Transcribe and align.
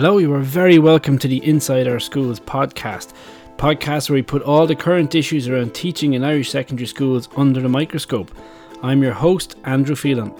Hello, 0.00 0.18
you 0.18 0.32
are 0.32 0.38
very 0.38 0.78
welcome 0.78 1.18
to 1.18 1.26
the 1.26 1.44
Inside 1.44 1.88
Our 1.88 1.98
Schools 1.98 2.38
podcast. 2.38 3.14
Podcast 3.56 4.08
where 4.08 4.14
we 4.14 4.22
put 4.22 4.42
all 4.42 4.64
the 4.64 4.76
current 4.76 5.16
issues 5.16 5.48
around 5.48 5.74
teaching 5.74 6.12
in 6.12 6.22
Irish 6.22 6.52
secondary 6.52 6.86
schools 6.86 7.28
under 7.36 7.60
the 7.60 7.68
microscope. 7.68 8.30
I'm 8.80 9.02
your 9.02 9.12
host, 9.12 9.56
Andrew 9.64 9.96
Phelan. 9.96 10.32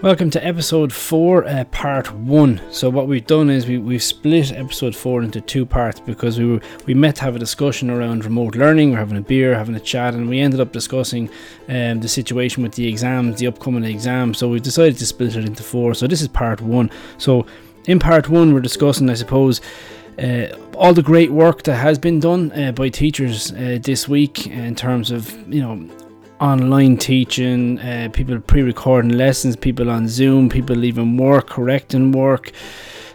Welcome 0.00 0.30
to 0.30 0.46
episode 0.46 0.92
four, 0.92 1.44
uh, 1.44 1.64
part 1.64 2.14
one. 2.14 2.60
So 2.70 2.88
what 2.88 3.08
we've 3.08 3.26
done 3.26 3.50
is 3.50 3.66
we, 3.66 3.78
we've 3.78 4.00
split 4.00 4.52
episode 4.52 4.94
four 4.94 5.24
into 5.24 5.40
two 5.40 5.66
parts 5.66 5.98
because 5.98 6.38
we 6.38 6.46
were, 6.46 6.60
we 6.86 6.94
met 6.94 7.16
to 7.16 7.22
have 7.22 7.34
a 7.34 7.38
discussion 7.40 7.90
around 7.90 8.24
remote 8.24 8.54
learning. 8.54 8.92
We're 8.92 8.98
having 8.98 9.16
a 9.16 9.22
beer, 9.22 9.56
having 9.56 9.74
a 9.74 9.80
chat, 9.80 10.14
and 10.14 10.28
we 10.28 10.38
ended 10.38 10.60
up 10.60 10.70
discussing 10.70 11.28
um, 11.68 11.98
the 11.98 12.06
situation 12.06 12.62
with 12.62 12.76
the 12.76 12.86
exams, 12.86 13.40
the 13.40 13.48
upcoming 13.48 13.82
exams. 13.82 14.38
So 14.38 14.48
we've 14.48 14.62
decided 14.62 14.98
to 14.98 15.06
split 15.06 15.34
it 15.34 15.44
into 15.44 15.64
four. 15.64 15.94
So 15.94 16.06
this 16.06 16.22
is 16.22 16.28
part 16.28 16.60
one. 16.60 16.92
So 17.16 17.44
in 17.86 17.98
part 17.98 18.28
one, 18.28 18.54
we're 18.54 18.60
discussing, 18.60 19.10
I 19.10 19.14
suppose. 19.14 19.60
Uh, 20.16 20.46
all 20.76 20.94
the 20.94 21.02
great 21.02 21.32
work 21.32 21.64
that 21.64 21.74
has 21.74 21.98
been 21.98 22.20
done 22.20 22.52
uh, 22.52 22.70
by 22.70 22.88
teachers 22.88 23.50
uh, 23.50 23.80
this 23.82 24.08
week 24.08 24.46
in 24.46 24.76
terms 24.76 25.10
of 25.10 25.32
you 25.52 25.60
know 25.60 26.07
online 26.40 26.96
teaching, 26.96 27.78
uh, 27.80 28.08
people 28.12 28.40
pre-recording 28.40 29.12
lessons, 29.12 29.56
people 29.56 29.90
on 29.90 30.08
Zoom, 30.08 30.48
people 30.48 30.76
leaving 30.76 31.16
work, 31.16 31.48
correcting 31.48 32.12
work, 32.12 32.52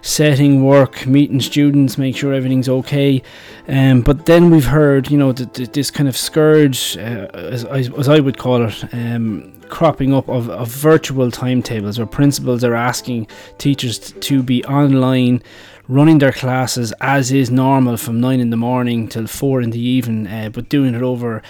setting 0.02 0.64
work, 0.64 1.08
meeting 1.08 1.40
students, 1.40 1.98
make 1.98 2.16
sure 2.16 2.34
everything's 2.34 2.68
okay. 2.68 3.24
Um, 3.68 4.02
but 4.02 4.26
then 4.26 4.50
we've 4.50 4.66
heard, 4.66 5.10
you 5.10 5.18
know, 5.18 5.32
this 5.32 5.90
kind 5.90 6.10
of 6.10 6.18
scourge, 6.18 6.98
uh, 6.98 7.28
as, 7.34 7.64
as, 7.66 8.10
I 8.10 8.20
would 8.20 8.38
call 8.38 8.66
it, 8.66 8.94
um, 8.94 9.54
cropping 9.70 10.14
up 10.14 10.30
of, 10.30 10.50
of 10.50 10.68
virtual 10.68 11.32
timetables 11.32 11.98
where 11.98 12.06
principals 12.06 12.64
are 12.64 12.76
asking 12.76 13.28
teachers 13.58 14.12
to 14.12 14.44
be 14.44 14.64
online 14.66 15.42
running 15.88 16.20
their 16.20 16.32
classes 16.32 16.94
as 17.02 17.32
is 17.32 17.50
normal 17.50 17.98
from 17.98 18.22
9 18.22 18.40
in 18.40 18.52
the 18.52 18.58
morning 18.58 19.08
till 19.08 19.28
4 19.28 19.62
in 19.62 19.72
the 19.72 19.80
evening 19.80 20.28
uh, 20.28 20.50
but 20.50 20.70
doing 20.70 20.94
it 20.94 21.02
over 21.02 21.42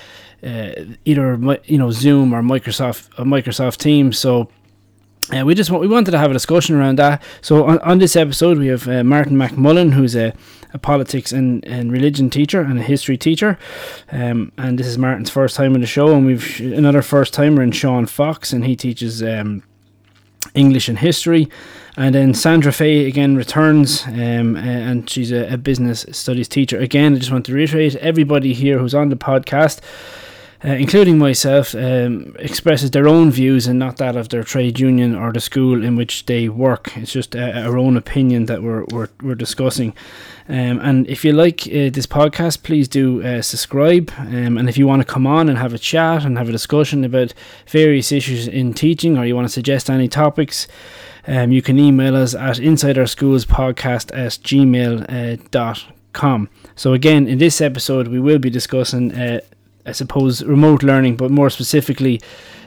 uh, 0.44 0.96
either 1.06 1.38
you 1.66 1.78
know 1.78 1.92
Zoom 1.92 2.34
or 2.34 2.42
Microsoft 2.42 3.10
uh, 3.18 3.24
Microsoft 3.24 3.78
Teams. 3.78 4.18
So. 4.18 4.50
Uh, 5.32 5.46
we 5.46 5.56
just 5.56 5.72
want, 5.72 5.80
we 5.80 5.88
wanted 5.88 6.12
to 6.12 6.18
have 6.18 6.32
a 6.32 6.34
discussion 6.34 6.76
around 6.76 7.00
that. 7.00 7.24
So 7.40 7.64
on, 7.64 7.80
on 7.80 8.00
this 8.00 8.18
episode, 8.18 8.58
we 8.58 8.68
have 8.68 8.90
uh, 8.90 9.06
Martin 9.06 9.38
McMullen, 9.38 9.94
who's 9.94 10.18
a, 10.18 10.34
a 10.74 10.78
politics 10.78 11.32
and, 11.32 11.66
and 11.66 11.94
religion 11.94 12.30
teacher 12.30 12.60
and 12.60 12.78
a 12.78 12.82
history 12.82 13.18
teacher. 13.18 13.58
Um, 14.12 14.52
and 14.58 14.78
this 14.78 14.86
is 14.86 14.98
Martin's 14.98 15.30
first 15.30 15.56
time 15.56 15.76
on 15.76 15.80
the 15.80 15.88
show, 15.88 16.14
and 16.14 16.26
we've 16.26 16.60
another 16.60 17.02
first 17.02 17.34
timer 17.34 17.64
in 17.64 17.72
Sean 17.72 18.06
Fox, 18.06 18.52
and 18.52 18.66
he 18.66 18.76
teaches 18.76 19.24
um, 19.24 19.64
English 20.56 20.90
and 20.90 21.00
history. 21.00 21.48
And 21.96 22.14
then 22.14 22.34
Sandra 22.34 22.74
Fay 22.74 23.06
again 23.06 23.36
returns, 23.36 24.04
um, 24.08 24.56
and 24.56 25.08
she's 25.10 25.32
a, 25.32 25.54
a 25.54 25.58
business 25.58 26.06
studies 26.12 26.48
teacher. 26.48 26.80
Again, 26.80 27.16
I 27.16 27.20
just 27.20 27.32
want 27.32 27.46
to 27.46 27.54
reiterate 27.54 27.96
everybody 27.98 28.54
here 28.54 28.80
who's 28.80 28.96
on 28.96 29.10
the 29.10 29.16
podcast 29.16 29.80
uh, 30.66 30.70
including 30.70 31.18
myself, 31.18 31.76
um, 31.76 32.36
expresses 32.40 32.92
their 32.92 33.08
own 33.08 33.32
views 33.32 33.68
and 33.68 33.78
not 33.78 33.98
that 33.98 34.16
of 34.16 34.30
their 34.30 34.44
trade 34.44 34.80
union 34.80 35.14
or 35.14 35.34
the 35.34 35.42
school 35.42 35.84
in 35.84 35.96
which 35.96 36.26
they 36.26 36.48
work. 36.48 36.96
It's 36.96 37.12
just 37.12 37.36
uh, 37.36 37.52
our 37.56 37.78
own 37.78 37.98
opinion 37.98 38.46
that 38.46 38.64
we're, 38.64 38.86
we're, 38.86 39.10
we're 39.22 39.36
discussing. 39.36 39.94
Um, 40.48 40.80
and 40.80 41.08
if 41.08 41.26
you 41.26 41.34
like 41.34 41.68
uh, 41.68 41.92
this 41.92 42.08
podcast, 42.08 42.64
please 42.64 42.88
do 42.88 43.22
uh, 43.24 43.42
subscribe. 43.42 44.12
Um, 44.18 44.58
and 44.58 44.70
if 44.70 44.78
you 44.78 44.88
want 44.88 45.02
to 45.02 45.06
come 45.06 45.28
on 45.28 45.50
and 45.50 45.58
have 45.58 45.74
a 45.74 45.78
chat 45.78 46.24
and 46.24 46.38
have 46.38 46.50
a 46.50 46.54
discussion 46.54 47.04
about 47.04 47.34
various 47.68 48.12
issues 48.12 48.48
in 48.48 48.74
teaching, 48.74 49.18
or 49.18 49.26
you 49.26 49.36
want 49.36 49.48
to 49.48 49.54
suggest 49.54 49.90
any 49.90 50.08
topics, 50.08 50.68
um, 51.28 51.52
you 51.52 51.62
can 51.62 51.80
email 51.80 52.16
us 52.16 52.36
at 52.36 52.58
insideourschoolspodcast 52.58 54.12
at 54.14 54.32
gmail.com. 54.44 56.44
Uh, 56.44 56.48
so, 56.76 56.94
again, 56.94 57.28
in 57.28 57.38
this 57.38 57.62
episode, 57.62 58.08
we 58.08 58.20
will 58.20 58.40
be 58.40 58.50
discussing 58.50 59.14
uh, 59.14 59.40
I 59.86 59.92
suppose, 59.92 60.44
remote 60.44 60.82
learning, 60.84 61.18
but 61.18 61.30
more 61.32 61.50
specifically, 61.50 62.22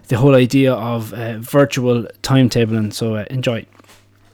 the 0.08 0.18
whole 0.18 0.34
idea 0.34 0.74
of 0.74 1.12
uh, 1.14 1.38
virtual 1.38 2.04
timetabling. 2.22 2.92
So 2.92 3.16
uh, 3.16 3.24
enjoy. 3.30 3.66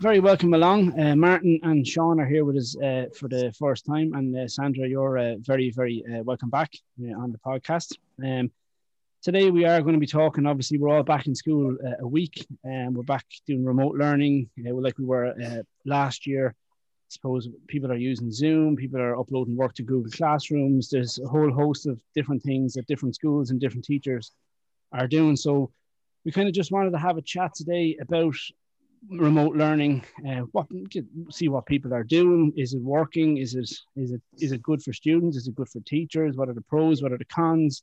Very 0.00 0.18
welcome 0.18 0.52
along. 0.52 0.98
Uh, 0.98 1.14
Martin 1.14 1.60
and 1.62 1.86
Sean 1.86 2.18
are 2.18 2.26
here 2.26 2.44
with 2.44 2.56
us 2.56 2.76
uh, 2.76 3.06
for 3.16 3.28
the 3.28 3.52
first 3.56 3.86
time, 3.86 4.14
and 4.14 4.36
uh, 4.36 4.48
Sandra, 4.48 4.88
you're 4.88 5.16
uh, 5.16 5.34
very, 5.38 5.70
very 5.70 6.02
welcome 6.24 6.50
back 6.50 6.72
on 7.16 7.30
the 7.30 7.38
podcast. 7.38 7.94
Um, 8.22 8.50
today 9.22 9.50
we 9.50 9.64
are 9.64 9.80
going 9.80 9.94
to 9.94 10.00
be 10.00 10.06
talking. 10.08 10.44
Obviously, 10.44 10.78
we're 10.78 10.88
all 10.88 11.04
back 11.04 11.28
in 11.28 11.36
school 11.36 11.76
a 12.00 12.06
week, 12.06 12.44
and 12.64 12.96
we're 12.96 13.04
back 13.04 13.24
doing 13.46 13.64
remote 13.64 13.94
learning, 13.94 14.50
like 14.58 14.98
we 14.98 15.04
were 15.04 15.62
last 15.84 16.26
year 16.26 16.56
suppose 17.12 17.48
people 17.68 17.92
are 17.92 17.96
using 17.96 18.32
Zoom, 18.32 18.74
people 18.76 19.00
are 19.00 19.18
uploading 19.18 19.56
work 19.56 19.74
to 19.74 19.82
Google 19.82 20.10
Classrooms. 20.10 20.88
There's 20.88 21.18
a 21.18 21.28
whole 21.28 21.52
host 21.52 21.86
of 21.86 22.00
different 22.14 22.42
things 22.42 22.72
that 22.74 22.86
different 22.86 23.14
schools 23.14 23.50
and 23.50 23.60
different 23.60 23.84
teachers 23.84 24.32
are 24.92 25.06
doing. 25.06 25.36
So 25.36 25.70
we 26.24 26.32
kind 26.32 26.48
of 26.48 26.54
just 26.54 26.72
wanted 26.72 26.92
to 26.92 26.98
have 26.98 27.18
a 27.18 27.22
chat 27.22 27.54
today 27.54 27.96
about 28.00 28.34
remote 29.10 29.56
learning. 29.56 30.04
Uh, 30.26 30.42
what 30.52 30.66
see 31.30 31.48
what 31.48 31.66
people 31.66 31.92
are 31.92 32.04
doing? 32.04 32.52
Is 32.56 32.74
it 32.74 32.82
working? 32.82 33.36
Is 33.36 33.54
it 33.54 33.70
is 33.96 34.12
it 34.12 34.22
is 34.38 34.52
it 34.52 34.62
good 34.62 34.82
for 34.82 34.92
students? 34.92 35.36
Is 35.36 35.48
it 35.48 35.54
good 35.54 35.68
for 35.68 35.80
teachers? 35.80 36.36
What 36.36 36.48
are 36.48 36.54
the 36.54 36.62
pros? 36.62 37.02
What 37.02 37.12
are 37.12 37.18
the 37.18 37.24
cons? 37.26 37.82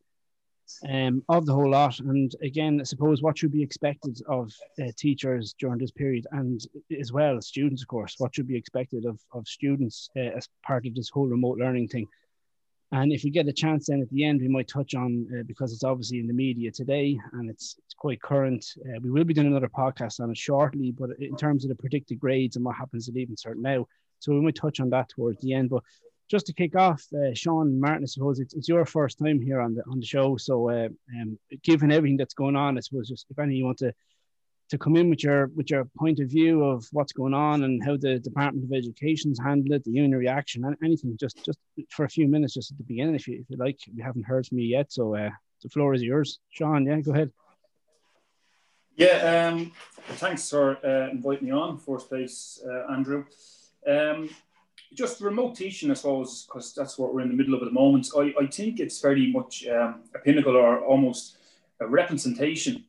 Um, 0.88 1.24
of 1.30 1.46
the 1.46 1.54
whole 1.54 1.70
lot. 1.70 2.00
And 2.00 2.34
again, 2.42 2.80
I 2.80 2.84
suppose 2.84 3.22
what 3.22 3.38
should 3.38 3.52
be 3.52 3.64
expected 3.64 4.22
of 4.28 4.52
uh, 4.82 4.92
teachers 4.98 5.54
during 5.60 5.80
this 5.80 5.92
period, 5.92 6.28
and 6.32 6.62
as 7.00 7.12
well 7.12 7.42
students, 7.42 7.82
of 7.82 7.88
course, 7.88 8.16
what 8.18 8.36
should 8.36 8.48
be 8.48 8.58
expected 8.58 9.06
of, 9.06 9.20
of 9.34 9.48
students 9.48 10.10
uh, 10.16 10.22
as 10.38 10.48
part 10.66 10.86
of 10.86 10.96
this 10.96 11.10
whole 11.10 11.28
remote 11.28 11.58
learning 11.58 11.88
thing. 11.88 12.08
And 12.92 13.12
if 13.12 13.24
we 13.24 13.30
get 13.30 13.48
a 13.48 13.54
chance, 13.54 13.86
then 13.86 14.02
at 14.02 14.10
the 14.10 14.26
end, 14.26 14.42
we 14.42 14.48
might 14.48 14.68
touch 14.68 14.96
on 14.96 15.28
uh, 15.32 15.44
because 15.44 15.74
it's 15.74 15.84
obviously 15.84 16.20
in 16.20 16.28
the 16.28 16.34
media 16.34 16.72
today 16.72 17.20
and 17.34 17.48
it's 17.48 17.76
it's 17.86 17.94
quite 17.94 18.22
current. 18.22 18.66
Uh, 18.84 19.00
we 19.02 19.12
will 19.12 19.24
be 19.24 19.34
doing 19.34 19.48
another 19.48 19.70
podcast 19.70 20.20
on 20.20 20.32
it 20.32 20.38
shortly, 20.38 20.92
but 20.92 21.12
in 21.20 21.36
terms 21.36 21.64
of 21.64 21.70
the 21.70 21.76
predicted 21.76 22.20
grades 22.20 22.56
and 22.56 22.66
what 22.66 22.76
happens 22.76 23.08
at 23.08 23.14
Leaving 23.14 23.36
Cert 23.36 23.58
now, 23.58 23.86
so 24.20 24.34
we 24.34 24.42
might 24.42 24.56
touch 24.56 24.80
on 24.80 24.90
that 24.90 25.10
towards 25.10 25.40
the 25.42 25.54
end. 25.54 25.70
But 25.70 25.84
just 26.30 26.46
to 26.46 26.54
kick 26.54 26.76
off, 26.76 27.04
uh, 27.14 27.34
Sean 27.34 27.80
Martin, 27.80 28.04
I 28.04 28.06
suppose 28.06 28.40
it's, 28.40 28.54
it's 28.54 28.70
your 28.70 28.86
first 28.86 29.18
time 29.18 29.42
here 29.42 29.60
on 29.60 29.74
the 29.74 29.84
on 29.90 30.00
the 30.00 30.06
show. 30.06 30.38
So, 30.38 30.70
uh, 30.70 30.90
um, 31.20 31.40
given 31.64 31.92
everything 31.92 32.18
that's 32.18 32.36
going 32.36 32.56
on, 32.56 32.78
I 32.78 32.82
suppose 32.82 33.10
just 33.10 33.26
if 33.30 33.40
any 33.40 33.56
you 33.56 33.66
want 33.66 33.80
to 33.80 33.94
to 34.70 34.78
come 34.78 34.96
in 34.96 35.10
with 35.10 35.24
your 35.24 35.48
with 35.56 35.72
your 35.72 35.86
point 35.98 36.20
of 36.20 36.30
view 36.30 36.64
of 36.64 36.86
what's 36.92 37.12
going 37.12 37.34
on 37.34 37.64
and 37.64 37.84
how 37.84 37.98
the 37.98 38.20
Department 38.20 38.66
of 38.66 38.78
Education's 38.78 39.40
handled 39.40 39.72
it, 39.72 39.84
the 39.84 39.92
union 39.92 40.18
reaction, 40.18 40.64
and 40.64 40.78
anything, 40.84 41.18
just 41.20 41.44
just 41.44 41.58
for 41.90 42.06
a 42.06 42.10
few 42.10 42.28
minutes, 42.28 42.54
just 42.54 42.72
at 42.72 42.78
the 42.78 42.84
beginning, 42.84 43.16
if 43.16 43.28
you 43.28 43.40
if 43.40 43.50
you 43.50 43.58
like. 43.58 43.80
Haven't 44.02 44.26
heard 44.26 44.46
from 44.46 44.60
you 44.60 44.68
yet, 44.68 44.92
so 44.92 45.16
uh, 45.16 45.32
the 45.64 45.70
floor 45.70 45.96
is 45.96 46.04
yours, 46.04 46.40
Sean. 46.52 46.86
Yeah, 46.86 47.02
go 47.02 47.14
ahead. 47.14 47.32
Yeah, 48.96 49.50
um, 49.52 49.72
thanks 50.18 50.50
for 50.50 50.78
uh, 50.86 51.10
inviting 51.10 51.48
me 51.48 51.52
on. 51.54 51.78
First 51.80 52.10
place, 52.10 52.62
uh, 52.64 52.92
Andrew. 52.92 53.26
Um, 53.88 54.30
just 54.94 55.22
remote 55.22 55.56
teaching, 55.56 55.92
I 55.92 55.94
suppose, 55.94 56.46
because 56.46 56.74
that's 56.74 56.98
what 56.98 57.14
we're 57.14 57.22
in 57.22 57.30
the 57.30 57.36
middle 57.36 57.54
of 57.54 57.62
at 57.62 57.66
the 57.66 57.72
moment. 57.72 58.10
I, 58.18 58.34
I 58.40 58.48
think 58.48 58.80
it's 58.80 59.02
very 59.02 59.32
much 59.32 59.66
um, 59.68 60.04
a 60.16 60.20
pinnacle 60.20 60.56
or 60.56 60.84
almost 60.84 61.38
a 61.80 61.88
representation 61.88 62.86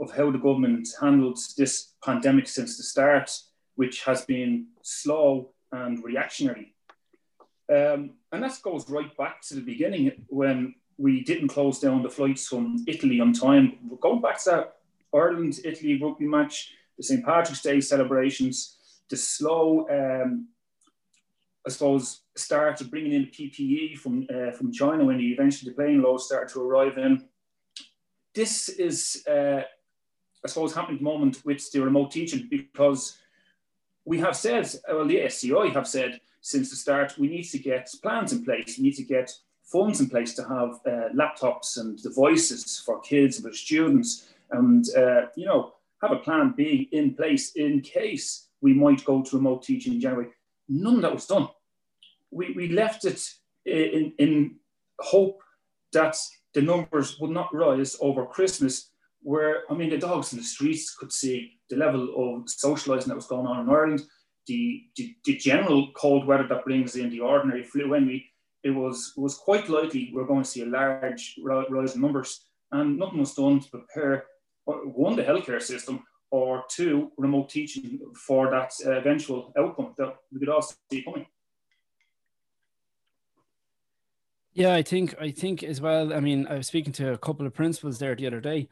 of 0.00 0.10
how 0.12 0.30
the 0.30 0.38
government 0.38 0.88
handled 1.00 1.38
this 1.56 1.92
pandemic 2.04 2.48
since 2.48 2.76
the 2.76 2.82
start, 2.82 3.30
which 3.74 4.04
has 4.04 4.24
been 4.24 4.68
slow 4.82 5.50
and 5.72 6.02
reactionary. 6.02 6.74
Um, 7.70 8.14
and 8.32 8.42
that 8.42 8.58
goes 8.62 8.88
right 8.88 9.14
back 9.16 9.42
to 9.42 9.54
the 9.54 9.60
beginning 9.60 10.24
when 10.28 10.74
we 10.98 11.22
didn't 11.22 11.48
close 11.48 11.78
down 11.78 12.02
the 12.02 12.10
flights 12.10 12.46
from 12.46 12.84
Italy 12.86 13.20
on 13.20 13.32
time. 13.32 13.78
Going 14.00 14.20
back 14.20 14.42
to 14.44 14.50
that 14.50 14.76
Ireland 15.14 15.60
Italy 15.64 16.00
rugby 16.00 16.26
match, 16.26 16.72
the 16.96 17.02
St. 17.02 17.24
Patrick's 17.24 17.62
Day 17.62 17.80
celebrations, 17.80 18.76
the 19.08 19.16
slow 19.16 19.86
um, 19.88 20.48
I 21.66 21.70
suppose, 21.70 22.22
started 22.36 22.90
bringing 22.90 23.12
in 23.12 23.26
PPE 23.26 23.98
from 23.98 24.26
uh, 24.34 24.50
from 24.52 24.72
China 24.72 25.04
when 25.04 25.18
the 25.18 25.32
eventually 25.32 25.70
the 25.70 25.76
plane 25.76 26.02
loads 26.02 26.24
started 26.24 26.52
to 26.54 26.62
arrive 26.62 26.96
in. 26.96 27.28
This 28.34 28.68
is, 28.68 29.24
uh, 29.28 29.62
I 30.44 30.48
suppose, 30.48 30.74
happening 30.74 30.96
at 30.96 31.00
the 31.00 31.04
moment 31.04 31.44
with 31.44 31.70
the 31.70 31.82
remote 31.82 32.12
teaching 32.12 32.46
because 32.48 33.18
we 34.04 34.18
have 34.18 34.36
said, 34.36 34.72
well, 34.88 35.06
the 35.06 35.20
SCI 35.22 35.68
have 35.74 35.86
said 35.86 36.20
since 36.40 36.70
the 36.70 36.76
start, 36.76 37.18
we 37.18 37.28
need 37.28 37.44
to 37.44 37.58
get 37.58 37.90
plans 38.02 38.32
in 38.32 38.44
place. 38.44 38.78
We 38.78 38.84
need 38.84 38.96
to 38.96 39.02
get 39.02 39.30
funds 39.64 40.00
in 40.00 40.08
place 40.08 40.34
to 40.34 40.42
have 40.42 40.80
uh, 40.86 41.08
laptops 41.14 41.78
and 41.78 42.00
devices 42.02 42.82
for 42.84 43.00
kids 43.00 43.36
and 43.36 43.46
for 43.46 43.52
students, 43.52 44.28
and 44.50 44.84
uh, 44.96 45.26
you 45.36 45.44
know, 45.44 45.74
have 46.02 46.12
a 46.12 46.16
plan 46.16 46.54
B 46.56 46.88
in 46.92 47.14
place 47.14 47.52
in 47.52 47.80
case 47.80 48.48
we 48.62 48.72
might 48.72 49.04
go 49.04 49.22
to 49.22 49.36
remote 49.36 49.62
teaching 49.62 49.94
in 49.94 50.00
January. 50.00 50.28
None 50.70 50.96
of 50.96 51.02
that 51.02 51.14
was 51.14 51.26
done. 51.26 51.48
We, 52.30 52.52
we 52.52 52.68
left 52.68 53.04
it 53.04 53.28
in, 53.66 54.12
in 54.18 54.56
hope 55.00 55.42
that 55.92 56.16
the 56.54 56.62
numbers 56.62 57.18
would 57.20 57.32
not 57.32 57.52
rise 57.52 57.96
over 58.00 58.24
Christmas, 58.24 58.92
where, 59.22 59.64
I 59.68 59.74
mean, 59.74 59.90
the 59.90 59.98
dogs 59.98 60.32
in 60.32 60.38
the 60.38 60.44
streets 60.44 60.94
could 60.94 61.12
see 61.12 61.58
the 61.68 61.76
level 61.76 62.04
of 62.04 62.46
socialising 62.46 63.06
that 63.06 63.16
was 63.16 63.26
going 63.26 63.46
on 63.46 63.60
in 63.60 63.68
Ireland, 63.68 64.02
the, 64.46 64.82
the, 64.96 65.14
the 65.24 65.36
general 65.36 65.90
cold 65.92 66.26
weather 66.26 66.46
that 66.48 66.64
brings 66.64 66.96
in 66.96 67.10
the 67.10 67.20
ordinary 67.20 67.64
flu 67.64 67.94
envy, 67.94 68.26
it 68.62 68.70
was, 68.70 69.12
was 69.16 69.36
quite 69.36 69.68
likely 69.68 70.10
we're 70.14 70.26
going 70.26 70.44
to 70.44 70.48
see 70.48 70.62
a 70.62 70.66
large 70.66 71.36
rise 71.42 71.94
in 71.94 72.00
numbers. 72.00 72.46
And 72.72 72.96
nothing 72.96 73.18
was 73.18 73.34
done 73.34 73.60
to 73.60 73.70
prepare, 73.70 74.26
uh, 74.68 74.72
one, 74.72 75.16
the 75.16 75.24
healthcare 75.24 75.60
system, 75.60 76.04
or 76.30 76.64
two, 76.68 77.10
remote 77.16 77.48
teaching 77.48 78.00
for 78.14 78.50
that 78.50 78.72
uh, 78.86 78.92
eventual 78.92 79.52
outcome 79.58 79.94
that 79.98 80.16
we 80.32 80.38
could 80.38 80.48
all 80.48 80.62
see 80.62 81.02
coming. 81.02 81.26
Yeah, 84.52 84.74
I 84.74 84.82
think 84.82 85.14
I 85.20 85.30
think 85.30 85.62
as 85.62 85.80
well. 85.80 86.12
I 86.12 86.20
mean, 86.20 86.46
I 86.48 86.54
was 86.54 86.66
speaking 86.66 86.92
to 86.94 87.12
a 87.12 87.18
couple 87.18 87.46
of 87.46 87.54
principals 87.54 87.98
there 87.98 88.14
the 88.14 88.26
other 88.26 88.40
day, 88.40 88.68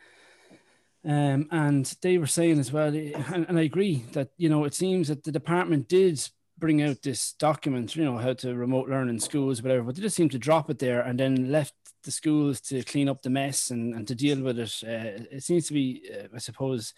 um, 1.04 1.48
and 1.50 1.84
they 2.02 2.18
were 2.18 2.26
saying 2.26 2.58
as 2.58 2.72
well, 2.72 2.94
and, 2.94 3.46
and 3.48 3.58
I 3.58 3.62
agree 3.62 4.04
that 4.12 4.30
you 4.36 4.48
know 4.48 4.64
it 4.64 4.74
seems 4.74 5.08
that 5.08 5.24
the 5.24 5.32
department 5.32 5.88
did 5.88 6.20
bring 6.58 6.82
out 6.82 7.02
this 7.02 7.32
document, 7.34 7.94
you 7.94 8.04
know, 8.04 8.18
how 8.18 8.32
to 8.32 8.54
remote 8.54 8.88
learn 8.88 9.08
in 9.08 9.20
schools, 9.20 9.62
whatever, 9.62 9.84
but 9.84 9.94
they 9.94 10.02
just 10.02 10.16
seemed 10.16 10.32
to 10.32 10.38
drop 10.38 10.68
it 10.70 10.78
there 10.78 11.00
and 11.00 11.20
then 11.20 11.52
left 11.52 11.74
the 12.02 12.10
schools 12.10 12.60
to 12.60 12.82
clean 12.82 13.08
up 13.08 13.22
the 13.22 13.30
mess 13.30 13.70
and, 13.70 13.94
and 13.94 14.08
to 14.08 14.14
deal 14.14 14.40
with 14.42 14.58
it. 14.58 14.82
Uh, 14.82 15.24
it 15.30 15.42
seems 15.42 15.68
to 15.68 15.72
be, 15.72 16.02
uh, 16.12 16.26
I 16.34 16.38
suppose, 16.38 16.94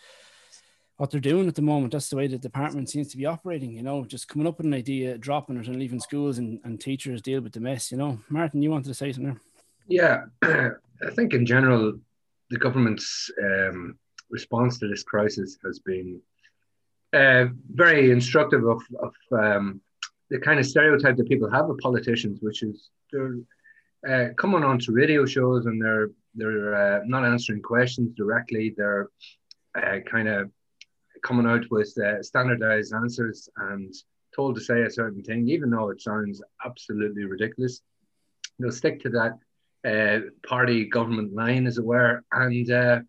what 1.01 1.11
they're 1.11 1.19
doing 1.19 1.49
at 1.49 1.55
the 1.55 1.63
moment. 1.63 1.93
That's 1.93 2.11
the 2.11 2.17
way 2.17 2.27
the 2.27 2.37
department 2.37 2.91
seems 2.91 3.09
to 3.09 3.17
be 3.17 3.25
operating, 3.25 3.73
you 3.73 3.83
know, 3.83 4.05
just 4.05 4.29
coming 4.29 4.47
up 4.47 4.59
with 4.59 4.67
an 4.67 4.75
idea, 4.75 5.17
dropping 5.17 5.57
it 5.57 5.67
and 5.67 5.77
leaving 5.77 5.99
schools 5.99 6.37
and, 6.37 6.61
and 6.63 6.79
teachers 6.79 7.23
deal 7.23 7.41
with 7.41 7.55
the 7.55 7.61
mess, 7.61 7.91
you 7.91 7.97
know. 7.97 8.21
Martin, 8.29 8.61
you 8.61 8.71
wanted 8.71 8.89
to 8.89 8.95
say 8.95 9.11
something 9.11 9.41
Yeah, 9.89 10.25
I 10.43 11.11
think 11.17 11.33
in 11.33 11.47
general, 11.47 11.99
the 12.51 12.59
government's 12.59 13.31
um, 13.43 13.99
response 14.29 14.79
to 14.81 14.89
this 14.89 15.03
crisis 15.03 15.57
has 15.65 15.79
been 15.79 16.21
uh, 17.15 17.47
very 17.73 18.11
instructive 18.11 18.67
of, 18.67 18.83
of 19.03 19.15
um, 19.33 19.81
the 20.29 20.39
kind 20.39 20.61
of 20.61 20.67
stereotype 20.67 21.17
that 21.17 21.29
people 21.31 21.51
have 21.51 21.71
of 21.71 21.79
politicians, 21.79 22.41
which 22.43 22.63
is 22.63 22.91
they're 23.11 23.39
uh, 24.07 24.35
coming 24.35 24.65
on 24.65 24.79
to 24.81 24.93
radio 24.93 25.25
shows 25.25 25.65
and 25.65 25.83
they're 25.83 26.11
they're 26.35 26.75
uh, 26.75 27.01
not 27.07 27.25
answering 27.25 27.63
questions 27.63 28.15
directly. 28.15 28.75
They're 28.77 29.09
uh, 29.75 30.01
kind 30.07 30.29
of 30.29 30.51
coming 31.23 31.47
out 31.47 31.65
with 31.71 31.97
uh, 31.99 32.23
standardized 32.23 32.95
answers 32.95 33.49
and 33.57 33.95
told 34.35 34.55
to 34.55 34.61
say 34.61 34.83
a 34.83 34.91
certain 34.91 35.23
thing, 35.23 35.49
even 35.49 35.71
though 35.71 35.91
it 35.91 36.01
sounds 36.01 36.43
absolutely 36.65 37.25
ridiculous. 37.25 37.81
They'll 38.59 38.71
stick 38.71 39.01
to 39.03 39.11
that 39.11 39.39
uh, 39.85 40.27
party 40.47 40.85
government 40.85 41.35
line, 41.35 41.67
as 41.67 41.79
it 41.79 41.85
were, 41.85 42.23
and 42.33 42.71
uh, 42.71 43.01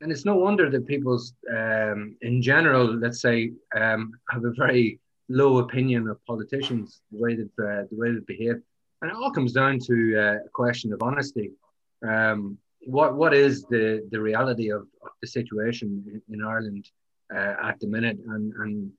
and 0.00 0.12
it's 0.12 0.24
no 0.24 0.36
wonder 0.36 0.68
that 0.68 0.86
people's, 0.86 1.32
um, 1.50 2.16
in 2.20 2.42
general, 2.42 2.84
let's 2.98 3.22
say, 3.22 3.52
um, 3.74 4.12
have 4.30 4.44
a 4.44 4.52
very 4.52 5.00
low 5.28 5.58
opinion 5.58 6.06
of 6.08 6.24
politicians, 6.26 7.00
the 7.10 7.18
way 7.18 7.34
that 7.34 7.50
uh, 7.58 7.86
the 7.90 7.96
way 7.96 8.12
they 8.12 8.20
behave, 8.26 8.60
and 9.00 9.10
it 9.10 9.16
all 9.16 9.30
comes 9.30 9.52
down 9.52 9.78
to 9.78 10.18
uh, 10.18 10.44
a 10.44 10.48
question 10.52 10.92
of 10.92 11.02
honesty. 11.02 11.52
Um, 12.06 12.58
what 12.82 13.16
what 13.16 13.32
is 13.34 13.64
the 13.64 14.06
the 14.10 14.20
reality 14.20 14.70
of, 14.70 14.82
of 15.02 15.12
the 15.20 15.28
situation 15.28 16.04
in, 16.28 16.34
in 16.34 16.44
Ireland? 16.44 16.90
Uh, 17.34 17.54
at 17.62 17.80
the 17.80 17.86
minute, 17.86 18.18
and 18.28 18.52
and 18.54 18.90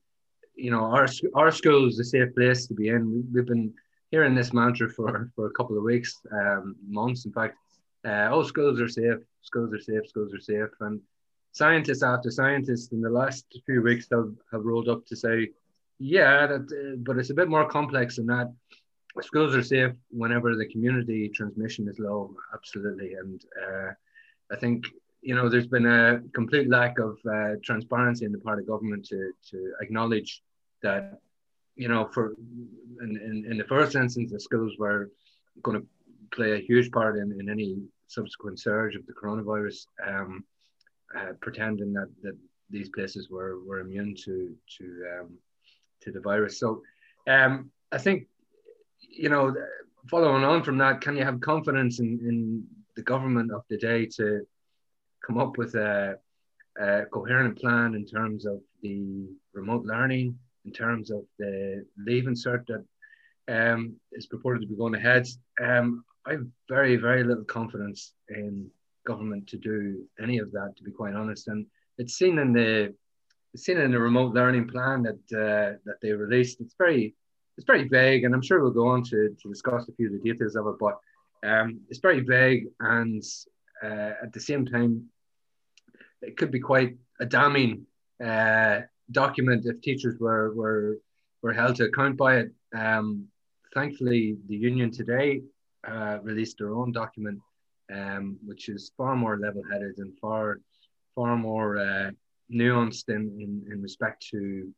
you 0.54 0.70
know 0.70 0.84
our 0.84 1.06
our 1.34 1.50
school 1.50 1.88
is 1.88 1.98
a 1.98 2.04
safe 2.04 2.34
place 2.34 2.66
to 2.66 2.74
be 2.74 2.88
in. 2.88 3.28
We've 3.32 3.46
been 3.46 3.72
hearing 4.10 4.34
this 4.34 4.52
mantra 4.52 4.88
for 4.88 5.30
for 5.34 5.46
a 5.46 5.52
couple 5.52 5.76
of 5.76 5.84
weeks, 5.84 6.20
um, 6.32 6.76
months, 6.86 7.24
in 7.24 7.32
fact. 7.32 7.56
Uh, 8.04 8.28
oh, 8.30 8.42
schools 8.44 8.80
are 8.80 8.88
safe, 8.88 9.18
schools 9.42 9.72
are 9.72 9.80
safe, 9.80 10.08
schools 10.08 10.32
are 10.32 10.40
safe, 10.40 10.70
and 10.80 11.00
scientists 11.52 12.02
after 12.02 12.30
scientists 12.30 12.92
in 12.92 13.00
the 13.00 13.10
last 13.10 13.44
few 13.66 13.82
weeks 13.82 14.06
have, 14.12 14.32
have 14.52 14.64
rolled 14.64 14.88
up 14.88 15.04
to 15.06 15.16
say, 15.16 15.48
yeah, 15.98 16.46
that, 16.46 16.62
uh, 16.62 16.96
but 16.98 17.18
it's 17.18 17.30
a 17.30 17.34
bit 17.34 17.48
more 17.48 17.68
complex 17.68 18.16
than 18.16 18.26
that. 18.26 18.52
Schools 19.20 19.56
are 19.56 19.64
safe 19.64 19.92
whenever 20.10 20.54
the 20.54 20.66
community 20.66 21.28
transmission 21.28 21.88
is 21.88 21.98
low, 21.98 22.36
absolutely, 22.54 23.14
and 23.14 23.44
uh, 23.60 23.90
I 24.52 24.56
think 24.56 24.86
you 25.20 25.34
know, 25.34 25.48
there's 25.48 25.66
been 25.66 25.86
a 25.86 26.20
complete 26.32 26.68
lack 26.68 26.98
of 26.98 27.18
uh, 27.30 27.54
transparency 27.62 28.24
in 28.24 28.32
the 28.32 28.38
part 28.38 28.58
of 28.58 28.66
government 28.66 29.04
to, 29.06 29.32
to 29.50 29.72
acknowledge 29.80 30.42
that, 30.82 31.18
you 31.76 31.88
know, 31.88 32.08
for 32.12 32.34
in, 33.02 33.16
in, 33.16 33.46
in 33.50 33.58
the 33.58 33.64
first 33.64 33.94
instance, 33.96 34.30
the 34.30 34.40
schools 34.40 34.74
were 34.78 35.10
going 35.62 35.80
to 35.80 35.86
play 36.30 36.52
a 36.52 36.58
huge 36.58 36.90
part 36.92 37.16
in, 37.16 37.38
in 37.40 37.48
any 37.48 37.82
subsequent 38.06 38.58
surge 38.58 38.94
of 38.94 39.06
the 39.06 39.12
coronavirus, 39.12 39.86
um, 40.06 40.44
uh, 41.16 41.32
pretending 41.40 41.92
that, 41.92 42.08
that 42.22 42.36
these 42.70 42.88
places 42.90 43.28
were, 43.30 43.58
were 43.64 43.80
immune 43.80 44.14
to 44.14 44.54
to 44.76 45.04
um, 45.12 45.38
to 46.02 46.12
the 46.12 46.20
virus. 46.20 46.60
So 46.60 46.82
um, 47.26 47.70
I 47.90 47.98
think, 47.98 48.26
you 49.00 49.28
know, 49.28 49.54
following 50.08 50.44
on 50.44 50.62
from 50.62 50.78
that, 50.78 51.00
can 51.00 51.16
you 51.16 51.24
have 51.24 51.40
confidence 51.40 51.98
in, 51.98 52.20
in 52.22 52.64
the 52.94 53.02
government 53.02 53.52
of 53.52 53.62
the 53.68 53.78
day 53.78 54.06
to 54.06 54.46
come 55.26 55.38
up 55.38 55.56
with 55.58 55.74
a, 55.74 56.18
a 56.80 57.06
coherent 57.06 57.58
plan 57.58 57.94
in 57.94 58.04
terms 58.04 58.46
of 58.46 58.60
the 58.82 59.26
remote 59.52 59.84
learning, 59.84 60.38
in 60.64 60.72
terms 60.72 61.10
of 61.10 61.22
the 61.38 61.84
leave 62.06 62.24
cert 62.24 62.64
that 62.66 62.84
um, 63.48 63.96
is 64.12 64.26
purported 64.26 64.62
to 64.62 64.68
be 64.68 64.76
going 64.76 64.94
ahead. 64.94 65.26
Um, 65.62 66.04
I 66.26 66.32
have 66.32 66.46
very, 66.68 66.96
very 66.96 67.24
little 67.24 67.44
confidence 67.44 68.12
in 68.28 68.70
government 69.06 69.46
to 69.48 69.56
do 69.56 70.04
any 70.22 70.38
of 70.38 70.52
that, 70.52 70.74
to 70.76 70.82
be 70.82 70.90
quite 70.90 71.14
honest. 71.14 71.48
And 71.48 71.66
it's 71.96 72.14
seen 72.14 72.38
in 72.38 72.52
the 72.52 72.94
seen 73.56 73.78
in 73.78 73.90
the 73.90 73.98
remote 73.98 74.34
learning 74.34 74.68
plan 74.68 75.02
that 75.02 75.22
uh, 75.32 75.78
that 75.84 76.00
they 76.02 76.12
released. 76.12 76.60
It's 76.60 76.74
very 76.78 77.14
it's 77.56 77.66
very 77.66 77.88
vague, 77.88 78.24
and 78.24 78.34
I'm 78.34 78.42
sure 78.42 78.60
we'll 78.60 78.70
go 78.70 78.88
on 78.88 79.02
to, 79.04 79.34
to 79.40 79.48
discuss 79.48 79.88
a 79.88 79.92
few 79.92 80.06
of 80.06 80.12
the 80.12 80.30
details 80.30 80.54
of 80.54 80.66
it. 80.66 80.76
But 80.78 80.98
um, 81.42 81.80
it's 81.88 81.98
very 82.00 82.20
vague, 82.20 82.66
and 82.80 83.22
uh, 83.82 84.12
at 84.22 84.32
the 84.32 84.40
same 84.40 84.66
time, 84.66 85.06
it 86.22 86.36
could 86.36 86.50
be 86.50 86.60
quite 86.60 86.96
a 87.20 87.26
damning 87.26 87.86
uh, 88.24 88.80
document 89.10 89.64
if 89.66 89.80
teachers 89.80 90.18
were 90.18 90.54
were 90.54 90.98
were 91.42 91.52
held 91.52 91.76
to 91.76 91.84
account 91.84 92.16
by 92.16 92.38
it. 92.38 92.52
Um, 92.74 93.28
thankfully, 93.74 94.36
the 94.48 94.56
union 94.56 94.90
today 94.90 95.42
uh, 95.86 96.18
released 96.22 96.58
their 96.58 96.74
own 96.74 96.92
document, 96.92 97.38
um, 97.94 98.38
which 98.44 98.68
is 98.68 98.92
far 98.96 99.14
more 99.16 99.38
level-headed 99.38 99.98
and 99.98 100.18
far 100.18 100.60
far 101.14 101.36
more 101.36 101.78
uh, 101.78 102.10
nuanced 102.52 103.08
in, 103.08 103.22
in, 103.40 103.72
in 103.72 103.82
respect 103.82 104.26
to 104.30 104.72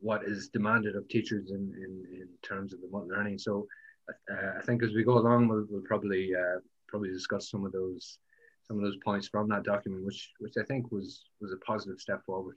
what 0.00 0.24
is 0.24 0.48
demanded 0.48 0.96
of 0.96 1.08
teachers 1.08 1.50
in, 1.50 1.74
in, 1.84 2.20
in 2.22 2.28
terms 2.42 2.72
of 2.72 2.80
remote 2.82 3.08
learning. 3.08 3.38
So 3.38 3.66
uh, 4.30 4.58
I 4.58 4.62
think 4.62 4.82
as 4.82 4.92
we 4.94 5.04
go 5.04 5.18
along, 5.18 5.48
we'll, 5.48 5.66
we'll 5.68 5.82
probably 5.82 6.34
uh, 6.34 6.60
probably 6.88 7.10
discuss 7.10 7.50
some 7.50 7.64
of 7.64 7.72
those 7.72 8.18
some 8.70 8.78
of 8.78 8.84
those 8.84 8.98
points 9.04 9.26
from 9.26 9.48
that 9.48 9.64
document, 9.64 10.06
which 10.06 10.30
which 10.38 10.54
I 10.56 10.62
think 10.62 10.92
was 10.92 11.24
was 11.40 11.52
a 11.52 11.56
positive 11.56 12.00
step 12.00 12.24
forward. 12.24 12.56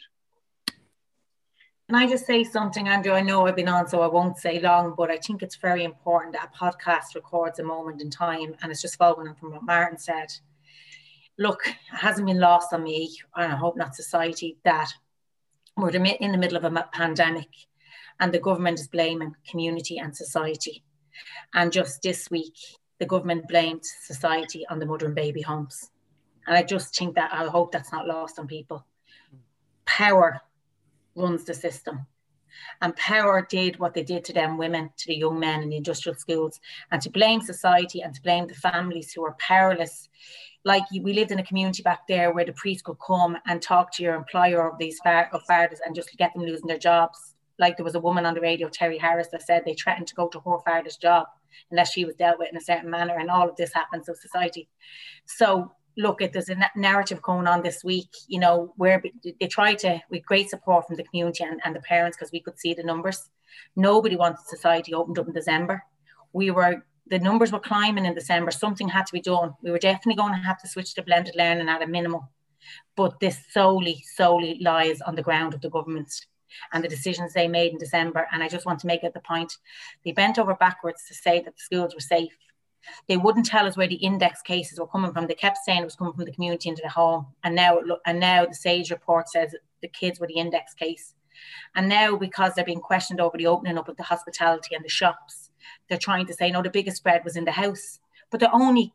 Can 1.90 1.96
I 1.96 2.08
just 2.08 2.28
say 2.28 2.44
something, 2.44 2.88
Andrew? 2.88 3.14
I 3.14 3.22
know 3.22 3.48
I've 3.48 3.56
been 3.56 3.68
on, 3.68 3.88
so 3.88 4.02
I 4.02 4.08
won't 4.08 4.38
say 4.38 4.60
long, 4.60 4.94
but 4.96 5.10
I 5.10 5.18
think 5.18 5.42
it's 5.42 5.56
very 5.56 5.84
important 5.84 6.34
that 6.34 6.52
a 6.54 6.58
podcast 6.58 7.16
records 7.16 7.58
a 7.58 7.64
moment 7.64 8.00
in 8.00 8.12
time, 8.12 8.54
and 8.62 8.72
it's 8.72 8.82
just 8.82 8.98
following 8.98 9.28
on 9.28 9.36
from 9.36 9.54
what 9.54 9.64
Martin 9.64 9.98
said. 9.98 10.32
Look, 11.40 11.66
it 11.66 11.76
hasn't 11.90 12.28
been 12.28 12.40
lost 12.40 12.74
on 12.74 12.84
me, 12.84 13.18
and 13.36 13.52
I 13.52 13.56
hope 13.56 13.76
not 13.76 13.96
society, 13.96 14.58
that 14.64 14.94
we're 15.76 15.90
in 15.90 16.32
the 16.32 16.38
middle 16.38 16.58
of 16.58 16.64
a 16.64 16.90
pandemic, 16.94 17.50
and 18.20 18.32
the 18.32 18.40
government 18.40 18.80
is 18.80 18.88
blaming 18.88 19.36
community 19.50 19.98
and 19.98 20.16
society. 20.16 20.84
And 21.56 21.72
just 21.72 22.04
this 22.04 22.30
week, 22.30 22.58
the 23.00 23.08
government 23.08 23.48
blamed 23.48 23.84
society 23.84 24.64
on 24.70 24.78
the 24.78 24.86
mother 24.86 25.08
and 25.08 25.16
baby 25.16 25.42
homes. 25.42 25.90
And 26.48 26.58
I 26.58 26.64
just 26.64 26.96
think 26.96 27.16
that 27.16 27.34
I 27.34 27.46
hope 27.46 27.72
that's 27.72 27.92
not 27.92 28.08
lost 28.08 28.40
on 28.40 28.48
people. 28.48 28.86
Power 29.86 30.42
runs 31.16 31.44
the 31.44 31.54
system. 31.54 32.06
And 32.82 32.96
power 32.96 33.46
did 33.50 33.80
what 33.80 33.94
they 33.94 34.04
did 34.04 34.24
to 34.26 34.34
them 34.34 34.58
women, 34.58 34.92
to 34.98 35.08
the 35.08 35.16
young 35.16 35.40
men 35.40 35.64
in 35.64 35.70
the 35.70 35.78
industrial 35.78 36.18
schools, 36.18 36.60
and 36.92 37.02
to 37.02 37.10
blame 37.10 37.42
society 37.42 38.02
and 38.02 38.14
to 38.14 38.22
blame 38.22 38.48
the 38.48 38.54
families 38.54 39.12
who 39.12 39.24
are 39.24 39.36
powerless. 39.40 40.10
Like 40.66 40.84
we 40.92 41.14
lived 41.14 41.32
in 41.32 41.40
a 41.40 41.46
community 41.46 41.84
back 41.84 42.08
there 42.08 42.32
where 42.32 42.46
the 42.46 42.54
priest 42.54 42.86
could 42.86 42.98
come 43.06 43.38
and 43.48 43.62
talk 43.62 43.92
to 43.94 44.04
your 44.04 44.16
employer 44.16 44.70
of 44.70 44.78
these 44.78 45.00
of 45.06 45.44
fathers 45.44 45.80
and 45.86 45.96
just 45.96 46.16
get 46.18 46.34
them 46.34 46.44
losing 46.44 46.68
their 46.68 46.78
jobs. 46.78 47.36
Like 47.60 47.78
there 47.78 47.84
was 47.84 47.96
a 47.96 48.00
woman 48.00 48.26
on 48.26 48.34
the 48.34 48.42
radio, 48.42 48.70
Terry 48.70 48.98
Harris, 48.98 49.28
that 49.32 49.44
said 49.44 49.64
they 49.66 49.74
threatened 49.76 50.08
to 50.08 50.16
go 50.16 50.28
to 50.28 50.40
her 50.40 50.58
father's 50.66 50.98
job 50.98 51.28
unless 51.70 51.92
she 51.92 52.06
was 52.06 52.16
dealt 52.16 52.40
with 52.40 52.50
in 52.50 52.58
a 52.58 52.62
certain 52.62 52.90
manner, 52.90 53.18
and 53.18 53.30
all 53.30 53.48
of 53.48 53.56
this 53.56 53.74
happens 53.74 54.08
to 54.08 54.16
society. 54.16 54.68
So 55.26 55.72
look 55.98 56.22
at 56.22 56.34
there's 56.34 56.50
a 56.50 56.58
narrative 56.76 57.22
going 57.22 57.48
on 57.48 57.62
this 57.62 57.84
week 57.84 58.10
you 58.28 58.40
know 58.40 58.74
where 58.78 59.02
they 59.40 59.48
try 59.48 59.74
to 59.74 60.00
with 60.10 60.26
great 60.26 60.50
support 60.50 60.88
from 60.88 60.96
the 60.96 61.04
community 61.04 61.44
and, 61.44 61.62
and 61.64 61.76
the 61.76 61.80
parents 61.82 62.18
because 62.18 62.32
we 62.32 62.40
could 62.40 62.60
see 62.60 62.74
the 62.74 62.84
numbers 62.84 63.30
nobody 63.76 64.16
wanted 64.16 64.40
society 64.48 64.94
opened 64.94 65.20
up 65.20 65.28
in 65.28 65.34
december 65.34 65.84
we 66.34 66.50
were 66.50 66.84
the 67.08 67.20
numbers 67.20 67.52
were 67.52 67.60
climbing 67.60 68.06
in 68.06 68.14
December. 68.14 68.52
Something 68.52 68.88
had 68.88 69.06
to 69.06 69.14
be 69.14 69.22
done. 69.22 69.54
We 69.62 69.72
were 69.72 69.80
definitely 69.80 70.16
going 70.16 70.34
to 70.34 70.40
have 70.40 70.60
to 70.62 70.68
switch 70.68 70.94
to 70.96 71.04
blended 71.04 71.36
learning 71.36 71.70
at 71.70 71.82
a 71.82 71.88
minimum. 71.88 72.22
But 72.96 73.20
this 73.20 73.38
solely, 73.52 74.04
solely 74.16 74.60
lies 74.62 75.02
on 75.02 75.16
the 75.16 75.22
ground 75.22 75.54
of 75.54 75.62
the 75.62 75.70
government 75.70 76.14
and 76.72 76.84
the 76.84 76.88
decisions 76.88 77.34
they 77.34 77.48
made 77.48 77.74
in 77.74 77.78
December. 77.78 78.28
And 78.32 78.42
I 78.42 78.48
just 78.48 78.66
want 78.66 78.80
to 78.80 78.88
make 78.88 79.04
it 79.04 79.14
the 79.14 79.20
point 79.20 79.54
they 80.06 80.12
bent 80.12 80.40
over 80.40 80.56
backwards 80.56 81.04
to 81.08 81.14
say 81.14 81.42
that 81.42 81.56
the 81.56 81.62
schools 81.62 81.94
were 81.94 82.00
safe. 82.00 82.36
They 83.08 83.18
wouldn't 83.18 83.46
tell 83.46 83.66
us 83.66 83.78
where 83.78 83.88
the 83.88 83.96
index 83.96 84.42
cases 84.42 84.80
were 84.80 84.88
coming 84.88 85.14
from. 85.14 85.28
They 85.28 85.34
kept 85.36 85.60
saying 85.66 85.82
it 85.82 85.86
was 85.86 85.96
coming 85.96 86.14
from 86.14 86.26
the 86.26 86.32
community 86.34 86.70
into 86.70 86.82
the 86.84 86.90
home. 86.90 87.28
And 87.44 87.56
now, 87.56 87.80
and 88.06 88.20
now 88.20 88.46
the 88.46 88.56
SAGE 88.56 88.92
report 88.92 89.30
says 89.30 89.56
the 89.82 89.88
kids 89.88 90.20
were 90.20 90.28
the 90.28 90.38
index 90.38 90.74
case. 90.74 91.16
And 91.76 91.90
now, 91.90 92.16
because 92.16 92.54
they're 92.54 92.66
being 92.66 92.80
questioned 92.80 93.20
over 93.20 93.38
the 93.38 93.48
opening 93.48 93.78
up 93.78 93.90
of 93.90 93.98
the 93.98 94.04
hospitality 94.04 94.76
and 94.76 94.84
the 94.84 94.90
shops, 94.90 95.50
they're 95.90 95.98
trying 95.98 96.26
to 96.28 96.34
say, 96.34 96.52
no, 96.52 96.62
the 96.62 96.70
biggest 96.70 96.98
spread 96.98 97.24
was 97.24 97.36
in 97.36 97.46
the 97.46 97.52
house. 97.52 98.00
But 98.30 98.40
they're 98.40 98.54
only 98.54 98.94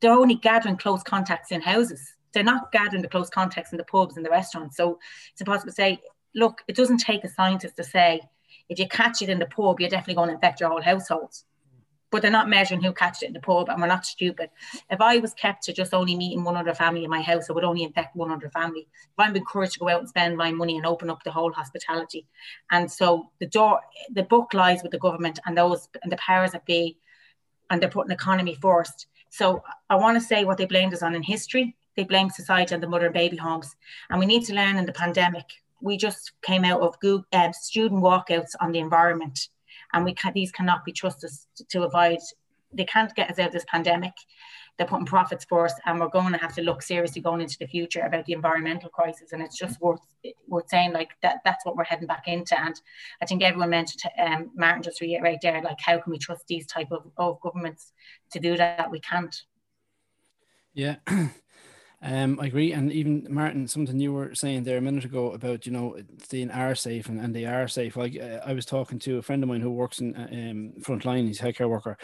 they're 0.00 0.12
only 0.12 0.34
gathering 0.34 0.76
close 0.76 1.02
contacts 1.02 1.52
in 1.52 1.60
houses. 1.60 2.16
They're 2.32 2.42
not 2.42 2.72
gathering 2.72 3.02
the 3.02 3.08
close 3.08 3.30
contacts 3.30 3.70
in 3.70 3.78
the 3.78 3.84
pubs 3.84 4.16
and 4.16 4.26
the 4.26 4.30
restaurants. 4.30 4.76
So 4.76 4.98
it's 5.30 5.40
impossible 5.40 5.70
to 5.70 5.74
say, 5.74 6.00
look, 6.34 6.62
it 6.66 6.74
doesn't 6.74 6.98
take 6.98 7.22
a 7.22 7.28
scientist 7.28 7.76
to 7.76 7.84
say 7.84 8.20
if 8.68 8.78
you 8.80 8.88
catch 8.88 9.22
it 9.22 9.28
in 9.28 9.38
the 9.38 9.46
pub, 9.46 9.78
you're 9.78 9.88
definitely 9.88 10.14
going 10.14 10.28
to 10.28 10.34
infect 10.34 10.60
your 10.60 10.70
whole 10.70 10.82
household 10.82 11.34
but 12.12 12.20
they're 12.20 12.30
not 12.30 12.48
measuring 12.48 12.82
who 12.82 12.92
catched 12.92 13.22
it 13.22 13.26
in 13.26 13.32
the 13.32 13.40
pub 13.40 13.70
and 13.70 13.80
we're 13.80 13.88
not 13.88 14.04
stupid. 14.04 14.50
If 14.90 15.00
I 15.00 15.16
was 15.16 15.32
kept 15.32 15.64
to 15.64 15.72
just 15.72 15.94
only 15.94 16.14
meeting 16.14 16.44
one 16.44 16.58
other 16.58 16.74
family 16.74 17.04
in 17.04 17.10
my 17.10 17.22
house, 17.22 17.48
I 17.48 17.54
would 17.54 17.64
only 17.64 17.82
infect 17.82 18.14
one 18.14 18.30
other 18.30 18.50
family. 18.50 18.82
If 18.82 19.18
I'm 19.18 19.34
encouraged 19.34 19.72
to 19.72 19.78
go 19.80 19.88
out 19.88 20.00
and 20.00 20.08
spend 20.08 20.36
my 20.36 20.52
money 20.52 20.76
and 20.76 20.84
open 20.84 21.08
up 21.08 21.24
the 21.24 21.32
whole 21.32 21.50
hospitality. 21.52 22.26
And 22.70 22.92
so 22.92 23.30
the 23.40 23.46
door, 23.46 23.80
the 24.12 24.24
book 24.24 24.52
lies 24.52 24.82
with 24.82 24.92
the 24.92 24.98
government 24.98 25.40
and 25.46 25.56
those 25.56 25.88
and 26.02 26.12
the 26.12 26.18
powers 26.18 26.52
that 26.52 26.66
be, 26.66 26.98
and 27.70 27.80
they're 27.80 27.88
putting 27.88 28.12
economy 28.12 28.58
first. 28.60 29.06
So 29.30 29.62
I 29.88 29.96
want 29.96 30.20
to 30.20 30.24
say 30.24 30.44
what 30.44 30.58
they 30.58 30.66
blamed 30.66 30.92
us 30.92 31.02
on 31.02 31.14
in 31.14 31.22
history. 31.22 31.74
They 31.96 32.04
blamed 32.04 32.34
society 32.34 32.74
and 32.74 32.82
the 32.82 32.88
mother 32.88 33.06
and 33.06 33.14
baby 33.14 33.38
homes. 33.38 33.74
And 34.10 34.20
we 34.20 34.26
need 34.26 34.44
to 34.44 34.54
learn 34.54 34.76
in 34.76 34.84
the 34.84 34.92
pandemic. 34.92 35.46
We 35.80 35.96
just 35.96 36.32
came 36.42 36.66
out 36.66 36.82
of 36.82 37.00
Google, 37.00 37.24
uh, 37.32 37.52
student 37.52 38.02
walkouts 38.02 38.50
on 38.60 38.72
the 38.72 38.78
environment 38.80 39.48
and 39.92 40.04
we 40.04 40.14
can, 40.14 40.32
these 40.34 40.52
cannot 40.52 40.84
be 40.84 40.92
trusted 40.92 41.30
to 41.68 41.82
avoid. 41.82 42.18
They 42.72 42.84
can't 42.84 43.14
get 43.14 43.30
us 43.30 43.38
out 43.38 43.48
of 43.48 43.52
this 43.52 43.66
pandemic. 43.68 44.12
They're 44.78 44.86
putting 44.86 45.04
profits 45.04 45.44
first, 45.44 45.76
and 45.84 46.00
we're 46.00 46.08
going 46.08 46.32
to 46.32 46.38
have 46.38 46.54
to 46.54 46.62
look 46.62 46.82
seriously 46.82 47.20
going 47.20 47.42
into 47.42 47.58
the 47.58 47.66
future 47.66 48.00
about 48.00 48.24
the 48.24 48.32
environmental 48.32 48.88
crisis. 48.88 49.32
And 49.32 49.42
it's 49.42 49.58
just 49.58 49.80
worth 49.82 50.00
worth 50.48 50.68
saying 50.68 50.92
like 50.92 51.10
that. 51.20 51.40
That's 51.44 51.66
what 51.66 51.76
we're 51.76 51.84
heading 51.84 52.06
back 52.06 52.26
into. 52.26 52.58
And 52.58 52.74
I 53.20 53.26
think 53.26 53.42
everyone 53.42 53.68
mentioned 53.68 54.02
um, 54.18 54.50
Martin 54.56 54.82
just 54.82 55.02
reiterate 55.02 55.40
there, 55.42 55.60
like 55.62 55.78
how 55.80 55.98
can 55.98 56.10
we 56.10 56.18
trust 56.18 56.46
these 56.48 56.66
type 56.66 56.90
of, 56.90 57.10
of 57.18 57.40
governments 57.42 57.92
to 58.32 58.40
do 58.40 58.56
that? 58.56 58.90
We 58.90 59.00
can't. 59.00 59.42
Yeah. 60.72 60.96
Um, 62.04 62.40
I 62.40 62.46
agree, 62.46 62.72
and 62.72 62.90
even 62.90 63.26
Martin, 63.30 63.68
something 63.68 63.98
you 64.00 64.12
were 64.12 64.34
saying 64.34 64.64
there 64.64 64.78
a 64.78 64.80
minute 64.80 65.04
ago 65.04 65.32
about 65.32 65.66
you 65.66 65.72
know 65.72 65.96
staying 66.20 66.50
are 66.50 66.74
safe 66.74 67.08
and, 67.08 67.20
and 67.20 67.32
they 67.32 67.44
are 67.44 67.68
safe. 67.68 67.96
Like 67.96 68.18
uh, 68.20 68.40
I 68.44 68.54
was 68.54 68.66
talking 68.66 68.98
to 69.00 69.18
a 69.18 69.22
friend 69.22 69.40
of 69.42 69.48
mine 69.48 69.60
who 69.60 69.70
works 69.70 70.00
in 70.00 70.16
uh, 70.16 70.28
um, 70.32 70.72
frontline, 70.80 71.28
he's 71.28 71.40
a 71.40 71.44
healthcare 71.44 71.68
worker, 71.68 71.96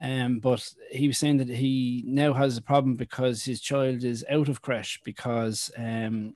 um, 0.00 0.40
but 0.40 0.68
he 0.90 1.06
was 1.06 1.18
saying 1.18 1.36
that 1.36 1.48
he 1.48 2.02
now 2.04 2.32
has 2.32 2.56
a 2.56 2.62
problem 2.62 2.96
because 2.96 3.44
his 3.44 3.60
child 3.60 4.02
is 4.02 4.24
out 4.28 4.48
of 4.48 4.60
creche 4.60 5.00
because 5.04 5.70
um, 5.78 6.34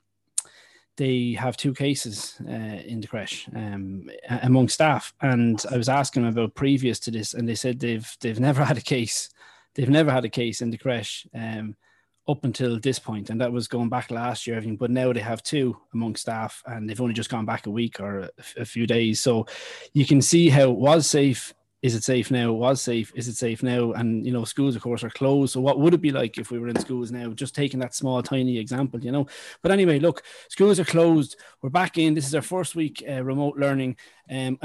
they 0.97 1.33
have 1.33 1.57
two 1.57 1.75
cases 1.75 2.41
uh, 2.49 2.53
in 2.87 3.01
the 3.01 3.09
creche 3.09 3.49
um, 3.57 4.09
among 4.43 4.69
staff. 4.69 5.13
And 5.21 5.61
I 5.73 5.77
was 5.77 5.89
asking 5.89 6.27
about 6.27 6.55
previous 6.55 7.01
to 7.01 7.11
this, 7.11 7.35
and 7.35 7.49
they 7.49 7.57
said 7.57 7.81
they've 7.81 8.17
they've 8.21 8.39
never 8.39 8.65
had 8.71 8.79
a 8.79 8.83
case. 8.83 9.29
They've 9.75 9.91
never 9.91 10.13
had 10.13 10.25
a 10.25 10.31
case 10.31 10.63
in 10.63 10.71
the 10.71 10.79
creche. 10.79 11.27
Um, 11.35 11.75
up 12.29 12.45
until 12.45 12.79
this 12.81 12.99
point, 12.99 13.31
and 13.31 13.41
that 13.41 13.53
was 13.53 13.69
going 13.69 13.89
back 13.89 14.11
last 14.11 14.47
year. 14.47 14.57
Everything, 14.57 14.77
but 14.77 14.91
now 14.91 15.13
they 15.13 15.21
have 15.21 15.43
two 15.43 15.77
among 15.95 16.17
staff, 16.17 16.63
and 16.67 16.89
they've 16.89 17.01
only 17.01 17.15
just 17.15 17.31
gone 17.31 17.47
back 17.47 17.67
a 17.67 17.71
week 17.71 18.01
or 18.01 18.21
a, 18.21 18.31
a 18.59 18.65
few 18.65 18.87
days. 18.87 19.21
So 19.21 19.47
you 19.93 20.07
can 20.07 20.21
see 20.21 20.49
how 20.49 20.71
it 20.71 20.77
was 20.77 21.07
safe 21.07 21.55
is 21.83 21.95
it 21.95 22.05
safe 22.05 22.31
now? 22.31 22.53
Was 22.53 22.81
safe. 22.81 23.13
Is 23.15 23.29
it 23.29 23.37
safe 23.37 23.63
now? 23.63 23.93
And 23.93 24.25
you 24.25 24.33
know, 24.33 24.45
schools 24.45 24.77
of 24.77 24.83
course 24.83 25.05
are 25.05 25.11
closed. 25.11 25.53
So 25.53 25.61
what 25.61 25.79
would 25.79 25.95
it 25.95 26.01
be 26.01 26.11
like 26.11 26.39
if 26.39 26.51
we 26.51 26.59
were 26.59 26.69
in 26.69 26.81
schools 26.81 27.13
now? 27.13 27.31
Just 27.31 27.55
taking 27.55 27.81
that 27.81 27.95
small, 27.95 28.23
tiny 28.23 28.59
example, 28.59 28.99
you 29.01 29.13
know. 29.13 29.27
But 29.63 29.73
anyway, 29.73 29.99
look, 29.99 30.23
schools 30.49 30.81
are 30.81 30.85
closed. 30.85 31.37
We're 31.61 31.71
back 31.71 31.99
in. 31.99 32.15
This 32.15 32.27
is 32.27 32.35
our 32.35 32.43
first 32.43 32.75
week 32.75 33.05
uh, 33.09 33.23
remote 33.23 33.57
learning. 33.59 33.97
Um, 34.29 34.59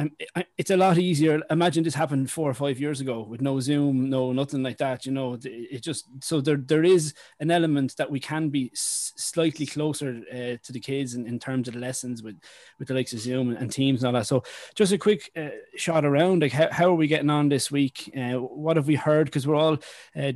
it's 0.57 0.71
a 0.71 0.77
lot 0.77 0.97
easier. 0.97 1.41
Imagine 1.51 1.83
this 1.83 1.93
happened 1.93 2.31
four 2.31 2.49
or 2.49 2.53
five 2.53 2.79
years 2.79 3.01
ago 3.01 3.21
with 3.21 3.41
no 3.41 3.59
Zoom, 3.59 4.09
no 4.09 4.31
nothing 4.31 4.63
like 4.63 4.77
that. 4.77 5.05
You 5.05 5.11
know, 5.11 5.37
it 5.43 5.83
just 5.83 6.07
so 6.21 6.41
there 6.41 6.57
there 6.57 6.83
is 6.83 7.13
an 7.39 7.51
element 7.51 7.95
that 7.97 8.09
we 8.09 8.19
can 8.19 8.49
be 8.49 8.71
slightly 8.73 9.65
closer 9.65 10.21
uh, 10.31 10.57
to 10.63 10.71
the 10.71 10.79
kids 10.79 11.13
in, 11.13 11.27
in 11.27 11.37
terms 11.37 11.67
of 11.67 11.75
the 11.75 11.79
lessons 11.79 12.23
with 12.23 12.39
with 12.79 12.87
the 12.87 12.93
likes 12.93 13.13
of 13.13 13.19
Zoom 13.19 13.49
and, 13.49 13.57
and 13.59 13.71
Teams 13.71 14.01
and 14.01 14.07
all 14.07 14.19
that. 14.19 14.27
So 14.27 14.43
just 14.73 14.93
a 14.93 14.97
quick 14.97 15.29
uh, 15.35 15.49
shot 15.75 16.05
around, 16.05 16.41
like 16.41 16.53
how, 16.53 16.71
how 16.71 16.89
are 16.89 16.95
we 17.01 17.07
getting 17.07 17.29
on 17.29 17.49
this 17.49 17.69
week? 17.69 18.09
Uh, 18.15 18.33
what 18.33 18.77
have 18.77 18.87
we 18.87 18.95
heard? 18.95 19.25
Because 19.25 19.45
we're 19.45 19.55
all 19.55 19.77
uh, 20.15 20.31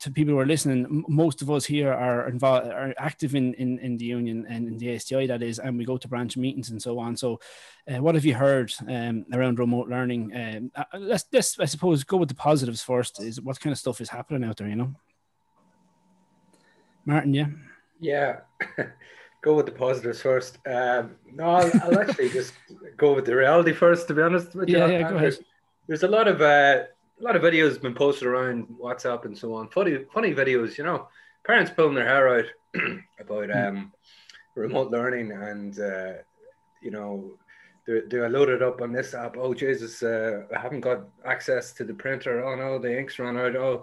to 0.00 0.10
people 0.10 0.34
who 0.34 0.40
are 0.40 0.46
listening. 0.46 1.04
Most 1.08 1.42
of 1.42 1.50
us 1.50 1.64
here 1.64 1.92
are 1.92 2.28
involved, 2.28 2.66
are 2.66 2.94
active 2.98 3.34
in, 3.34 3.54
in 3.54 3.78
in 3.78 3.96
the 3.96 4.06
union 4.06 4.46
and 4.48 4.66
in 4.66 4.78
the 4.78 4.94
ASTI 4.94 5.26
that 5.26 5.42
is, 5.42 5.58
and 5.58 5.78
we 5.78 5.84
go 5.84 5.96
to 5.98 6.08
branch 6.08 6.36
meetings 6.36 6.70
and 6.70 6.82
so 6.82 6.98
on. 6.98 7.16
So 7.16 7.38
uh, 7.86 8.02
what 8.02 8.14
have 8.14 8.24
you 8.24 8.34
heard 8.34 8.72
um, 8.88 9.26
around 9.32 9.58
remote 9.58 9.88
learning? 9.88 10.32
Um, 10.34 10.72
uh, 10.74 10.98
let's, 10.98 11.26
let's, 11.32 11.60
I 11.60 11.66
suppose, 11.66 12.02
go 12.02 12.16
with 12.16 12.30
the 12.30 12.34
positives 12.34 12.82
first. 12.82 13.22
Is 13.22 13.40
what 13.40 13.60
kind 13.60 13.72
of 13.72 13.78
stuff 13.78 14.00
is 14.00 14.08
happening 14.08 14.48
out 14.48 14.56
there? 14.56 14.68
You 14.68 14.76
know, 14.76 14.94
Martin. 17.04 17.34
Yeah. 17.34 17.48
Yeah. 18.00 18.40
go 19.42 19.54
with 19.54 19.66
the 19.66 19.72
positives 19.72 20.20
first. 20.20 20.58
Um, 20.66 21.16
no, 21.32 21.44
I'll, 21.44 21.70
I'll 21.82 22.00
actually 22.00 22.28
just 22.30 22.54
go 22.96 23.14
with 23.14 23.24
the 23.24 23.36
reality 23.36 23.72
first. 23.72 24.08
To 24.08 24.14
be 24.14 24.22
honest 24.22 24.54
with 24.54 24.68
you, 24.68 24.78
yeah, 24.78 24.86
yeah, 24.86 25.10
go 25.10 25.16
ahead. 25.16 25.38
There's 25.90 26.04
a 26.04 26.08
lot 26.08 26.28
of 26.28 26.40
uh, 26.40 26.84
a 27.20 27.20
lot 27.20 27.34
of 27.34 27.42
videos 27.42 27.82
been 27.82 27.94
posted 27.94 28.28
around 28.28 28.68
WhatsApp 28.80 29.24
and 29.24 29.36
so 29.36 29.54
on. 29.54 29.68
Funny, 29.70 30.04
funny 30.14 30.32
videos. 30.32 30.78
You 30.78 30.84
know, 30.84 31.08
parents 31.44 31.72
pulling 31.74 31.96
their 31.96 32.06
hair 32.06 32.28
out 32.28 32.44
about 33.18 33.50
hmm. 33.50 33.58
um, 33.58 33.92
remote 34.54 34.92
learning 34.92 35.32
and 35.32 35.80
uh, 35.80 36.12
you 36.80 36.92
know 36.92 37.32
they're, 37.88 38.24
I 38.24 38.28
load 38.28 38.50
it 38.50 38.62
up 38.62 38.80
on 38.80 38.92
this 38.92 39.14
app? 39.14 39.36
Oh 39.36 39.52
Jesus, 39.52 40.04
uh, 40.04 40.44
I 40.56 40.60
haven't 40.60 40.82
got 40.82 41.08
access 41.26 41.72
to 41.72 41.82
the 41.82 41.94
printer. 41.94 42.44
Oh 42.44 42.54
no, 42.54 42.78
the 42.78 42.96
ink's 42.96 43.18
run 43.18 43.36
out. 43.36 43.56
Oh, 43.56 43.82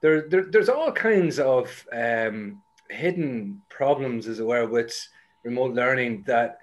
there, 0.00 0.26
there 0.30 0.46
there's 0.50 0.70
all 0.70 0.92
kinds 0.92 1.38
of 1.38 1.86
um, 1.92 2.62
hidden 2.88 3.60
problems, 3.68 4.28
as 4.28 4.40
it 4.40 4.46
were, 4.46 4.64
with 4.64 4.96
remote 5.42 5.74
learning 5.74 6.24
that 6.26 6.56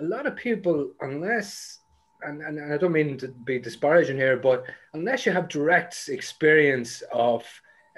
a 0.00 0.02
lot 0.02 0.24
of 0.24 0.36
people, 0.36 0.92
unless 1.02 1.80
and, 2.24 2.42
and, 2.42 2.58
and 2.58 2.72
I 2.72 2.76
don't 2.76 2.92
mean 2.92 3.18
to 3.18 3.28
be 3.28 3.58
disparaging 3.58 4.16
here, 4.16 4.36
but 4.36 4.64
unless 4.92 5.26
you 5.26 5.32
have 5.32 5.48
direct 5.48 6.08
experience 6.08 7.02
of 7.12 7.44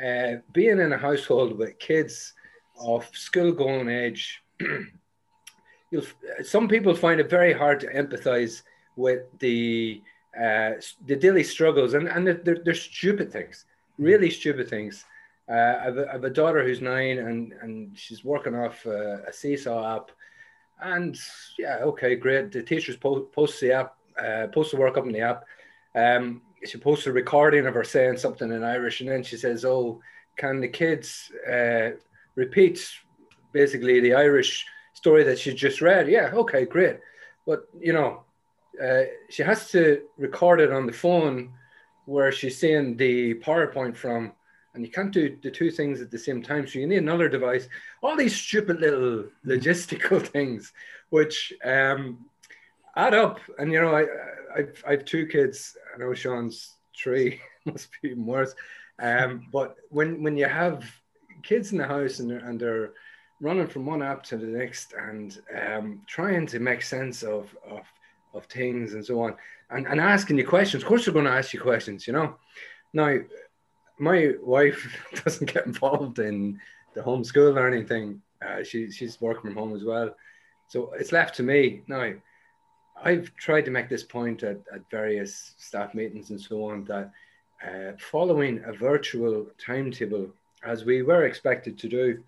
uh, 0.05 0.37
being 0.53 0.81
in 0.81 0.93
a 0.93 0.99
household 0.99 1.57
with 1.57 1.79
kids 1.79 2.33
of 2.79 3.09
school 3.13 3.53
going 3.53 3.89
age 3.89 4.43
you'll 5.93 6.05
some 6.43 6.67
people 6.67 6.93
find 6.93 7.21
it 7.21 7.31
very 7.31 7.53
hard 7.53 7.79
to 7.79 7.87
empathize 7.87 8.63
with 8.97 9.23
the 9.39 10.03
uh, 10.37 10.73
the 11.07 11.15
daily 11.15 11.45
struggles 11.45 11.95
and 11.95 12.09
and 12.09 12.27
they're, 12.27 12.59
they're 12.65 12.75
stupid 12.75 13.31
things 13.31 13.65
really 13.99 14.31
stupid 14.31 14.69
things. 14.69 15.05
Uh, 15.49 15.53
I, 15.53 15.85
have 15.85 15.99
a, 15.99 16.09
I, 16.09 16.13
have 16.13 16.25
a, 16.25 16.31
daughter 16.31 16.65
who's 16.65 16.81
nine 16.81 17.19
and 17.19 17.53
and 17.61 17.99
she's 17.99 18.25
working 18.25 18.55
off 18.55 18.87
a, 18.87 19.25
a 19.29 19.33
seesaw 19.33 19.97
app 19.97 20.11
and 20.81 21.19
yeah 21.59 21.79
okay 21.83 22.17
great. 22.17 22.51
The 22.51 22.63
teachers 22.63 22.97
post, 22.97 23.31
post 23.33 23.61
the 23.61 23.73
app 23.73 23.97
uh, 24.23 24.47
post 24.49 24.71
the 24.71 24.77
work 24.77 24.97
up 24.97 25.07
in 25.07 25.13
the 25.13 25.21
app 25.21 25.45
um, 25.95 26.43
she 26.65 26.79
posts 26.79 27.07
a 27.07 27.13
recording 27.13 27.67
of 27.67 27.75
her 27.75 27.85
saying 27.85 28.17
something 28.17 28.51
in 28.53 28.65
irish 28.65 29.01
and 29.01 29.11
then 29.11 29.23
she 29.23 29.37
says 29.37 29.65
oh 29.65 30.01
can 30.37 30.61
the 30.61 30.69
kids 30.69 31.31
uh, 31.51 31.91
repeat 32.35 32.89
basically 33.53 34.01
the 34.01 34.15
irish 34.15 34.67
story 34.95 35.25
that 35.25 35.39
she 35.39 35.53
just 35.53 35.81
read. 35.81 36.09
Yeah, 36.09 36.31
okay, 36.35 36.65
great. 36.65 36.99
But, 37.47 37.69
you 37.79 37.93
know, 37.93 38.23
uh, 38.83 39.03
she 39.29 39.43
has 39.43 39.71
to 39.71 40.03
record 40.17 40.61
it 40.61 40.73
on 40.73 40.87
the 40.87 40.93
phone 40.93 41.53
where 42.07 42.33
she's 42.33 42.59
seeing 42.59 42.97
the 42.97 43.35
PowerPoint 43.35 43.97
from, 43.97 44.33
and 44.75 44.85
you 44.85 44.91
can't 44.91 45.13
do 45.13 45.37
the 45.43 45.51
two 45.51 45.71
things 45.71 46.01
at 46.01 46.11
the 46.11 46.19
same 46.19 46.43
time. 46.43 46.67
So 46.67 46.79
you 46.79 46.87
need 46.87 46.99
another 46.99 47.29
device. 47.29 47.69
All 48.03 48.17
these 48.17 48.35
stupid 48.35 48.81
little 48.81 49.25
logistical 49.47 50.27
things, 50.35 50.73
which 51.11 51.53
um, 51.65 52.27
add 52.97 53.15
up. 53.15 53.41
And, 53.59 53.73
you 53.73 53.81
know, 53.81 53.95
I, 53.95 54.07
I've, 54.57 54.83
I 54.87 54.93
have 54.93 55.05
two 55.05 55.27
kids. 55.27 55.77
I 55.95 55.99
know 55.99 56.15
Sean's 56.15 56.75
three, 56.97 57.41
must 57.65 57.89
be 58.03 58.11
even 58.11 58.27
worse. 58.27 58.55
Um, 59.01 59.47
but 59.53 59.77
when, 59.91 60.23
when 60.23 60.37
you 60.37 60.47
have 60.47 60.85
kids 61.43 61.73
in 61.73 61.79
the 61.79 61.87
house 61.87 62.21
and 62.21 62.31
they're, 62.31 62.39
and 62.39 62.61
they're 62.61 62.93
running 63.41 63.67
from 63.67 63.87
one 63.87 64.03
app 64.03 64.23
to 64.25 64.37
the 64.37 64.47
next 64.47 64.95
and 64.95 65.39
um, 65.67 66.03
trying 66.07 66.47
to 66.47 66.59
make 66.59 66.83
sense 66.83 67.23
of, 67.23 67.55
of, 67.69 67.83
of 68.33 68.47
things 68.47 68.95
and 68.95 69.05
so 69.05 69.21
on 69.21 69.37
and, 69.71 69.87
and 69.87 70.01
asking 70.01 70.39
you 70.39 70.47
questions. 70.47 70.83
Of 70.83 70.89
course, 70.89 71.05
they're 71.05 71.15
going 71.15 71.27
to 71.27 71.33
ask 71.33 71.53
you 71.53 71.61
questions, 71.61 72.07
you 72.07 72.13
know. 72.13 72.37
Now, 72.93 73.19
my 73.99 74.33
wife 74.41 74.97
doesn't 75.25 75.53
get 75.53 75.67
involved 75.67 76.19
in 76.19 76.61
the 76.95 77.03
homeschool 77.03 77.57
or 77.57 77.67
anything. 77.67 78.23
Uh, 78.45 78.63
she, 78.63 78.91
she's 78.91 79.21
working 79.21 79.43
from 79.43 79.57
home 79.57 79.77
as 79.77 79.85
well. 79.85 80.15
So 80.69 80.93
it's 80.99 81.13
left 81.13 81.37
to 81.37 81.43
me. 81.43 81.83
Now, 81.87 82.13
I've 83.03 83.35
tried 83.37 83.65
to 83.67 83.71
make 83.71 83.89
this 83.89 84.03
point 84.03 84.43
at, 84.43 84.59
at 84.73 84.89
various 84.91 85.55
staff 85.59 85.95
meetings 85.95 86.31
and 86.31 86.41
so 86.41 86.71
on 86.71 86.85
that 86.85 87.11
uh, 87.67 87.93
following 87.99 88.63
a 88.67 88.73
virtual 88.73 89.47
timetable, 89.59 90.29
as 90.65 90.85
we 90.85 91.03
were 91.03 91.25
expected 91.25 91.79
to 91.79 91.89
do, 91.89 92.23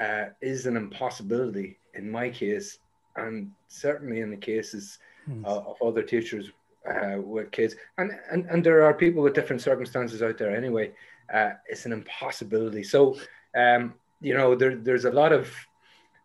uh, 0.00 0.26
is 0.40 0.66
an 0.66 0.76
impossibility 0.76 1.78
in 1.94 2.10
my 2.10 2.30
case, 2.30 2.78
and 3.16 3.50
certainly 3.68 4.20
in 4.20 4.30
the 4.30 4.36
cases 4.36 4.98
hmm. 5.24 5.44
uh, 5.44 5.58
of 5.58 5.76
other 5.82 6.02
teachers 6.02 6.50
uh, 6.88 7.18
with 7.20 7.50
kids. 7.50 7.74
And, 7.98 8.12
and, 8.30 8.46
and 8.46 8.64
there 8.64 8.82
are 8.82 8.94
people 8.94 9.22
with 9.22 9.34
different 9.34 9.62
circumstances 9.62 10.22
out 10.22 10.38
there 10.38 10.54
anyway. 10.54 10.92
Uh, 11.32 11.50
it's 11.66 11.84
an 11.84 11.92
impossibility. 11.92 12.82
So, 12.82 13.16
um, 13.56 13.94
you 14.20 14.34
know, 14.34 14.54
there, 14.54 14.76
there's 14.76 15.04
a 15.04 15.10
lot 15.10 15.32
of 15.32 15.50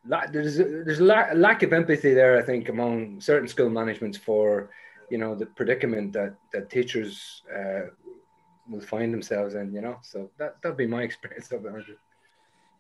there's 0.06 0.58
there's 0.58 1.00
a 1.00 1.04
lack, 1.04 1.34
lack 1.36 1.64
of 1.64 1.74
empathy 1.74 2.14
there, 2.14 2.38
I 2.38 2.42
think, 2.42 2.70
among 2.70 3.22
certain 3.22 3.48
school 3.48 3.70
managements 3.70 4.18
for, 4.18 4.70
you 5.10 5.18
know, 5.18 5.36
the 5.36 5.46
predicament 5.46 6.14
that 6.14 6.36
that 6.52 6.70
teachers 6.70 7.44
uh, 7.54 7.84
will 8.70 8.82
find 8.82 9.14
themselves 9.14 9.56
in. 9.56 9.74
You 9.74 9.82
know, 9.82 9.98
so 10.02 10.30
that 10.38 10.62
that'd 10.62 10.78
be 10.78 10.88
my 10.88 11.04
experience 11.10 11.52
of 11.52 11.66
it. 11.66 11.74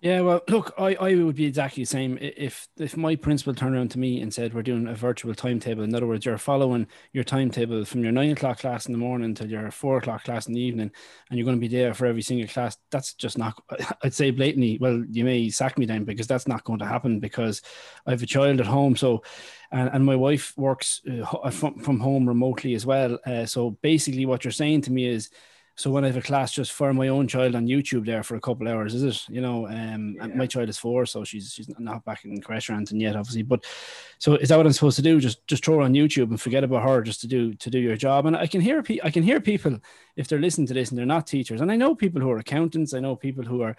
Yeah, 0.03 0.19
well, 0.19 0.41
look, 0.49 0.73
I, 0.77 0.95
I 0.95 1.15
would 1.15 1.37
be 1.37 1.45
exactly 1.45 1.83
the 1.83 1.87
same. 1.87 2.17
If 2.19 2.67
if 2.77 2.97
my 2.97 3.15
principal 3.15 3.55
turned 3.55 3.73
around 3.73 3.91
to 3.91 3.99
me 3.99 4.19
and 4.19 4.33
said 4.33 4.53
we're 4.53 4.61
doing 4.61 4.85
a 4.85 4.93
virtual 4.93 5.33
timetable, 5.33 5.81
in 5.83 5.95
other 5.95 6.05
words, 6.05 6.25
you're 6.25 6.37
following 6.37 6.87
your 7.13 7.23
timetable 7.23 7.85
from 7.85 8.03
your 8.03 8.11
nine 8.11 8.31
o'clock 8.31 8.59
class 8.59 8.85
in 8.85 8.91
the 8.91 8.97
morning 8.97 9.33
till 9.33 9.49
your 9.49 9.71
four 9.71 9.97
o'clock 9.99 10.25
class 10.25 10.45
in 10.45 10.55
the 10.55 10.59
evening, 10.59 10.91
and 11.29 11.39
you're 11.39 11.45
going 11.45 11.55
to 11.55 11.61
be 11.67 11.73
there 11.73 11.93
for 11.93 12.05
every 12.05 12.21
single 12.21 12.49
class, 12.49 12.75
that's 12.91 13.13
just 13.13 13.37
not. 13.37 13.63
I'd 14.03 14.13
say 14.13 14.29
blatantly. 14.31 14.77
Well, 14.77 15.05
you 15.09 15.23
may 15.23 15.49
sack 15.49 15.77
me 15.77 15.85
then 15.85 16.03
because 16.03 16.27
that's 16.27 16.49
not 16.49 16.65
going 16.65 16.79
to 16.79 16.85
happen 16.85 17.21
because 17.21 17.61
I 18.05 18.11
have 18.11 18.21
a 18.21 18.25
child 18.25 18.59
at 18.59 18.65
home. 18.65 18.97
So, 18.97 19.23
and, 19.71 19.89
and 19.93 20.05
my 20.05 20.17
wife 20.17 20.53
works 20.57 21.01
uh, 21.09 21.49
from 21.49 21.79
from 21.79 22.01
home 22.01 22.27
remotely 22.27 22.73
as 22.75 22.85
well. 22.85 23.19
Uh, 23.25 23.45
so 23.45 23.71
basically, 23.81 24.25
what 24.25 24.43
you're 24.43 24.51
saying 24.51 24.81
to 24.81 24.91
me 24.91 25.05
is 25.07 25.29
so 25.75 25.89
when 25.89 26.03
I 26.03 26.07
have 26.07 26.17
a 26.17 26.21
class 26.21 26.51
just 26.51 26.71
for 26.71 26.93
my 26.93 27.07
own 27.07 27.27
child 27.27 27.55
on 27.55 27.65
YouTube 27.65 28.05
there 28.05 28.21
for 28.21 28.35
a 28.35 28.41
couple 28.41 28.67
hours, 28.67 28.93
is 28.93 29.03
it? 29.03 29.23
You 29.27 29.41
know, 29.41 29.67
um, 29.67 30.15
yeah. 30.17 30.27
my 30.27 30.45
child 30.45 30.69
is 30.69 30.77
four, 30.77 31.07
so 31.07 31.23
she's 31.23 31.51
she's 31.51 31.67
not 31.79 32.05
back 32.05 32.25
in 32.25 32.39
creche 32.41 32.69
or 32.69 32.73
anything 32.73 32.99
yet, 32.99 33.15
obviously. 33.15 33.41
But 33.41 33.65
so 34.19 34.35
is 34.35 34.49
that 34.49 34.57
what 34.57 34.67
I'm 34.67 34.73
supposed 34.73 34.97
to 34.97 35.01
do? 35.01 35.19
Just 35.19 35.45
just 35.47 35.65
throw 35.65 35.77
her 35.77 35.81
on 35.81 35.93
YouTube 35.93 36.29
and 36.29 36.39
forget 36.39 36.63
about 36.63 36.83
her, 36.83 37.01
just 37.01 37.21
to 37.21 37.27
do 37.27 37.55
to 37.55 37.69
do 37.71 37.79
your 37.79 37.95
job. 37.95 38.27
And 38.27 38.37
I 38.37 38.45
can 38.45 38.61
hear 38.61 38.83
I 39.03 39.09
can 39.09 39.23
hear 39.23 39.41
people 39.41 39.79
if 40.15 40.27
they're 40.27 40.39
listening 40.39 40.67
to 40.67 40.75
this 40.75 40.89
and 40.89 40.97
they're 40.97 41.07
not 41.07 41.25
teachers, 41.25 41.59
and 41.59 41.71
I 41.71 41.75
know 41.75 41.95
people 41.95 42.21
who 42.21 42.29
are 42.29 42.37
accountants, 42.37 42.93
I 42.93 42.99
know 42.99 43.15
people 43.15 43.43
who 43.43 43.63
are 43.63 43.75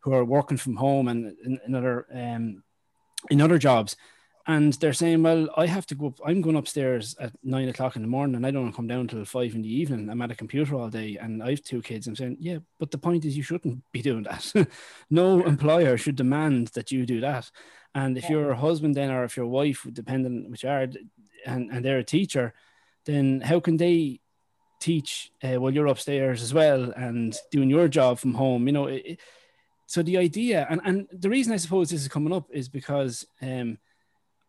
who 0.00 0.14
are 0.14 0.24
working 0.24 0.56
from 0.56 0.76
home 0.76 1.08
and 1.08 1.36
in, 1.44 1.60
in 1.66 1.74
other 1.74 2.06
um, 2.14 2.62
in 3.30 3.42
other 3.42 3.58
jobs 3.58 3.96
and 4.46 4.74
they're 4.74 4.92
saying, 4.92 5.22
"Well, 5.22 5.48
I 5.56 5.66
have 5.66 5.86
to 5.86 5.94
go. 5.94 6.08
Up, 6.08 6.20
I'm 6.24 6.42
going 6.42 6.56
upstairs 6.56 7.16
at 7.18 7.32
nine 7.42 7.68
o'clock 7.68 7.96
in 7.96 8.02
the 8.02 8.08
morning, 8.08 8.36
and 8.36 8.46
I 8.46 8.50
don't 8.50 8.72
come 8.72 8.86
down 8.86 9.08
till 9.08 9.24
five 9.24 9.54
in 9.54 9.62
the 9.62 9.74
evening. 9.74 10.10
I'm 10.10 10.20
at 10.20 10.30
a 10.30 10.34
computer 10.34 10.74
all 10.74 10.90
day, 10.90 11.16
and 11.16 11.42
I 11.42 11.50
have 11.50 11.62
two 11.62 11.80
kids." 11.80 12.06
I'm 12.06 12.16
saying, 12.16 12.36
"Yeah, 12.40 12.58
but 12.78 12.90
the 12.90 12.98
point 12.98 13.24
is, 13.24 13.36
you 13.36 13.42
shouldn't 13.42 13.82
be 13.92 14.02
doing 14.02 14.24
that. 14.24 14.52
no 15.10 15.44
employer 15.44 15.96
should 15.96 16.16
demand 16.16 16.68
that 16.68 16.92
you 16.92 17.06
do 17.06 17.20
that. 17.20 17.50
And 17.94 18.18
if 18.18 18.28
your 18.28 18.54
husband 18.54 18.96
then, 18.96 19.10
or 19.10 19.24
if 19.24 19.36
your 19.36 19.46
wife, 19.46 19.86
depending 19.92 20.50
which 20.50 20.64
are, 20.64 20.88
and 21.46 21.70
and 21.70 21.84
they're 21.84 21.98
a 21.98 22.04
teacher, 22.04 22.52
then 23.06 23.40
how 23.40 23.60
can 23.60 23.78
they 23.78 24.20
teach 24.80 25.32
uh, 25.42 25.54
while 25.54 25.72
you're 25.72 25.86
upstairs 25.86 26.42
as 26.42 26.52
well 26.52 26.90
and 26.90 27.34
doing 27.50 27.70
your 27.70 27.88
job 27.88 28.18
from 28.18 28.34
home? 28.34 28.66
You 28.66 28.72
know." 28.72 28.86
It, 28.88 29.20
so 29.86 30.02
the 30.02 30.18
idea, 30.18 30.66
and 30.68 30.80
and 30.84 31.08
the 31.12 31.30
reason 31.30 31.54
I 31.54 31.58
suppose 31.58 31.88
this 31.88 32.02
is 32.02 32.08
coming 32.08 32.34
up 32.34 32.50
is 32.52 32.68
because. 32.68 33.26
um 33.40 33.78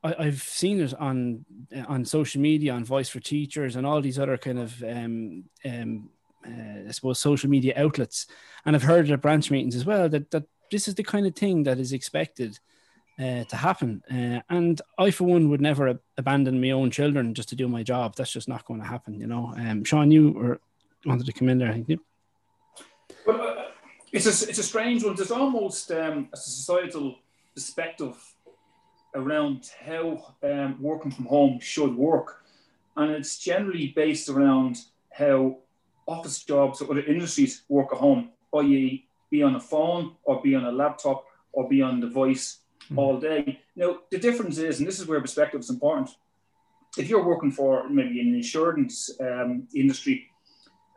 I, 0.06 0.26
have 0.26 0.42
seen 0.42 0.82
it 0.82 0.94
on 1.00 1.46
on 1.88 2.06
social 2.06 2.42
media, 2.42 2.74
on 2.74 2.86
Voice 2.86 3.10
for 3.10 3.20
Teachers, 3.20 3.76
and 3.76 3.86
all 3.86 4.02
these 4.02 4.20
other 4.20 4.38
kind 4.38 4.60
of 4.60 4.84
um, 4.84 5.46
um, 5.66 6.10
uh, 6.46 6.88
I 6.88 6.92
suppose 6.92 7.20
social 7.20 7.50
media 7.50 7.74
outlets, 7.76 8.28
and 8.66 8.76
I've 8.76 8.84
heard 8.84 9.10
at 9.10 9.22
branch 9.22 9.50
meetings 9.52 9.76
as 9.76 9.86
well 9.86 10.08
that 10.10 10.32
that 10.32 10.44
this 10.72 10.88
is 10.88 10.96
the 10.96 11.04
kind 11.04 11.26
of 11.26 11.36
thing 11.36 11.64
that 11.64 11.80
is 11.80 11.94
expected 11.94 12.60
uh, 13.20 13.44
to 13.46 13.56
happen. 13.56 14.04
Uh, 14.12 14.42
and 14.50 14.82
I, 14.98 15.12
for 15.12 15.24
one, 15.26 15.50
would 15.50 15.62
never 15.62 16.00
abandon 16.18 16.62
my 16.62 16.72
own 16.72 16.92
children 16.92 17.34
just 17.34 17.50
to 17.50 17.56
do 17.56 17.68
my 17.68 17.84
job. 17.84 18.16
That's 18.16 18.32
just 18.32 18.48
not 18.48 18.66
going 18.66 18.82
to 18.82 18.88
happen, 18.88 19.20
you 19.20 19.28
know. 19.28 19.54
Um, 19.58 19.84
Sean, 19.84 20.12
you 20.12 20.34
or 20.38 20.60
wanted 21.06 21.26
to 21.26 21.34
come 21.34 21.50
in 21.50 21.58
there, 21.58 21.72
I 21.72 21.82
think. 21.82 22.02
Well, 23.26 23.42
uh, 23.42 23.64
it's 24.12 24.26
a 24.26 24.50
it's 24.50 24.60
a 24.60 24.64
strange 24.64 25.04
one. 25.04 25.16
There's 25.16 25.32
almost 25.32 25.92
um, 25.92 26.30
a 26.34 26.38
societal 26.38 27.16
perspective 27.54 28.16
around 29.16 29.70
how 29.84 30.36
um, 30.44 30.78
working 30.82 31.12
from 31.12 31.26
home 31.26 31.60
should 31.60 31.96
work. 31.96 32.44
And 32.98 33.12
it's 33.12 33.40
generally 33.40 33.94
based 33.96 34.30
around 34.30 34.78
how 35.12 35.58
office 36.08 36.44
jobs 36.44 36.82
or 36.82 36.92
other 36.92 37.04
industries 37.04 37.64
work 37.68 37.90
at 37.92 37.98
home, 38.00 38.30
i.e., 38.56 39.08
be 39.32 39.42
on 39.42 39.56
a 39.56 39.60
phone 39.60 40.16
or 40.24 40.42
be 40.42 40.56
on 40.56 40.66
a 40.66 40.72
laptop 40.72 41.26
or 41.52 41.68
be 41.68 41.82
on 41.82 42.00
device 42.00 42.60
mm. 42.92 42.98
all 42.98 43.20
day. 43.20 43.60
Now, 43.76 44.00
the 44.12 44.20
difference 44.20 44.58
is, 44.58 44.80
and 44.80 44.88
this 44.88 45.00
is 45.00 45.08
where 45.08 45.20
perspective 45.20 45.62
is 45.62 45.70
important, 45.70 46.10
if 46.98 47.10
you're 47.10 47.26
working 47.26 47.52
for 47.52 47.90
maybe 47.90 48.22
an 48.22 48.34
insurance 48.36 49.10
um, 49.20 49.68
industry 49.74 50.30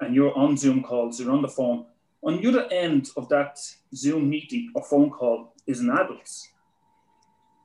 and 0.01 0.15
you're 0.15 0.37
on 0.37 0.57
Zoom 0.57 0.83
calls, 0.83 1.19
you're 1.19 1.33
on 1.33 1.43
the 1.43 1.49
phone, 1.49 1.87
on 2.23 2.41
the 2.41 2.49
other 2.49 2.67
end 2.73 3.11
of 3.17 3.29
that 3.29 3.59
Zoom 3.95 4.29
meeting 4.29 4.71
or 4.75 4.85
phone 4.85 5.11
call 5.11 5.55
is 5.67 5.81
an 5.81 5.91
adult 5.91 6.31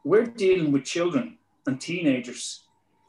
we're 0.03 0.25
dealing 0.25 0.71
with 0.71 0.83
children 0.83 1.37
and 1.65 1.79
teenagers 1.79 2.63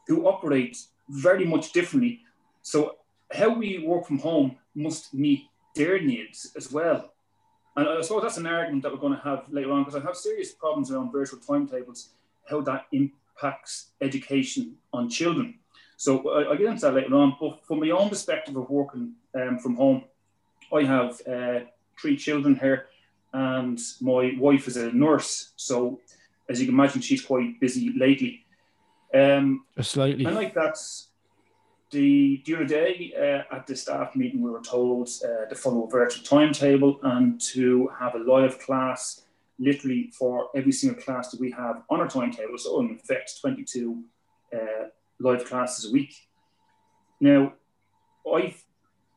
who 0.07 0.27
operate 0.27 0.77
very 1.09 1.45
much 1.45 1.71
differently. 1.71 2.21
So 2.61 2.97
how 3.31 3.49
we 3.49 3.79
work 3.85 4.05
from 4.05 4.19
home 4.19 4.57
must 4.75 5.13
meet 5.13 5.45
their 5.75 6.01
needs 6.01 6.51
as 6.55 6.71
well. 6.71 7.11
And 7.75 7.87
I 7.87 8.01
suppose 8.01 8.23
that's 8.23 8.37
an 8.37 8.47
argument 8.47 8.83
that 8.83 8.93
we're 8.93 8.99
going 8.99 9.17
to 9.17 9.23
have 9.23 9.45
later 9.51 9.71
on 9.71 9.83
because 9.83 10.01
I 10.01 10.05
have 10.05 10.15
serious 10.15 10.53
problems 10.53 10.91
around 10.91 11.11
virtual 11.11 11.39
timetables, 11.39 12.09
how 12.49 12.61
that 12.61 12.85
impacts 12.93 13.91
education 14.01 14.75
on 14.93 15.09
children. 15.09 15.55
So 15.97 16.29
I, 16.29 16.49
will 16.49 16.57
get 16.57 16.67
into 16.67 16.81
that 16.81 16.93
later 16.93 17.15
on. 17.15 17.35
But 17.39 17.65
from 17.65 17.81
my 17.81 17.89
own 17.89 18.09
perspective 18.09 18.55
of 18.55 18.69
working 18.69 19.13
um, 19.33 19.59
from 19.59 19.75
home, 19.75 20.05
I 20.73 20.83
have 20.83 21.21
uh, 21.27 21.59
three 21.99 22.17
children 22.17 22.55
here, 22.55 22.87
and 23.33 23.79
my 24.01 24.33
wife 24.39 24.67
is 24.67 24.77
a 24.77 24.91
nurse. 24.91 25.51
So 25.57 25.99
as 26.49 26.59
you 26.59 26.67
can 26.67 26.75
imagine, 26.75 27.01
she's 27.01 27.23
quite 27.23 27.59
busy 27.59 27.93
lately. 27.97 28.45
Um, 29.13 29.65
Slightly. 29.81 30.25
And 30.25 30.35
like 30.35 30.53
that's 30.53 31.09
the 31.91 32.41
during 32.45 32.67
the 32.67 32.73
day 32.73 33.13
uh, 33.17 33.55
at 33.55 33.67
the 33.67 33.75
staff 33.75 34.15
meeting, 34.15 34.41
we 34.41 34.49
were 34.49 34.61
told 34.61 35.09
uh, 35.23 35.47
to 35.47 35.55
follow 35.55 35.85
a 35.85 35.89
virtual 35.89 36.23
timetable 36.23 36.99
and 37.03 37.39
to 37.53 37.89
have 37.99 38.15
a 38.15 38.19
live 38.19 38.59
class 38.59 39.21
literally 39.57 40.11
for 40.17 40.49
every 40.55 40.71
single 40.71 41.01
class 41.01 41.31
that 41.31 41.39
we 41.39 41.49
have 41.51 41.83
on 41.89 42.01
our 42.01 42.07
timetable. 42.07 42.57
So 42.57 42.79
in 42.81 42.91
effect, 42.91 43.39
22 43.39 44.03
uh, 44.53 44.57
live 45.19 45.45
classes 45.45 45.89
a 45.89 45.93
week. 45.93 46.13
Now, 47.21 47.53
I 48.29 48.53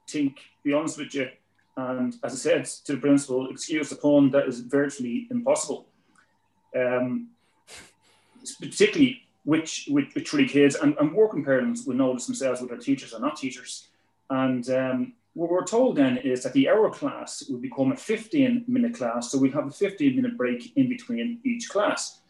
think, 0.08 0.38
be 0.62 0.72
honest 0.72 0.98
with 0.98 1.12
you, 1.14 1.28
and 1.76 2.14
as 2.22 2.32
I 2.32 2.36
said 2.36 2.64
to 2.86 2.92
the 2.92 2.98
principal, 2.98 3.50
excuse 3.50 3.88
the 3.88 3.96
pun, 3.96 4.30
that 4.30 4.46
is 4.46 4.60
virtually 4.60 5.26
impossible 5.30 5.88
um, 6.76 7.28
particularly 8.60 9.22
which 9.44 9.88
with, 9.90 10.14
with 10.14 10.28
three 10.28 10.46
kids 10.46 10.74
and, 10.74 10.94
and 11.00 11.12
working 11.14 11.42
parents 11.42 11.86
will 11.86 11.96
notice 11.96 12.26
themselves 12.26 12.60
whether 12.60 12.76
teachers 12.76 13.14
or 13.14 13.20
not 13.20 13.36
teachers. 13.36 13.88
And 14.28 14.68
um, 14.68 15.12
what 15.32 15.50
we're 15.50 15.64
told 15.64 15.96
then 15.96 16.18
is 16.18 16.42
that 16.42 16.52
the 16.52 16.68
hour 16.68 16.90
class 16.90 17.44
will 17.48 17.58
become 17.58 17.92
a 17.92 17.96
15 17.96 18.64
minute 18.68 18.94
class. 18.94 19.30
So 19.30 19.38
we 19.38 19.50
have 19.52 19.66
a 19.66 19.70
15 19.70 20.16
minute 20.16 20.36
break 20.36 20.76
in 20.76 20.88
between 20.88 21.40
each 21.44 21.70
class. 21.70 22.20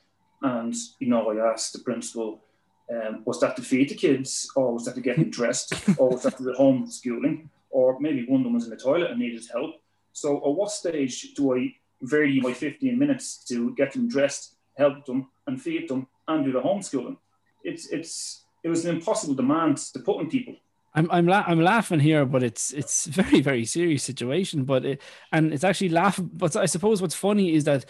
And, 0.43 0.75
you 1.01 1.09
know, 1.09 1.31
I 1.31 1.51
asked 1.51 1.73
the 1.73 1.81
principal, 1.81 2.41
um, 2.89 3.23
was 3.25 3.41
that 3.41 3.57
to 3.57 3.63
feed 3.63 3.89
the 3.89 3.95
kids 3.95 4.49
or 4.55 4.75
was 4.75 4.85
that 4.85 4.95
to 4.95 5.01
get 5.01 5.17
them 5.17 5.31
dressed 5.31 5.75
or 5.99 6.11
was 6.11 6.23
that 6.23 6.37
to 6.37 6.45
the 6.45 6.53
home 6.53 6.87
schooling 6.89 7.51
or 7.71 7.99
maybe 7.99 8.27
one 8.27 8.43
of 8.43 8.45
them 8.45 8.55
was 8.55 8.65
in 8.65 8.71
the 8.71 8.77
toilet 8.77 9.11
and 9.11 9.19
needed 9.19 9.43
help. 9.53 9.75
So 10.13 10.37
at 10.37 10.55
what 10.55 10.71
stage 10.71 11.35
do 11.35 11.57
I 11.57 11.75
vary 12.03 12.41
my 12.41 12.53
15 12.53 12.99
minutes 12.99 13.45
to 13.45 13.75
get 13.75 13.93
them 13.93 14.09
dressed, 14.09 14.55
help 14.77 15.05
them, 15.07 15.29
and 15.47 15.61
feed 15.61 15.89
them, 15.89 16.07
and 16.27 16.45
do 16.45 16.53
the 16.53 16.61
homeschooling. 16.61 17.17
It's 17.65 17.89
it's 17.89 18.45
it 18.63 18.69
was 18.69 18.85
an 18.85 18.95
impossible 18.97 19.35
demand 19.35 19.79
to 19.93 19.99
put 20.01 20.19
on 20.19 20.31
people. 20.31 20.55
I'm 20.95 21.11
I'm 21.11 21.27
la- 21.27 21.45
I'm 21.47 21.61
laughing 21.61 22.01
here, 22.01 22.25
but 22.25 22.43
it's 22.43 22.73
it's 22.73 23.07
very 23.07 23.41
very 23.41 23.65
serious 23.65 24.03
situation. 24.03 24.65
But 24.65 24.85
it, 24.85 25.03
and 25.33 25.53
it's 25.53 25.65
actually 25.65 25.91
laughing. 25.91 26.31
But 26.33 26.57
I 26.57 26.67
suppose 26.67 27.03
what's 27.03 27.15
funny 27.15 27.55
is 27.55 27.65
that 27.65 27.85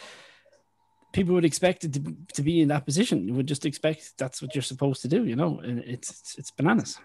people 1.12 1.34
would 1.34 1.44
expect 1.44 1.84
it 1.84 1.92
to, 1.94 2.16
to 2.34 2.42
be 2.42 2.60
in 2.60 2.68
that 2.68 2.84
position. 2.84 3.28
You 3.28 3.34
would 3.34 3.48
just 3.48 3.64
expect 3.66 4.16
that's 4.18 4.42
what 4.42 4.54
you're 4.54 4.62
supposed 4.62 5.02
to 5.02 5.08
do. 5.08 5.24
You 5.24 5.36
know, 5.36 5.60
and 5.60 5.78
it's 5.80 6.10
it's, 6.10 6.38
it's 6.38 6.50
bananas. 6.50 6.98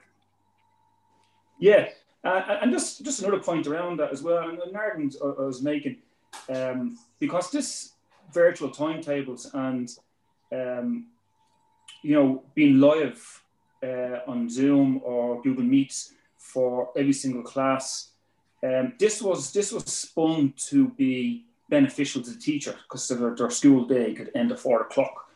Yeah, 1.59 1.89
Uh, 2.23 2.57
and 2.61 2.71
just 2.71 3.03
just 3.03 3.21
another 3.21 3.39
point 3.39 3.67
around 3.67 3.99
that 3.99 4.11
as 4.11 4.21
well, 4.23 4.47
and 4.49 4.57
an 4.59 4.75
argument 4.75 5.15
I, 5.21 5.27
I 5.27 5.45
was 5.45 5.61
making, 5.61 5.97
um, 6.49 6.97
because 7.19 7.51
this 7.51 7.93
virtual 8.31 8.69
timetables 8.69 9.49
and 9.53 9.89
um, 10.51 11.07
you 12.01 12.15
know 12.15 12.43
being 12.55 12.79
live 12.79 13.43
uh, 13.83 14.19
on 14.27 14.49
Zoom 14.49 15.01
or 15.03 15.41
Google 15.41 15.63
Meets 15.63 16.13
for 16.37 16.89
every 16.97 17.13
single 17.13 17.43
class, 17.43 18.09
um, 18.63 18.93
this 18.99 19.21
was 19.21 19.51
this 19.53 19.71
was 19.71 19.85
spun 19.85 20.53
to 20.69 20.89
be 20.89 21.45
beneficial 21.69 22.21
to 22.21 22.31
the 22.31 22.39
teacher 22.39 22.75
because 22.83 23.07
their, 23.07 23.35
their 23.35 23.49
school 23.49 23.85
day 23.85 24.13
could 24.13 24.31
end 24.35 24.51
at 24.51 24.59
four 24.59 24.81
o'clock. 24.81 25.29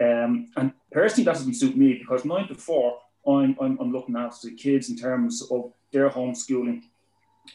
Um, 0.00 0.48
and 0.56 0.72
personally, 0.90 1.24
that 1.24 1.34
doesn't 1.34 1.54
suit 1.54 1.76
me 1.76 1.94
because 1.94 2.24
nine 2.24 2.48
to 2.48 2.54
four, 2.54 2.98
I'm, 3.26 3.56
I'm, 3.60 3.78
I'm 3.80 3.92
looking 3.92 4.16
after 4.16 4.48
the 4.48 4.54
kids 4.54 4.90
in 4.90 4.96
terms 4.96 5.42
of 5.50 5.72
their 5.92 6.08
homeschooling, 6.10 6.82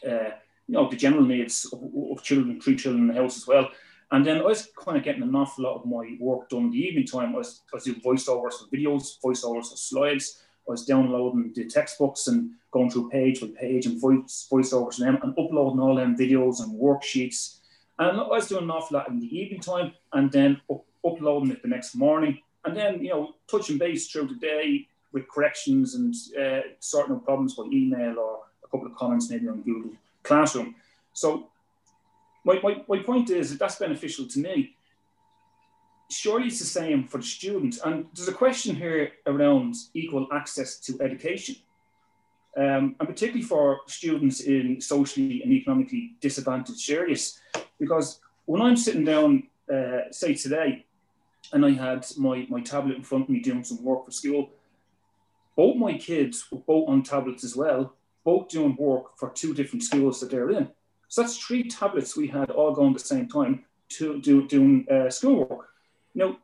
uh, 0.06 0.30
you 0.68 0.74
know, 0.74 0.88
the 0.88 0.96
general 0.96 1.24
needs 1.24 1.64
of, 1.72 1.82
of, 2.12 2.22
children, 2.22 2.60
three 2.60 2.76
children 2.76 3.08
in 3.08 3.14
the 3.14 3.20
house 3.20 3.38
as 3.38 3.46
well. 3.46 3.70
And 4.10 4.24
then 4.24 4.38
I 4.38 4.42
was 4.42 4.68
kind 4.78 4.96
of 4.96 5.04
getting 5.04 5.22
an 5.22 5.34
awful 5.34 5.64
lot 5.64 5.76
of 5.76 5.86
my 5.86 6.16
work 6.20 6.48
done 6.48 6.64
in 6.64 6.70
the 6.70 6.78
evening 6.78 7.06
time. 7.06 7.34
I 7.34 7.38
was, 7.38 7.62
I 7.72 7.76
was 7.76 7.84
doing 7.84 8.00
voiceovers 8.00 8.54
for 8.54 8.66
videos, 8.74 9.18
voiceovers 9.22 9.70
for 9.70 9.76
slides. 9.76 10.42
I 10.66 10.72
was 10.72 10.84
downloading 10.84 11.52
the 11.54 11.66
textbooks 11.66 12.26
and 12.26 12.50
going 12.70 12.90
through 12.90 13.10
page 13.10 13.40
by 13.40 13.48
page 13.58 13.86
and 13.86 14.00
voice 14.00 14.46
voiceovers 14.50 14.98
and 14.98 15.08
them 15.08 15.18
and 15.22 15.32
uploading 15.38 15.80
all 15.80 15.96
them 15.96 16.16
videos 16.16 16.60
and 16.60 16.78
worksheets. 16.78 17.58
And 17.98 18.20
I 18.20 18.26
was 18.26 18.48
doing 18.48 18.64
an 18.64 18.70
awful 18.70 18.98
lot 18.98 19.08
in 19.08 19.18
the 19.18 19.38
evening 19.38 19.60
time 19.60 19.92
and 20.12 20.30
then 20.30 20.60
up, 20.70 20.84
uploading 21.04 21.50
it 21.50 21.62
the 21.62 21.68
next 21.68 21.94
morning. 21.94 22.38
And 22.64 22.76
then, 22.76 23.02
you 23.02 23.10
know, 23.10 23.34
touching 23.50 23.78
base 23.78 24.08
through 24.08 24.28
the 24.28 24.34
day, 24.34 24.88
with 25.12 25.28
corrections 25.28 25.94
and 25.94 26.14
uh, 26.38 26.60
sorting 26.80 27.14
out 27.14 27.24
problems 27.24 27.54
by 27.54 27.64
email 27.64 28.18
or 28.18 28.40
a 28.62 28.68
couple 28.68 28.86
of 28.86 28.94
comments 28.94 29.30
maybe 29.30 29.48
on 29.48 29.62
Google 29.62 29.92
Classroom. 30.28 30.74
So 31.12 31.48
my, 32.44 32.60
my, 32.62 32.82
my 32.88 32.98
point 33.02 33.30
is 33.30 33.50
that 33.50 33.58
that's 33.58 33.78
beneficial 33.78 34.26
to 34.28 34.38
me. 34.38 34.74
Surely 36.10 36.46
it's 36.46 36.60
the 36.60 36.64
same 36.80 37.08
for 37.08 37.18
the 37.18 37.24
students. 37.24 37.80
And 37.84 38.06
there's 38.14 38.28
a 38.28 38.32
question 38.44 38.76
here 38.76 39.12
around 39.26 39.74
equal 39.94 40.26
access 40.32 40.78
to 40.86 40.90
education. 41.02 41.56
Um, 42.56 42.96
and 42.98 43.08
particularly 43.08 43.42
for 43.42 43.80
students 43.86 44.40
in 44.40 44.80
socially 44.80 45.42
and 45.42 45.52
economically 45.52 46.12
disadvantaged 46.20 46.90
areas. 46.90 47.40
Because 47.78 48.20
when 48.46 48.62
I'm 48.62 48.76
sitting 48.76 49.04
down, 49.04 49.44
uh, 49.72 50.10
say 50.10 50.34
today, 50.34 50.84
and 51.52 51.64
I 51.64 51.70
had 51.70 52.06
my, 52.16 52.46
my 52.48 52.60
tablet 52.60 52.96
in 52.96 53.02
front 53.02 53.24
of 53.24 53.30
me 53.30 53.40
doing 53.40 53.64
some 53.64 53.82
work 53.84 54.04
for 54.04 54.10
school, 54.10 54.50
both 55.56 55.76
my 55.76 55.94
kids 55.98 56.46
were 56.50 56.58
both 56.58 56.88
on 56.88 57.02
tablets 57.02 57.44
as 57.44 57.54
well, 57.56 57.94
both 58.28 58.48
doing 58.48 58.76
work 58.76 59.16
for 59.16 59.30
two 59.30 59.54
different 59.54 59.82
schools 59.82 60.20
that 60.20 60.30
they're 60.30 60.50
in. 60.50 60.68
So 61.08 61.22
that's 61.22 61.38
three 61.38 61.64
tablets 61.66 62.14
we 62.14 62.28
had 62.28 62.50
all 62.50 62.74
going 62.74 62.92
at 62.92 63.00
the 63.00 63.14
same 63.16 63.26
time 63.26 63.64
to 63.96 64.20
do 64.20 64.46
doing 64.46 64.86
uh, 64.90 65.08
schoolwork. 65.08 65.68
Now, 66.14 66.36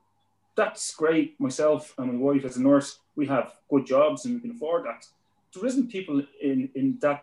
that's 0.56 0.94
great. 0.94 1.38
Myself 1.38 1.92
and 1.98 2.06
my 2.10 2.18
wife, 2.18 2.46
as 2.46 2.56
a 2.56 2.62
nurse, 2.62 3.00
we 3.16 3.26
have 3.26 3.52
good 3.68 3.84
jobs 3.84 4.24
and 4.24 4.34
we 4.34 4.40
can 4.40 4.52
afford 4.52 4.86
that. 4.86 5.06
There 5.52 5.66
isn't 5.66 5.90
people 5.90 6.22
in, 6.40 6.70
in 6.74 6.96
that 7.02 7.22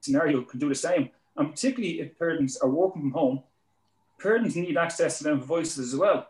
scenario 0.00 0.42
can 0.42 0.58
do 0.58 0.68
the 0.68 0.74
same. 0.74 1.10
And 1.36 1.50
particularly 1.52 2.00
if 2.00 2.18
parents 2.18 2.56
are 2.60 2.68
working 2.68 3.02
from 3.02 3.12
home, 3.12 3.42
parents 4.18 4.56
need 4.56 4.76
access 4.76 5.18
to 5.18 5.24
their 5.24 5.36
voices 5.36 5.92
as 5.92 5.96
well. 5.96 6.26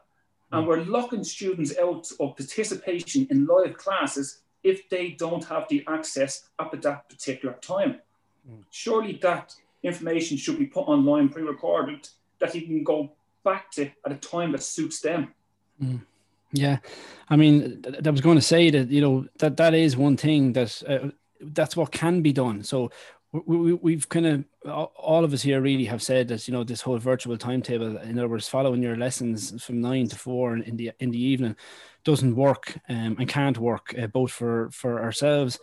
And 0.51 0.67
we're 0.67 0.85
locking 0.85 1.25
students 1.25 1.73
out 1.79 2.07
of 2.21 2.37
participation 2.37 3.27
in 3.31 3.47
live 3.47 3.79
classes 3.79 4.42
if 4.63 4.89
they 4.89 5.11
don't 5.11 5.45
have 5.45 5.67
the 5.69 5.85
access 5.89 6.49
up 6.59 6.73
at 6.73 6.83
that 6.83 7.09
particular 7.09 7.55
time. 7.61 8.01
Mm. 8.49 8.65
Surely 8.71 9.19
that 9.23 9.55
information 9.83 10.37
should 10.37 10.59
be 10.59 10.67
put 10.67 10.83
online 10.83 11.29
pre-recorded 11.29 12.09
that 12.39 12.55
you 12.55 12.63
can 12.63 12.85
go 12.85 13.13
back 13.45 13.71
to 13.73 13.91
at 14.07 14.13
a 14.13 14.17
time 14.17 14.53
that 14.53 14.63
suits 14.63 15.01
them. 15.01 15.35
Mm. 15.83 16.01
Yeah, 16.53 16.79
I 17.31 17.37
mean, 17.37 17.83
I 18.05 18.11
was 18.11 18.21
going 18.21 18.37
to 18.37 18.43
say 18.43 18.69
that 18.71 18.91
you 18.91 19.01
know 19.01 19.27
that 19.39 19.57
that 19.57 19.75
is 19.75 19.97
one 19.97 20.19
thing 20.19 20.53
that 20.53 20.83
uh, 20.87 21.09
that's 21.41 21.77
what 21.77 21.93
can 21.93 22.21
be 22.21 22.33
done. 22.33 22.63
So 22.63 22.91
we, 23.33 23.73
we've 23.73 24.09
kind 24.09 24.27
of 24.27 24.45
all 24.95 25.25
of 25.25 25.33
us 25.33 25.43
here 25.43 25.61
really 25.61 25.87
have 25.87 26.03
said 26.03 26.29
that 26.29 26.47
you 26.47 26.53
know 26.53 26.65
this 26.65 26.83
whole 26.83 26.99
virtual 26.99 27.37
timetable 27.39 27.97
in 27.97 28.19
other 28.19 28.29
words 28.29 28.49
following 28.49 28.83
your 28.83 28.97
lessons 28.97 29.63
from 29.65 29.81
nine 29.81 30.07
to 30.07 30.17
four 30.17 30.57
in 30.57 30.77
the 30.77 30.93
in 31.01 31.11
the 31.11 31.23
evening 31.23 31.57
doesn't 32.05 32.37
work 32.37 32.77
um, 32.91 33.17
and 33.19 33.29
can't 33.29 33.59
work 33.59 33.95
uh, 33.99 34.07
both 34.07 34.31
for 34.31 34.71
for 34.71 35.03
ourselves 35.03 35.59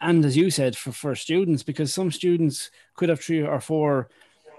and 0.00 0.24
as 0.24 0.36
you 0.36 0.48
said 0.48 0.76
for 0.76 0.92
for 0.92 1.14
students 1.16 1.64
because 1.64 1.92
some 1.92 2.10
students 2.10 2.70
could 2.94 3.08
have 3.08 3.20
three 3.20 3.42
or 3.42 3.60
four 3.60 4.08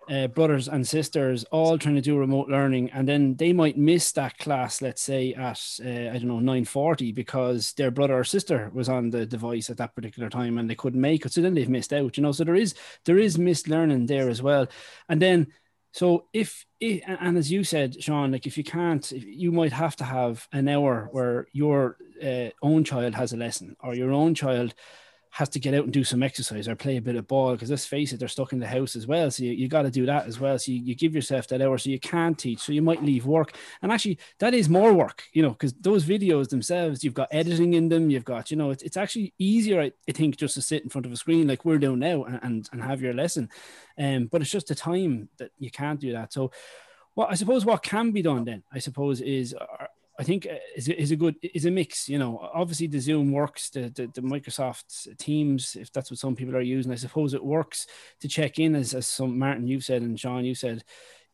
uh, 0.09 0.27
brothers 0.27 0.67
and 0.67 0.87
sisters 0.87 1.43
all 1.45 1.77
trying 1.77 1.95
to 1.95 2.01
do 2.01 2.17
remote 2.17 2.49
learning. 2.49 2.89
And 2.91 3.07
then 3.07 3.35
they 3.35 3.53
might 3.53 3.77
miss 3.77 4.11
that 4.13 4.37
class 4.37 4.81
let's 4.81 5.01
say 5.01 5.33
at 5.33 5.61
uh, 5.83 6.09
i 6.13 6.17
don't 6.17 6.27
know 6.27 6.53
9.40 6.53 7.13
because 7.13 7.73
their 7.73 7.91
brother 7.91 8.15
or 8.15 8.23
sister 8.23 8.69
was 8.73 8.89
on 8.89 9.09
the 9.09 9.25
device 9.25 9.69
at 9.69 9.77
that 9.77 9.95
particular 9.95 10.29
time 10.29 10.57
and 10.57 10.69
they 10.69 10.75
couldn't 10.75 11.01
make 11.01 11.25
it. 11.25 11.33
So 11.33 11.41
then 11.41 11.53
they've 11.53 11.69
missed 11.69 11.93
out 11.93 12.17
you 12.17 12.23
know? 12.23 12.31
So 12.31 12.43
there 12.43 12.55
is 12.55 12.75
there 13.05 13.17
is 13.17 13.37
missed 13.37 13.67
learning 13.67 14.05
there 14.05 14.29
as 14.29 14.41
well. 14.41 14.67
And 15.09 15.21
then 15.21 15.47
so 15.91 16.25
if, 16.33 16.65
if 16.79 17.03
and 17.07 17.37
as 17.37 17.51
you 17.51 17.63
said 17.63 18.01
sean 18.01 18.31
like 18.31 18.47
if 18.47 18.57
you 18.57 18.63
can't 18.63 19.09
you 19.11 19.51
might 19.51 19.71
have 19.73 19.95
to 19.97 20.03
have 20.03 20.47
an 20.51 20.67
hour 20.67 21.07
where 21.11 21.47
your 21.53 21.97
uh, 22.21 22.49
own 22.61 22.83
child 22.83 23.13
has 23.13 23.31
a 23.31 23.37
lesson 23.37 23.75
or 23.79 23.93
your 23.93 24.11
own 24.11 24.33
child 24.33 24.73
has 25.33 25.49
to 25.49 25.59
get 25.59 25.73
out 25.73 25.83
and 25.83 25.91
do 25.91 26.03
some 26.03 26.21
exercise 26.21 26.67
or 26.67 26.75
play 26.75 26.97
a 26.97 27.01
bit 27.01 27.15
of 27.15 27.27
ball 27.27 27.53
because 27.53 27.71
let's 27.71 27.87
face 27.87 28.13
it, 28.13 28.19
they're 28.19 28.27
stuck 28.27 28.53
in 28.53 28.59
the 28.59 28.67
house 28.67 28.95
as 28.95 29.07
well. 29.07 29.31
So 29.31 29.43
you, 29.43 29.51
you 29.51 29.67
got 29.67 29.81
to 29.81 29.89
do 29.89 30.05
that 30.05 30.27
as 30.27 30.39
well. 30.39 30.59
So 30.59 30.71
you, 30.71 30.77
you 30.77 30.93
give 30.93 31.15
yourself 31.15 31.47
that 31.47 31.59
hour 31.59 31.75
so 31.79 31.89
you 31.89 31.99
can't 31.99 32.37
teach. 32.37 32.59
So 32.59 32.71
you 32.71 32.83
might 32.83 33.03
leave 33.03 33.25
work. 33.25 33.55
And 33.81 33.91
actually, 33.91 34.19
that 34.37 34.53
is 34.53 34.69
more 34.69 34.93
work, 34.93 35.23
you 35.33 35.41
know, 35.41 35.49
because 35.49 35.73
those 35.73 36.05
videos 36.05 36.49
themselves, 36.49 37.03
you've 37.03 37.15
got 37.15 37.29
editing 37.31 37.73
in 37.73 37.89
them, 37.89 38.11
you've 38.11 38.23
got, 38.23 38.51
you 38.51 38.57
know, 38.57 38.69
it's, 38.69 38.83
it's 38.83 38.95
actually 38.95 39.33
easier, 39.39 39.81
I, 39.81 39.91
I 40.07 40.11
think, 40.11 40.37
just 40.37 40.53
to 40.53 40.61
sit 40.61 40.83
in 40.83 40.89
front 40.89 41.07
of 41.07 41.11
a 41.11 41.17
screen 41.17 41.47
like 41.47 41.65
we're 41.65 41.79
doing 41.79 41.97
now 41.97 42.25
and, 42.25 42.39
and, 42.43 42.69
and 42.71 42.83
have 42.83 43.01
your 43.01 43.15
lesson. 43.15 43.49
Um, 43.97 44.27
but 44.27 44.41
it's 44.41 44.51
just 44.51 44.67
the 44.67 44.75
time 44.75 45.29
that 45.39 45.49
you 45.57 45.71
can't 45.71 45.99
do 45.99 46.11
that. 46.11 46.31
So, 46.31 46.51
what 47.15 47.31
I 47.31 47.35
suppose 47.35 47.65
what 47.65 47.81
can 47.81 48.11
be 48.11 48.21
done 48.21 48.43
then, 48.43 48.63
I 48.71 48.79
suppose, 48.79 49.21
is 49.21 49.53
uh, 49.53 49.85
I 50.19 50.23
think 50.23 50.45
uh, 50.45 50.55
is 50.75 50.87
is 50.87 51.11
a 51.11 51.15
good 51.15 51.35
is 51.41 51.65
a 51.65 51.71
mix. 51.71 52.07
You 52.07 52.19
know, 52.19 52.49
obviously 52.53 52.87
the 52.87 52.99
Zoom 52.99 53.31
works, 53.31 53.69
the, 53.69 53.89
the, 53.89 54.07
the 54.13 54.21
Microsoft 54.21 55.17
Teams, 55.17 55.75
if 55.75 55.91
that's 55.91 56.11
what 56.11 56.19
some 56.19 56.35
people 56.35 56.55
are 56.55 56.61
using. 56.61 56.91
I 56.91 56.95
suppose 56.95 57.33
it 57.33 57.43
works 57.43 57.87
to 58.19 58.27
check 58.27 58.59
in, 58.59 58.75
as 58.75 58.93
as 58.93 59.07
some 59.07 59.39
Martin 59.39 59.67
you 59.67 59.81
said 59.81 60.01
and 60.01 60.19
Sean 60.19 60.45
you 60.45 60.53
said, 60.53 60.83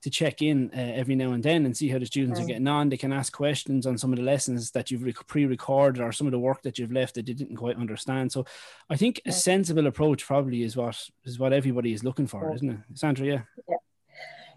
to 0.01 0.09
check 0.09 0.41
in 0.41 0.71
uh, 0.73 0.79
every 0.79 1.15
now 1.15 1.33
and 1.33 1.43
then 1.43 1.65
and 1.65 1.75
see 1.75 1.89
how 1.89 1.99
the 1.99 2.05
students 2.05 2.39
are 2.39 2.45
getting 2.45 2.67
on. 2.67 2.87
They 2.87 2.95
can 2.95 3.11
ask 3.11 3.33
questions 3.33 3.85
on 3.85 3.97
some 3.97 4.13
of 4.13 4.17
the 4.17 4.23
lessons 4.23 4.71
that 4.71 4.89
you've 4.89 5.13
pre-recorded 5.27 6.01
or 6.01 6.13
some 6.13 6.27
of 6.27 6.31
the 6.31 6.39
work 6.39 6.61
that 6.61 6.79
you've 6.79 6.93
left 6.93 7.15
that 7.15 7.25
they 7.25 7.33
didn't 7.33 7.57
quite 7.57 7.75
understand. 7.75 8.31
So, 8.31 8.45
I 8.89 8.95
think 8.95 9.21
a 9.25 9.31
sensible 9.31 9.87
approach 9.87 10.25
probably 10.25 10.63
is 10.63 10.77
what 10.77 10.97
is 11.25 11.37
what 11.37 11.51
everybody 11.51 11.91
is 11.91 12.03
looking 12.03 12.27
for, 12.27 12.53
isn't 12.55 12.69
it, 12.69 12.79
Sandra? 12.93 13.25
Yeah. 13.25 13.41
yeah. 13.67 13.75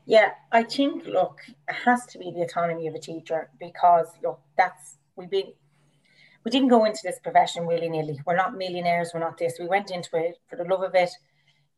Yeah, 0.05 0.31
I 0.51 0.65
think 0.65 1.07
look, 1.07 1.39
it 1.49 1.75
has 1.85 2.07
to 2.07 2.19
be 2.19 2.33
the 2.33 2.43
autonomy 2.43 2.89
of 2.89 2.95
a 2.95 2.99
teacher 2.99 3.51
because 3.61 4.09
look, 4.23 4.41
that's 4.57 4.97
we've 5.17 5.31
been 5.31 5.53
we 6.45 6.51
didn't 6.51 6.69
go 6.69 6.85
into 6.85 7.01
this 7.05 7.21
profession 7.21 7.67
willy 7.67 7.89
nilly. 7.89 8.21
We're 8.27 8.37
not 8.37 8.57
millionaires. 8.57 9.13
We're 9.15 9.21
not 9.21 9.39
this. 9.39 9.59
We 9.61 9.69
went 9.69 9.91
into 9.91 10.17
it 10.17 10.39
for 10.49 10.57
the 10.57 10.65
love 10.65 10.83
of 10.83 10.95
it, 10.95 11.11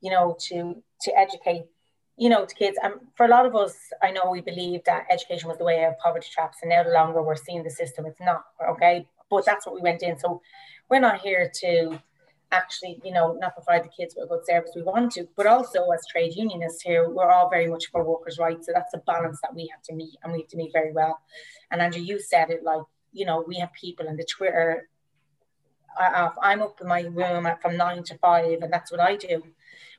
you 0.01 0.11
know, 0.11 0.37
to 0.49 0.83
to 1.03 1.19
educate, 1.19 1.65
you 2.17 2.31
know, 2.31 2.47
to 2.47 2.55
kids. 2.55 2.79
And 2.83 2.95
for 3.15 3.27
a 3.27 3.29
lot 3.29 3.45
of 3.45 3.55
us, 3.55 3.77
I 4.03 4.11
know 4.11 4.31
we 4.31 4.41
believe 4.41 4.85
that 4.85 5.05
education 5.11 5.49
was 5.49 5.59
the 5.59 5.65
way 5.65 5.85
out 5.85 5.93
of 5.93 5.99
poverty 5.99 6.29
traps, 6.33 6.59
and 6.63 6.71
now 6.71 6.83
the 6.83 6.91
longer 6.91 7.23
we're 7.23 7.37
seeing 7.37 7.63
the 7.63 7.71
system, 7.71 8.07
it's 8.07 8.21
not 8.21 8.45
okay. 8.71 9.07
But 9.29 9.45
that's 9.45 9.67
what 9.67 9.75
we 9.75 9.83
went 9.83 10.03
in. 10.03 10.19
So 10.19 10.41
we're 10.89 11.01
not 11.01 11.21
here 11.21 11.51
to 11.61 12.01
actually, 12.55 13.01
you 13.05 13.12
know, 13.12 13.37
not 13.40 13.55
provide 13.55 13.85
the 13.85 13.88
kids 13.88 14.14
with 14.14 14.25
a 14.25 14.29
good 14.29 14.47
service 14.47 14.73
we 14.75 14.83
want 14.83 15.12
to, 15.12 15.27
but 15.37 15.47
also 15.47 15.81
as 15.90 16.07
trade 16.11 16.35
unionists 16.35 16.83
here, 16.83 17.11
we're 17.11 17.31
all 17.31 17.51
very 17.51 17.67
much 17.67 17.87
for 17.90 18.05
workers' 18.05 18.38
rights. 18.38 18.67
So 18.67 18.73
that's 18.75 18.95
a 18.95 18.99
balance 18.99 19.38
that 19.43 19.55
we 19.55 19.69
have 19.73 19.83
to 19.83 19.95
meet 19.95 20.17
and 20.23 20.33
we 20.33 20.40
have 20.40 20.49
to 20.49 20.57
meet 20.57 20.73
very 20.73 20.93
well. 20.93 21.19
And 21.71 21.83
Andrew, 21.83 22.03
you 22.03 22.21
said 22.21 22.51
it 22.51 22.62
like, 22.62 22.83
you 23.12 23.27
know, 23.27 23.45
we 23.47 23.57
have 23.57 23.73
people 23.73 24.07
in 24.07 24.17
the 24.17 24.25
Twitter. 24.25 24.88
I'm 25.97 26.62
up 26.62 26.81
in 26.81 26.88
my 26.88 27.03
room 27.03 27.49
from 27.62 27.77
nine 27.77 28.03
to 28.05 28.19
five, 28.19 28.62
and 28.62 28.73
that's 28.73 28.90
what 28.90 29.01
I 29.01 29.14
do. 29.14 29.45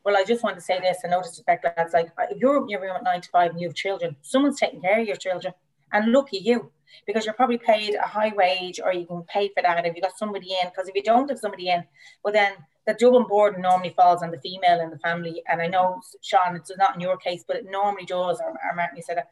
Well, 0.03 0.17
I 0.17 0.25
just 0.25 0.43
want 0.43 0.57
to 0.57 0.61
say 0.61 0.79
this 0.79 0.97
and 1.03 1.11
notice 1.11 1.37
respect, 1.37 1.63
lads. 1.63 1.93
Like, 1.93 2.11
if 2.29 2.37
you're 2.41 2.57
up 2.57 2.63
in 2.63 2.69
your 2.69 2.81
room 2.81 2.97
at 2.97 3.03
nine 3.03 3.21
to 3.21 3.29
five 3.29 3.51
and 3.51 3.61
you 3.61 3.69
have 3.69 3.75
children, 3.75 4.17
someone's 4.21 4.59
taking 4.59 4.81
care 4.81 4.99
of 4.99 5.07
your 5.07 5.15
children, 5.15 5.53
and 5.93 6.11
at 6.33 6.41
you 6.41 6.71
because 7.05 7.25
you're 7.25 7.33
probably 7.33 7.57
paid 7.57 7.95
a 7.95 8.07
high 8.07 8.33
wage 8.35 8.79
or 8.83 8.93
you 8.93 9.05
can 9.05 9.23
pay 9.23 9.49
for 9.49 9.61
that 9.61 9.85
if 9.85 9.95
you 9.95 10.01
got 10.01 10.17
somebody 10.17 10.51
in. 10.51 10.69
Because 10.69 10.87
if 10.87 10.95
you 10.95 11.03
don't 11.03 11.29
have 11.29 11.39
somebody 11.39 11.69
in, 11.69 11.83
well, 12.23 12.33
then 12.33 12.53
the 12.85 12.93
Dublin 12.93 13.25
board 13.27 13.59
normally 13.59 13.93
falls 13.95 14.21
on 14.21 14.31
the 14.31 14.39
female 14.39 14.79
in 14.79 14.89
the 14.89 14.99
family. 14.99 15.41
And 15.47 15.61
I 15.61 15.67
know, 15.67 16.01
Sean, 16.21 16.55
it's 16.55 16.71
not 16.77 16.95
in 16.95 17.01
your 17.01 17.17
case, 17.17 17.43
but 17.47 17.57
it 17.57 17.65
normally 17.69 18.05
does, 18.05 18.39
or, 18.39 18.49
or 18.49 18.75
Martin, 18.75 18.97
you 18.97 19.03
said 19.03 19.17
that, 19.17 19.29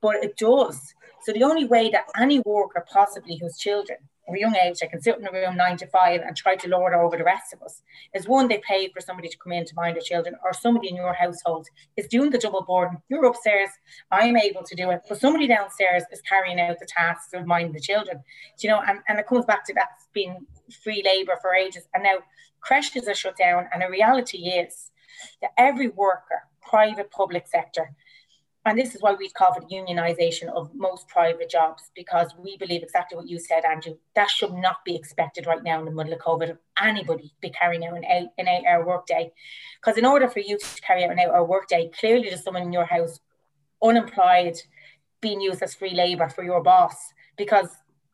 but 0.00 0.16
it 0.16 0.36
does. 0.36 0.94
So 1.22 1.32
the 1.32 1.44
only 1.44 1.64
way 1.64 1.90
that 1.90 2.06
any 2.18 2.40
worker 2.44 2.84
possibly 2.90 3.36
whose 3.36 3.58
children 3.58 3.98
young 4.36 4.56
age, 4.56 4.78
they 4.78 4.86
can 4.86 5.00
sit 5.00 5.18
in 5.18 5.26
a 5.26 5.32
room 5.32 5.56
nine 5.56 5.76
to 5.78 5.86
five 5.86 6.20
and 6.20 6.36
try 6.36 6.56
to 6.56 6.68
lord 6.68 6.92
over 6.94 7.16
the 7.16 7.24
rest 7.24 7.52
of 7.52 7.62
us. 7.62 7.82
Is 8.14 8.28
one, 8.28 8.48
they 8.48 8.60
pay 8.66 8.88
for 8.88 9.00
somebody 9.00 9.28
to 9.28 9.38
come 9.38 9.52
in 9.52 9.64
to 9.64 9.74
mind 9.74 9.96
their 9.96 10.02
children, 10.02 10.34
or 10.44 10.52
somebody 10.52 10.88
in 10.88 10.96
your 10.96 11.14
household 11.14 11.66
is 11.96 12.08
doing 12.08 12.30
the 12.30 12.38
double 12.38 12.62
board. 12.62 12.90
You're 13.08 13.24
upstairs, 13.24 13.70
I'm 14.10 14.36
able 14.36 14.62
to 14.64 14.74
do 14.74 14.90
it, 14.90 15.02
but 15.08 15.20
somebody 15.20 15.46
downstairs 15.46 16.02
is 16.12 16.20
carrying 16.22 16.60
out 16.60 16.78
the 16.78 16.86
tasks 16.86 17.32
of 17.32 17.46
minding 17.46 17.72
the 17.72 17.80
children. 17.80 18.18
Do 18.58 18.66
you 18.66 18.72
know, 18.72 18.82
and, 18.86 19.00
and 19.08 19.18
it 19.18 19.26
comes 19.26 19.44
back 19.44 19.64
to 19.66 19.74
that 19.74 19.88
being 20.12 20.46
free 20.82 21.02
labour 21.04 21.38
for 21.40 21.54
ages. 21.54 21.88
And 21.94 22.02
now 22.02 22.18
creches 22.60 23.08
are 23.08 23.14
shut 23.14 23.36
down, 23.36 23.68
and 23.72 23.82
the 23.82 23.88
reality 23.88 24.48
is 24.48 24.90
that 25.40 25.52
every 25.56 25.88
worker, 25.88 26.42
private, 26.60 27.10
public 27.10 27.46
sector, 27.46 27.94
and 28.68 28.78
this 28.78 28.94
is 28.94 29.00
why 29.00 29.14
we 29.14 29.30
call 29.30 29.54
for 29.54 29.60
the 29.60 29.74
unionisation 29.74 30.48
of 30.48 30.70
most 30.74 31.08
private 31.08 31.48
jobs, 31.48 31.90
because 31.96 32.34
we 32.38 32.58
believe 32.58 32.82
exactly 32.82 33.16
what 33.16 33.26
you 33.26 33.38
said, 33.38 33.64
Andrew. 33.64 33.94
That 34.14 34.28
should 34.28 34.52
not 34.52 34.84
be 34.84 34.94
expected 34.94 35.46
right 35.46 35.62
now 35.62 35.78
in 35.78 35.86
the 35.86 35.90
middle 35.90 36.12
of 36.12 36.18
COVID 36.18 36.50
of 36.50 36.58
anybody 36.80 37.32
be 37.40 37.48
carrying 37.48 37.86
out 37.86 37.96
an 37.96 38.04
eight, 38.04 38.28
an 38.36 38.46
eight 38.46 38.66
hour 38.66 38.84
workday. 38.84 39.32
Because 39.80 39.96
in 39.96 40.04
order 40.04 40.28
for 40.28 40.40
you 40.40 40.58
to 40.58 40.80
carry 40.82 41.02
out 41.02 41.12
an 41.12 41.18
eight 41.18 41.28
hour 41.28 41.44
workday, 41.44 41.90
clearly 41.98 42.28
there's 42.28 42.44
someone 42.44 42.62
in 42.62 42.72
your 42.72 42.84
house 42.84 43.18
unemployed 43.82 44.58
being 45.22 45.40
used 45.40 45.62
as 45.62 45.74
free 45.74 45.94
labour 45.94 46.28
for 46.28 46.44
your 46.44 46.62
boss. 46.62 46.94
Because, 47.38 47.70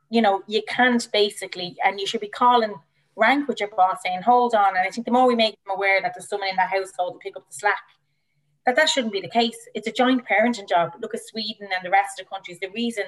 you 0.08 0.22
know, 0.22 0.44
you 0.46 0.62
can't 0.68 1.08
basically, 1.12 1.76
and 1.84 1.98
you 1.98 2.06
should 2.06 2.20
be 2.20 2.28
calling 2.28 2.76
rank 3.16 3.48
with 3.48 3.58
your 3.58 3.70
boss 3.70 3.98
saying, 4.04 4.22
hold 4.22 4.54
on. 4.54 4.76
And 4.76 4.86
I 4.86 4.90
think 4.90 5.04
the 5.04 5.12
more 5.12 5.26
we 5.26 5.34
make 5.34 5.56
them 5.64 5.74
aware 5.76 6.00
that 6.00 6.12
there's 6.14 6.28
someone 6.28 6.50
in 6.50 6.56
the 6.56 6.62
household 6.62 7.14
to 7.14 7.18
pick 7.18 7.36
up 7.36 7.44
the 7.48 7.56
slack, 7.56 7.82
that 8.66 8.76
that 8.76 8.88
shouldn't 8.88 9.12
be 9.12 9.20
the 9.20 9.28
case. 9.28 9.56
It's 9.74 9.86
a 9.86 9.92
joint 9.92 10.24
parenting 10.26 10.68
job. 10.68 10.92
Look 11.00 11.14
at 11.14 11.26
Sweden 11.26 11.68
and 11.74 11.84
the 11.84 11.90
rest 11.90 12.18
of 12.18 12.26
the 12.26 12.30
countries. 12.30 12.58
The 12.60 12.70
reason 12.70 13.04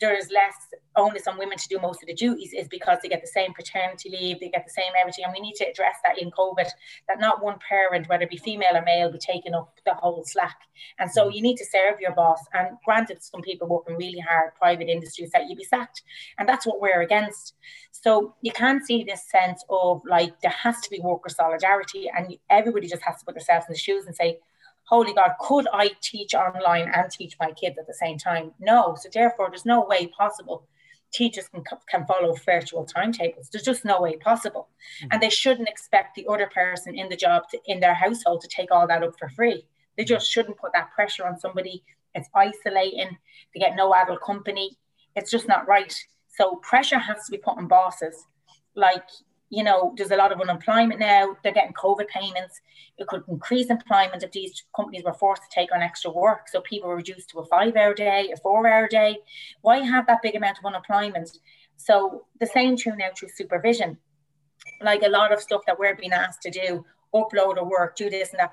there's 0.00 0.30
less 0.30 0.54
onus 0.96 1.26
on 1.26 1.38
women 1.38 1.56
to 1.56 1.68
do 1.68 1.78
most 1.78 2.02
of 2.02 2.08
the 2.08 2.14
duties 2.14 2.52
is 2.52 2.68
because 2.68 2.98
they 3.02 3.08
get 3.08 3.20
the 3.20 3.28
same 3.28 3.52
paternity 3.54 4.10
leave, 4.10 4.40
they 4.40 4.48
get 4.48 4.64
the 4.64 4.70
same 4.70 4.92
everything. 5.00 5.24
And 5.24 5.32
we 5.32 5.40
need 5.40 5.54
to 5.56 5.64
address 5.64 5.96
that 6.04 6.18
in 6.20 6.30
COVID, 6.30 6.68
that 7.08 7.20
not 7.20 7.42
one 7.42 7.58
parent, 7.66 8.08
whether 8.08 8.24
it 8.24 8.30
be 8.30 8.36
female 8.36 8.76
or 8.76 8.82
male, 8.82 9.10
be 9.10 9.18
taking 9.18 9.54
up 9.54 9.78
the 9.84 9.94
whole 9.94 10.24
slack. 10.24 10.56
And 10.98 11.10
so 11.10 11.28
you 11.28 11.42
need 11.42 11.56
to 11.56 11.64
serve 11.64 12.00
your 12.00 12.12
boss. 12.12 12.40
And 12.52 12.76
granted, 12.84 13.22
some 13.22 13.42
people 13.42 13.68
working 13.68 13.96
really 13.96 14.18
hard, 14.18 14.54
private 14.56 14.88
industries, 14.88 15.30
that 15.30 15.48
you 15.48 15.56
be 15.56 15.64
sacked. 15.64 16.02
And 16.38 16.48
that's 16.48 16.66
what 16.66 16.80
we're 16.80 17.02
against. 17.02 17.54
So 17.92 18.34
you 18.42 18.52
can 18.52 18.84
see 18.84 19.04
this 19.04 19.28
sense 19.30 19.64
of 19.70 20.02
like 20.08 20.40
there 20.40 20.50
has 20.50 20.80
to 20.80 20.90
be 20.90 21.00
worker 21.00 21.28
solidarity 21.28 22.10
and 22.14 22.36
everybody 22.50 22.88
just 22.88 23.02
has 23.02 23.18
to 23.20 23.24
put 23.24 23.34
themselves 23.34 23.66
in 23.68 23.72
the 23.72 23.78
shoes 23.78 24.06
and 24.06 24.14
say, 24.14 24.38
holy 24.84 25.14
God, 25.14 25.32
could 25.40 25.66
I 25.72 25.92
teach 26.00 26.34
online 26.34 26.90
and 26.94 27.10
teach 27.10 27.36
my 27.40 27.52
kids 27.52 27.78
at 27.78 27.86
the 27.86 27.94
same 27.94 28.18
time? 28.18 28.52
No. 28.60 28.96
So 29.00 29.08
therefore, 29.12 29.48
there's 29.50 29.66
no 29.66 29.84
way 29.84 30.06
possible 30.06 30.66
teachers 31.14 31.48
can, 31.48 31.62
can 31.88 32.04
follow 32.06 32.34
virtual 32.44 32.84
timetables. 32.84 33.48
There's 33.50 33.64
just 33.64 33.84
no 33.84 34.00
way 34.00 34.16
possible. 34.16 34.68
Mm-hmm. 35.00 35.08
And 35.12 35.22
they 35.22 35.30
shouldn't 35.30 35.68
expect 35.68 36.16
the 36.16 36.26
other 36.28 36.50
person 36.52 36.98
in 36.98 37.08
the 37.08 37.16
job 37.16 37.44
to, 37.50 37.58
in 37.66 37.80
their 37.80 37.94
household 37.94 38.42
to 38.42 38.48
take 38.48 38.70
all 38.72 38.86
that 38.88 39.02
up 39.02 39.18
for 39.18 39.28
free. 39.30 39.64
They 39.96 40.02
mm-hmm. 40.02 40.08
just 40.08 40.30
shouldn't 40.30 40.58
put 40.58 40.72
that 40.74 40.90
pressure 40.92 41.26
on 41.26 41.38
somebody. 41.38 41.84
It's 42.14 42.28
isolating. 42.34 43.16
They 43.54 43.60
get 43.60 43.76
no 43.76 43.94
adult 43.94 44.22
company. 44.22 44.76
It's 45.16 45.30
just 45.30 45.48
not 45.48 45.68
right. 45.68 45.94
So 46.36 46.56
pressure 46.56 46.98
has 46.98 47.24
to 47.26 47.30
be 47.30 47.38
put 47.38 47.56
on 47.56 47.68
bosses. 47.68 48.26
Like 48.74 49.08
you 49.54 49.62
know, 49.62 49.94
there's 49.96 50.10
a 50.10 50.16
lot 50.16 50.32
of 50.32 50.40
unemployment 50.40 50.98
now. 50.98 51.36
They're 51.42 51.52
getting 51.52 51.72
COVID 51.74 52.08
payments. 52.08 52.60
It 52.98 53.06
could 53.06 53.22
increase 53.28 53.70
employment 53.70 54.22
if 54.22 54.32
these 54.32 54.64
companies 54.74 55.04
were 55.04 55.14
forced 55.14 55.42
to 55.42 55.48
take 55.54 55.72
on 55.74 55.82
extra 55.82 56.10
work. 56.10 56.48
So 56.48 56.60
people 56.60 56.88
were 56.88 56.96
reduced 56.96 57.30
to 57.30 57.38
a 57.38 57.46
five 57.46 57.76
hour 57.76 57.94
day, 57.94 58.32
a 58.32 58.36
four 58.38 58.66
hour 58.66 58.88
day. 58.88 59.18
Why 59.62 59.78
have 59.78 60.06
that 60.06 60.22
big 60.22 60.34
amount 60.34 60.58
of 60.58 60.64
unemployment? 60.64 61.38
So 61.76 62.26
the 62.40 62.46
same 62.46 62.76
true 62.76 62.96
now 62.96 63.08
through 63.16 63.30
supervision. 63.34 63.98
Like 64.82 65.02
a 65.02 65.08
lot 65.08 65.32
of 65.32 65.40
stuff 65.40 65.62
that 65.66 65.78
we're 65.78 65.94
being 65.94 66.12
asked 66.12 66.42
to 66.42 66.50
do, 66.50 66.84
upload 67.14 67.56
a 67.56 67.64
work, 67.64 67.96
do 67.96 68.10
this 68.10 68.30
and 68.30 68.40
that 68.40 68.52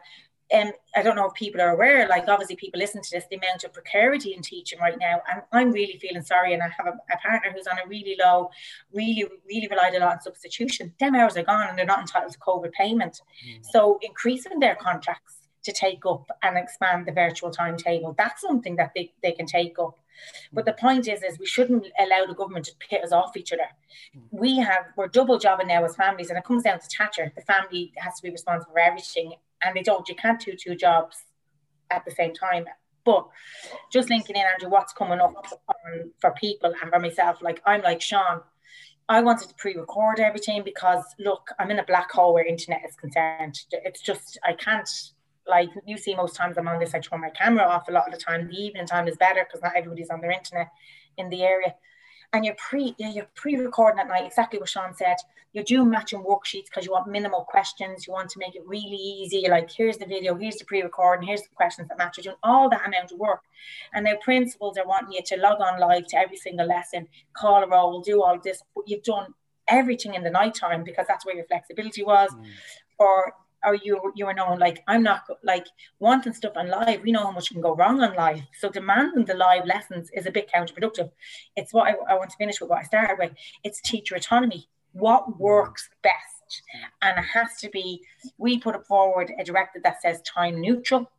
um, 0.54 0.72
I 0.96 1.02
don't 1.02 1.16
know 1.16 1.28
if 1.28 1.34
people 1.34 1.62
are 1.62 1.70
aware, 1.70 2.08
like 2.08 2.28
obviously 2.28 2.56
people 2.56 2.80
listen 2.80 3.02
to 3.02 3.10
this, 3.12 3.26
the 3.30 3.38
amount 3.38 3.64
of 3.64 3.74
precarity 3.74 4.34
in 4.34 4.42
teaching 4.42 4.80
right 4.80 4.98
now. 5.00 5.22
And 5.32 5.42
I'm 5.52 5.72
really 5.72 5.98
feeling 5.98 6.24
sorry. 6.24 6.54
And 6.54 6.62
I 6.62 6.68
have 6.68 6.88
a, 6.88 6.98
a 7.14 7.18
partner 7.18 7.52
who's 7.54 7.68
on 7.68 7.78
a 7.78 7.88
really 7.88 8.18
low, 8.20 8.50
really, 8.94 9.26
really 9.48 9.68
relied 9.68 9.96
a 9.96 10.00
lot 10.00 10.14
on 10.14 10.22
substitution. 10.22 10.94
Them 11.00 11.16
hours 11.16 11.38
are 11.38 11.44
gone 11.44 11.70
and 11.70 11.78
they're 11.78 11.86
not 11.86 12.02
entitled 12.02 12.34
to 12.34 12.40
COVID 12.40 12.72
payment. 12.74 13.22
Mm. 13.48 13.66
So 13.72 14.00
increasing 14.02 14.60
their 14.60 14.76
contracts 14.76 15.36
to 15.64 15.72
take 15.72 16.06
up 16.06 16.26
and 16.44 16.58
expand 16.58 17.06
the 17.06 17.12
virtual 17.12 17.52
timetable, 17.52 18.16
that's 18.18 18.42
something 18.42 18.76
that 18.76 18.92
they, 18.96 19.14
they 19.22 19.32
can 19.32 19.46
take 19.46 19.78
up. 19.80 19.98
But 20.52 20.66
the 20.66 20.74
point 20.74 21.08
is, 21.08 21.24
is 21.24 21.40
we 21.40 21.46
shouldn't 21.46 21.88
allow 22.00 22.26
the 22.28 22.34
government 22.34 22.66
to 22.66 22.76
pit 22.80 23.04
us 23.04 23.12
off 23.12 23.38
each 23.38 23.54
other. 23.54 23.68
We 24.32 24.58
have 24.58 24.86
we're 24.96 25.08
double 25.08 25.40
jobbing 25.40 25.68
now 25.68 25.84
as 25.84 25.96
families, 25.96 26.30
and 26.30 26.38
it 26.38 26.44
comes 26.44 26.64
down 26.64 26.80
to 26.80 26.86
Thatcher. 26.86 27.32
The 27.36 27.42
family 27.42 27.94
has 27.98 28.16
to 28.18 28.24
be 28.24 28.30
responsible 28.30 28.74
for 28.74 28.80
everything, 28.80 29.34
and 29.64 29.76
they 29.76 29.82
don't. 29.82 30.08
You 30.08 30.16
can't 30.16 30.40
do 30.40 30.54
two 30.56 30.76
jobs 30.76 31.18
at 31.90 32.06
the 32.06 32.12
same 32.12 32.34
time. 32.34 32.66
But 33.04 33.28
just 33.92 34.10
linking 34.10 34.36
in, 34.36 34.44
Andrew, 34.44 34.70
what's 34.70 34.94
coming 34.94 35.20
up 35.20 35.34
on, 35.68 36.12
for 36.20 36.32
people 36.32 36.74
and 36.82 36.92
for 36.92 37.00
myself, 37.00 37.42
like 37.42 37.62
I'm 37.66 37.82
like 37.82 38.02
Sean, 38.02 38.42
I 39.10 39.22
wanted 39.22 39.50
to 39.50 39.56
pre-record 39.56 40.20
everything 40.20 40.64
because 40.64 41.04
look, 41.20 41.50
I'm 41.60 41.72
in 41.72 41.80
a 41.80 41.86
black 41.86 42.12
hole 42.12 42.34
where 42.34 42.46
internet 42.46 42.82
is 42.88 42.96
concerned. 42.96 43.60
It's 43.72 44.02
just 44.02 44.38
I 44.44 44.54
can't 44.54 44.90
like 45.48 45.70
you 45.86 45.98
see 45.98 46.16
most 46.16 46.36
times 46.36 46.58
I'm 46.58 46.68
on 46.68 46.80
this, 46.80 46.94
I 46.94 47.00
turn 47.00 47.22
my 47.22 47.32
camera 47.32 47.64
off 47.64 47.90
a 47.90 47.92
lot 47.92 48.08
of 48.08 48.14
the 48.14 48.24
time. 48.24 48.48
The 48.48 48.56
evening 48.56 48.86
time 48.86 49.08
is 49.08 49.18
better 49.18 49.44
because 49.44 49.64
not 49.64 49.76
everybody's 49.76 50.12
on 50.12 50.22
their 50.22 50.32
internet 50.32 50.68
in 51.18 51.30
the 51.30 51.44
area 51.44 51.74
and 52.34 52.46
you're 52.46 52.56
pre 52.56 52.96
you're 52.98 53.28
pre-recording 53.36 54.00
at 54.00 54.08
night 54.08 54.26
exactly 54.26 54.60
what 54.60 54.70
sean 54.70 54.96
said. 54.96 55.18
You're 55.54 55.66
doing 55.66 55.90
matching 55.90 56.24
worksheets 56.24 56.66
because 56.66 56.86
you 56.86 56.94
want 56.94 57.08
minimal 57.08 57.44
questions. 57.44 58.08
You 58.08 58.14
want 58.14 58.30
to 58.30 58.40
make 58.40 58.56
it 58.56 58.62
really 58.66 58.96
easy. 58.96 59.40
You're 59.40 59.52
like 59.52 59.70
here's 59.70 59.98
the 59.98 60.06
video. 60.06 60.36
Here's 60.36 60.56
the 60.56 60.66
pre-recording. 60.66 61.28
Here's 61.28 61.42
the 61.42 61.50
questions 61.56 61.90
that 61.90 61.98
match 61.98 62.18
you're 62.18 62.24
doing 62.24 62.38
all 62.44 62.70
that 62.70 62.88
amount 62.88 63.12
of 63.12 63.20
work. 63.20 63.42
And 63.94 64.06
now 64.06 64.16
principals 64.22 64.78
are 64.78 64.88
wanting 64.88 65.14
you 65.14 65.22
to 65.26 65.38
log 65.38 65.60
on 65.60 65.80
live 65.80 66.08
to 66.08 66.18
every 66.18 66.38
single 66.38 66.68
lesson 66.68 67.08
call 67.34 67.64
a 67.64 67.68
roll 67.68 68.02
do 68.02 68.24
all 68.24 68.40
this. 68.40 68.64
But 68.76 68.88
you've 68.88 69.04
done 69.04 69.34
everything 69.68 70.14
in 70.14 70.24
the 70.24 70.30
night 70.30 70.56
time 70.56 70.84
because 70.84 71.08
that's 71.08 71.26
where 71.26 71.36
your 71.36 71.46
flexibility 71.46 72.04
was 72.04 72.32
mm. 72.32 72.46
or 72.98 73.34
or 73.66 73.76
you 73.76 74.12
you 74.16 74.26
are 74.26 74.34
known 74.34 74.60
like 74.60 74.84
I'm 74.88 75.04
not 75.04 75.24
like 75.44 75.68
wanting 76.00 76.34
stuff 76.34 76.54
on 76.56 76.70
live. 76.70 77.02
We 77.02 77.12
know 77.12 77.24
how 77.24 77.32
much 77.32 77.50
can 77.52 77.62
go 77.62 77.76
wrong 77.76 78.02
on 78.02 78.16
live. 78.16 78.42
So 78.60 78.70
demanding 78.70 79.26
the 79.26 79.34
live 79.34 79.66
lessons 79.66 80.10
is 80.14 80.26
a 80.26 80.32
bit 80.32 80.50
counterproductive. 80.54 81.12
It's 81.56 81.74
what 81.74 81.88
I, 81.88 82.14
I 82.14 82.16
want 82.16 82.30
to 82.32 82.38
finish 82.38 82.60
with 82.60 82.70
what 82.70 82.80
I 82.80 82.84
started 82.84 83.18
with. 83.20 83.32
It's 83.64 83.82
teacher 83.82 84.16
autonomy. 84.16 84.68
What 84.94 85.40
works 85.40 85.90
best, 86.04 86.64
and 87.02 87.18
it 87.18 87.26
has 87.34 87.56
to 87.62 87.70
be. 87.70 88.02
We 88.38 88.60
put 88.60 88.86
forward 88.86 89.32
a 89.40 89.44
directive 89.44 89.84
that 89.84 90.02
says 90.02 90.22
time 90.24 90.60
neutral. 90.60 91.10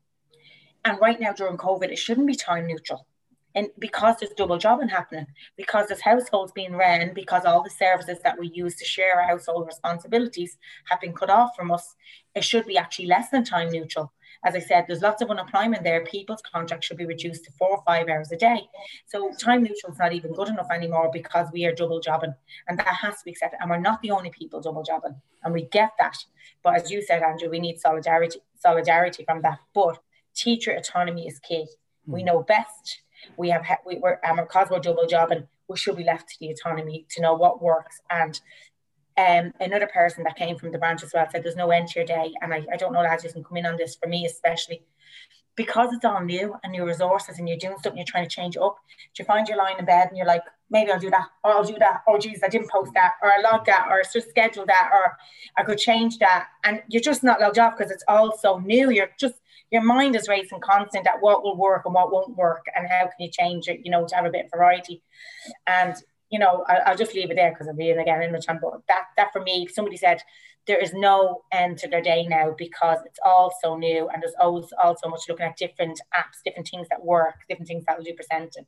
And 0.85 0.99
right 1.01 1.21
now 1.21 1.33
during 1.33 1.57
COVID, 1.57 1.91
it 1.91 1.99
shouldn't 1.99 2.27
be 2.27 2.35
time 2.35 2.67
neutral 2.67 3.07
and 3.55 3.69
because 3.79 4.17
there's 4.19 4.33
double 4.33 4.59
jobbing 4.59 4.89
happening, 4.89 5.27
because 5.57 5.89
there's 5.89 6.01
households 6.01 6.53
being 6.53 6.77
ran, 6.77 7.13
because 7.15 7.45
all 7.45 7.63
the 7.63 7.71
services 7.71 8.19
that 8.25 8.39
we 8.39 8.49
use 8.49 8.77
to 8.77 8.85
share 8.85 9.21
our 9.21 9.29
household 9.29 9.67
responsibilities 9.67 10.59
have 10.89 11.01
been 11.01 11.13
cut 11.13 11.31
off 11.31 11.55
from 11.57 11.71
us, 11.71 11.95
it 12.35 12.45
should 12.45 12.67
be 12.67 12.79
actually 12.79 13.07
less 13.07 13.31
than 13.31 13.45
time 13.45 13.71
neutral. 13.71 14.13
As 14.45 14.57
I 14.57 14.59
said, 14.59 14.87
there's 14.89 15.03
lots 15.03 15.23
of 15.23 15.31
unemployment 15.31 15.85
there. 15.85 16.05
People's 16.05 16.43
contracts 16.43 16.87
should 16.87 16.97
be 16.97 17.07
reduced 17.07 17.45
to 17.45 17.53
four 17.53 17.71
or 17.71 17.83
five 17.87 18.09
hours 18.09 18.33
a 18.33 18.37
day. 18.37 18.63
So 19.07 19.31
time 19.39 19.63
neutral 19.63 19.93
is 19.93 19.99
not 19.99 20.13
even 20.13 20.33
good 20.33 20.49
enough 20.49 20.67
anymore 20.73 21.11
because 21.13 21.47
we 21.53 21.65
are 21.65 21.75
double 21.75 22.01
jobbing, 22.01 22.35
and 22.67 22.79
that 22.79 22.89
has 22.89 23.19
to 23.19 23.25
be 23.25 23.31
accepted. 23.33 23.59
And 23.61 23.71
we're 23.71 23.79
not 23.79 24.03
the 24.03 24.11
only 24.11 24.31
people 24.31 24.61
double 24.61 24.83
jobbing, 24.83 25.15
and 25.45 25.55
we 25.55 25.67
get 25.67 25.93
that. 25.99 26.17
But 26.65 26.75
as 26.75 26.91
you 26.91 27.03
said, 27.03 27.23
Andrew, 27.23 27.51
we 27.51 27.61
need 27.61 27.79
solidarity, 27.79 28.41
solidarity 28.59 29.25
from 29.25 29.43
that. 29.43 29.61
But 29.75 29.99
teacher 30.35 30.73
autonomy 30.73 31.29
is 31.29 31.39
key. 31.39 31.67
We 32.07 32.21
hmm. 32.21 32.27
know 32.27 32.43
best 32.43 33.03
we 33.37 33.51
have 33.51 33.65
we 33.87 33.99
were 33.99 34.21
um, 34.27 34.37
because 34.37 34.69
we're 34.71 35.07
job 35.07 35.31
and 35.31 35.47
we 35.69 35.77
should 35.77 35.97
be 35.97 36.05
left 36.05 36.29
to 36.29 36.37
the 36.41 36.51
autonomy 36.51 37.07
to 37.11 37.21
know 37.21 37.35
what 37.35 37.63
works. 37.63 38.01
And 38.11 38.41
um, 39.17 39.53
another 39.61 39.87
person 39.87 40.25
that 40.25 40.37
came 40.37 40.57
from 40.57 40.73
the 40.73 40.79
branch 40.79 41.03
as 41.03 41.13
well 41.13 41.27
said 41.31 41.43
there's 41.43 41.57
no 41.57 41.71
end 41.71 41.89
to 41.89 42.01
your 42.01 42.07
day. 42.07 42.33
And 42.41 42.53
I, 42.53 42.65
I 42.73 42.77
don't 42.77 42.93
know 42.93 43.01
lads, 43.01 43.25
you 43.25 43.33
can 43.33 43.45
come 43.45 43.57
in 43.59 43.67
on 43.67 43.77
this 43.77 43.97
for 43.97 44.09
me 44.09 44.27
especially 44.27 44.83
because 45.55 45.93
it's 45.93 46.05
all 46.05 46.23
new 46.25 46.55
and 46.63 46.73
new 46.73 46.87
resources 46.87 47.39
and 47.39 47.49
you're 47.49 47.59
doing 47.59 47.77
something, 47.83 47.97
you're 47.97 48.07
trying 48.07 48.27
to 48.27 48.35
change 48.35 48.57
up. 48.57 48.77
Do 49.15 49.23
you 49.23 49.25
find 49.27 49.47
you're 49.47 49.59
lying 49.59 49.79
in 49.79 49.85
bed 49.85 50.09
and 50.09 50.17
you're 50.17 50.27
like, 50.27 50.43
maybe 50.71 50.91
I'll 50.91 50.99
do 50.99 51.11
that, 51.11 51.29
or 51.45 51.53
I'll 51.53 51.65
do 51.65 51.77
that, 51.79 52.03
oh 52.09 52.19
geez, 52.19 52.41
I 52.43 52.49
didn't 52.49 52.71
post 52.71 52.93
that, 52.95 53.13
or 53.23 53.31
I 53.31 53.41
logged 53.43 53.67
that, 53.67 53.87
or 53.91 54.03
just 54.11 54.31
schedule 54.31 54.65
that, 54.67 54.91
or 54.93 55.17
I 55.59 55.63
could 55.63 55.77
change 55.77 56.19
that. 56.19 56.47
And 56.65 56.83
you're 56.89 57.03
just 57.03 57.23
not 57.23 57.41
logged 57.41 57.59
off 57.59 57.77
because 57.77 57.93
it's 57.93 58.05
all 58.09 58.37
so 58.39 58.59
new. 58.59 58.91
You're 58.91 59.11
just 59.21 59.35
your 59.73 59.83
mind 59.83 60.15
is 60.15 60.29
racing 60.29 60.61
constant 60.61 61.07
at 61.07 61.21
what 61.21 61.43
will 61.43 61.57
work 61.57 61.83
and 61.87 61.95
what 61.95 62.13
won't 62.13 62.37
work 62.37 62.67
and 62.77 62.87
how 62.87 63.05
can 63.05 63.15
you 63.19 63.31
change 63.31 63.69
it, 63.69 63.81
you 63.83 63.91
know, 63.91 64.07
to 64.07 64.15
have 64.15 64.27
a 64.27 64.31
bit 64.31 64.45
of 64.45 64.51
variety. 64.51 65.03
And, 65.67 65.95
you 66.31 66.39
know, 66.39 66.63
I, 66.69 66.91
will 66.91 66.99
just 66.99 67.15
leave 67.15 67.31
it 67.31 67.37
there 67.37 67.51
because 67.51 67.67
I'm 67.67 67.77
being 67.77 67.99
again 67.99 68.23
in 68.23 68.33
the. 68.33 68.59
But 68.61 68.83
that, 68.89 69.05
that 69.17 69.33
for 69.33 69.41
me, 69.41 69.67
somebody 69.67 69.97
said 69.97 70.21
there 70.67 70.81
is 70.81 70.93
no 70.93 71.43
end 71.51 71.79
to 71.79 71.89
their 71.89 72.03
day 72.03 72.27
now 72.29 72.55
because 72.57 72.99
it's 73.07 73.19
all 73.25 73.53
so 73.63 73.77
new 73.77 74.09
and 74.09 74.23
there's 74.23 74.35
always 74.39 74.67
also 74.83 75.09
much 75.09 75.23
looking 75.27 75.47
at 75.47 75.57
different 75.57 76.01
apps, 76.15 76.43
different 76.45 76.69
things 76.69 76.87
that 76.91 77.03
work, 77.03 77.37
different 77.49 77.67
things 77.67 77.85
that 77.87 77.97
will 77.97 78.05
do 78.05 78.15
presenting. 78.15 78.67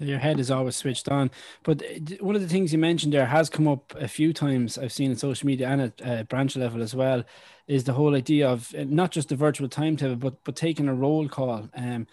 Your 0.00 0.18
head 0.18 0.40
is 0.40 0.50
always 0.50 0.76
switched 0.76 1.08
on. 1.08 1.30
But 1.62 1.82
uh, 1.82 2.16
one 2.20 2.34
of 2.34 2.40
the 2.40 2.48
things 2.48 2.72
you 2.72 2.78
mentioned 2.78 3.12
there 3.12 3.26
has 3.26 3.50
come 3.50 3.68
up 3.68 3.94
a 3.96 4.08
few 4.08 4.32
times. 4.32 4.78
I've 4.78 4.92
seen 4.92 5.10
in 5.10 5.16
social 5.16 5.46
media 5.46 5.68
and 5.68 5.80
at 5.82 6.02
uh, 6.04 6.22
branch 6.24 6.56
level 6.56 6.82
as 6.82 6.94
well, 6.94 7.22
is 7.66 7.84
the 7.84 7.92
whole 7.92 8.16
idea 8.16 8.48
of 8.48 8.74
uh, 8.74 8.84
not 8.88 9.10
just 9.10 9.28
the 9.28 9.36
virtual 9.36 9.68
timetable, 9.68 10.16
but 10.16 10.42
but 10.44 10.56
taking 10.56 10.88
a 10.88 10.94
roll 10.94 11.28
call. 11.28 11.68
Um, 11.74 12.06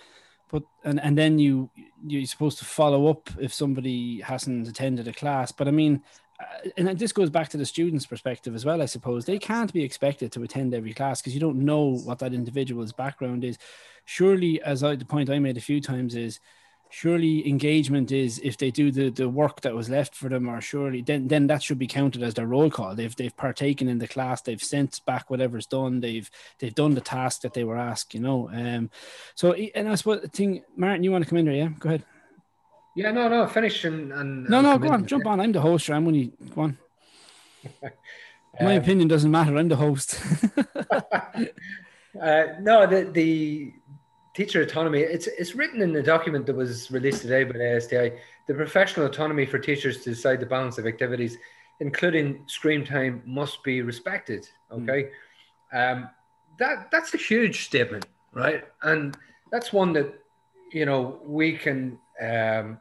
but 0.51 0.63
and 0.83 0.99
and 0.99 1.17
then 1.17 1.39
you 1.39 1.69
you're 2.05 2.25
supposed 2.25 2.59
to 2.59 2.65
follow 2.65 3.07
up 3.07 3.29
if 3.39 3.53
somebody 3.53 4.21
hasn't 4.21 4.67
attended 4.67 5.07
a 5.07 5.13
class. 5.13 5.51
But 5.51 5.67
I 5.67 5.71
mean, 5.71 6.03
uh, 6.39 6.69
and 6.77 6.99
this 6.99 7.11
goes 7.13 7.29
back 7.29 7.49
to 7.49 7.57
the 7.57 7.65
student's 7.65 8.05
perspective 8.05 8.53
as 8.53 8.65
well, 8.65 8.81
I 8.81 8.85
suppose. 8.85 9.25
They 9.25 9.39
can't 9.39 9.73
be 9.73 9.83
expected 9.83 10.31
to 10.33 10.43
attend 10.43 10.73
every 10.73 10.93
class 10.93 11.21
because 11.21 11.33
you 11.33 11.39
don't 11.39 11.65
know 11.65 11.97
what 11.97 12.19
that 12.19 12.33
individual's 12.33 12.93
background 12.93 13.43
is. 13.43 13.57
Surely, 14.05 14.61
as 14.61 14.83
I, 14.83 14.95
the 14.95 15.05
point 15.05 15.29
I 15.29 15.39
made 15.39 15.57
a 15.57 15.61
few 15.61 15.81
times 15.81 16.15
is, 16.15 16.39
surely 16.89 17.47
engagement 17.47 18.11
is 18.11 18.39
if 18.43 18.57
they 18.57 18.71
do 18.71 18.91
the, 18.91 19.09
the 19.09 19.27
work 19.27 19.61
that 19.61 19.75
was 19.75 19.89
left 19.89 20.15
for 20.15 20.29
them 20.29 20.49
or 20.49 20.61
surely 20.61 21.01
then 21.01 21.27
then 21.27 21.47
that 21.47 21.61
should 21.61 21.79
be 21.79 21.87
counted 21.87 22.23
as 22.23 22.33
their 22.33 22.47
roll 22.47 22.69
call. 22.69 22.95
They've 22.95 23.15
they've 23.15 23.35
partaken 23.35 23.87
in 23.87 23.97
the 23.97 24.07
class 24.07 24.41
they've 24.41 24.61
sent 24.61 25.03
back 25.05 25.29
whatever's 25.29 25.65
done 25.65 25.99
they've 25.99 26.29
they've 26.59 26.73
done 26.73 26.93
the 26.93 27.01
task 27.01 27.41
that 27.41 27.53
they 27.53 27.63
were 27.63 27.77
asked 27.77 28.13
you 28.13 28.19
know 28.19 28.49
um 28.51 28.89
so 29.35 29.53
and 29.53 29.89
i 29.89 29.95
suppose 29.95 30.21
the 30.21 30.27
thing 30.27 30.63
martin 30.75 31.03
you 31.03 31.11
want 31.11 31.23
to 31.23 31.29
come 31.29 31.39
in 31.39 31.45
there 31.45 31.55
yeah? 31.55 31.69
Go 31.79 31.89
ahead. 31.89 32.03
Yeah 32.95 33.11
no 33.11 33.27
no 33.27 33.47
finish 33.47 33.83
and, 33.85 34.11
and 34.11 34.49
no 34.49 34.61
no 34.61 34.77
go 34.77 34.89
on 34.89 35.05
jump 35.05 35.25
on 35.27 35.39
i'm 35.39 35.51
the 35.51 35.61
host 35.61 35.89
i'm 35.89 36.05
when 36.05 36.15
you 36.15 36.31
go 36.55 36.61
on. 36.61 36.77
My 38.59 38.75
um, 38.75 38.81
opinion 38.81 39.07
doesn't 39.07 39.29
matter 39.29 39.57
i'm 39.57 39.67
the 39.67 39.75
host. 39.75 40.19
Uh, 42.21 42.55
no 42.61 42.87
the 42.87 43.03
the 43.11 43.71
teacher 44.37 44.61
autonomy, 44.61 44.99
it's, 44.99 45.25
it's 45.25 45.55
written 45.55 45.81
in 45.81 45.91
the 45.91 46.03
document 46.03 46.45
that 46.45 46.55
was 46.55 46.91
released 46.91 47.23
today 47.23 47.43
by 47.43 47.53
the 47.53 47.75
ASTI, 47.75 48.11
the 48.45 48.53
professional 48.53 49.07
autonomy 49.07 49.47
for 49.47 49.57
teachers 49.57 50.03
to 50.03 50.11
decide 50.11 50.39
the 50.39 50.45
balance 50.45 50.77
of 50.77 50.85
activities, 50.85 51.39
including 51.79 52.43
screen 52.45 52.85
time, 52.85 53.23
must 53.25 53.63
be 53.63 53.81
respected. 53.81 54.47
Hmm. 54.69 54.83
Okay. 54.83 55.09
Mm. 55.73 55.91
Um, 55.91 56.09
that, 56.59 56.91
that's 56.91 57.15
a 57.15 57.17
huge 57.17 57.65
statement, 57.65 58.05
right? 58.31 58.63
And 58.83 59.17
that's 59.51 59.73
one 59.73 59.91
that, 59.93 60.13
you 60.71 60.85
know, 60.85 61.19
we 61.25 61.57
can 61.57 61.97
um, 62.21 62.77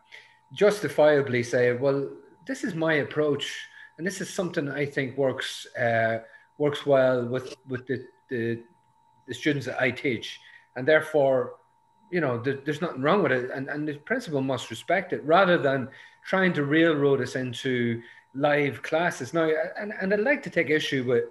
justifiably 0.52 1.42
say, 1.42 1.72
well, 1.72 2.06
this 2.46 2.64
is 2.64 2.74
my 2.74 2.94
approach. 2.94 3.66
And 3.96 4.06
this 4.06 4.20
is 4.20 4.28
something 4.28 4.68
I 4.68 4.84
think 4.84 5.16
works 5.16 5.66
uh, 5.74 6.18
works 6.58 6.84
well 6.84 7.24
with, 7.24 7.54
with 7.66 7.86
the, 7.86 8.04
the, 8.28 8.62
the 9.26 9.34
students 9.34 9.66
that 9.66 9.80
I 9.80 9.90
teach 9.90 10.38
and 10.76 10.86
therefore, 10.86 11.54
you 12.10 12.20
know, 12.20 12.38
there, 12.38 12.58
there's 12.64 12.80
nothing 12.80 13.02
wrong 13.02 13.22
with 13.22 13.32
it, 13.32 13.50
and 13.54 13.68
and 13.68 13.88
the 13.88 13.94
principal 13.94 14.40
must 14.40 14.70
respect 14.70 15.12
it 15.12 15.22
rather 15.24 15.58
than 15.58 15.88
trying 16.24 16.52
to 16.54 16.64
railroad 16.64 17.20
us 17.20 17.36
into 17.36 18.00
live 18.34 18.82
classes. 18.82 19.32
Now, 19.32 19.48
and, 19.78 19.92
and 20.00 20.12
I'd 20.12 20.20
like 20.20 20.42
to 20.44 20.50
take 20.50 20.70
issue 20.70 21.04
with 21.04 21.24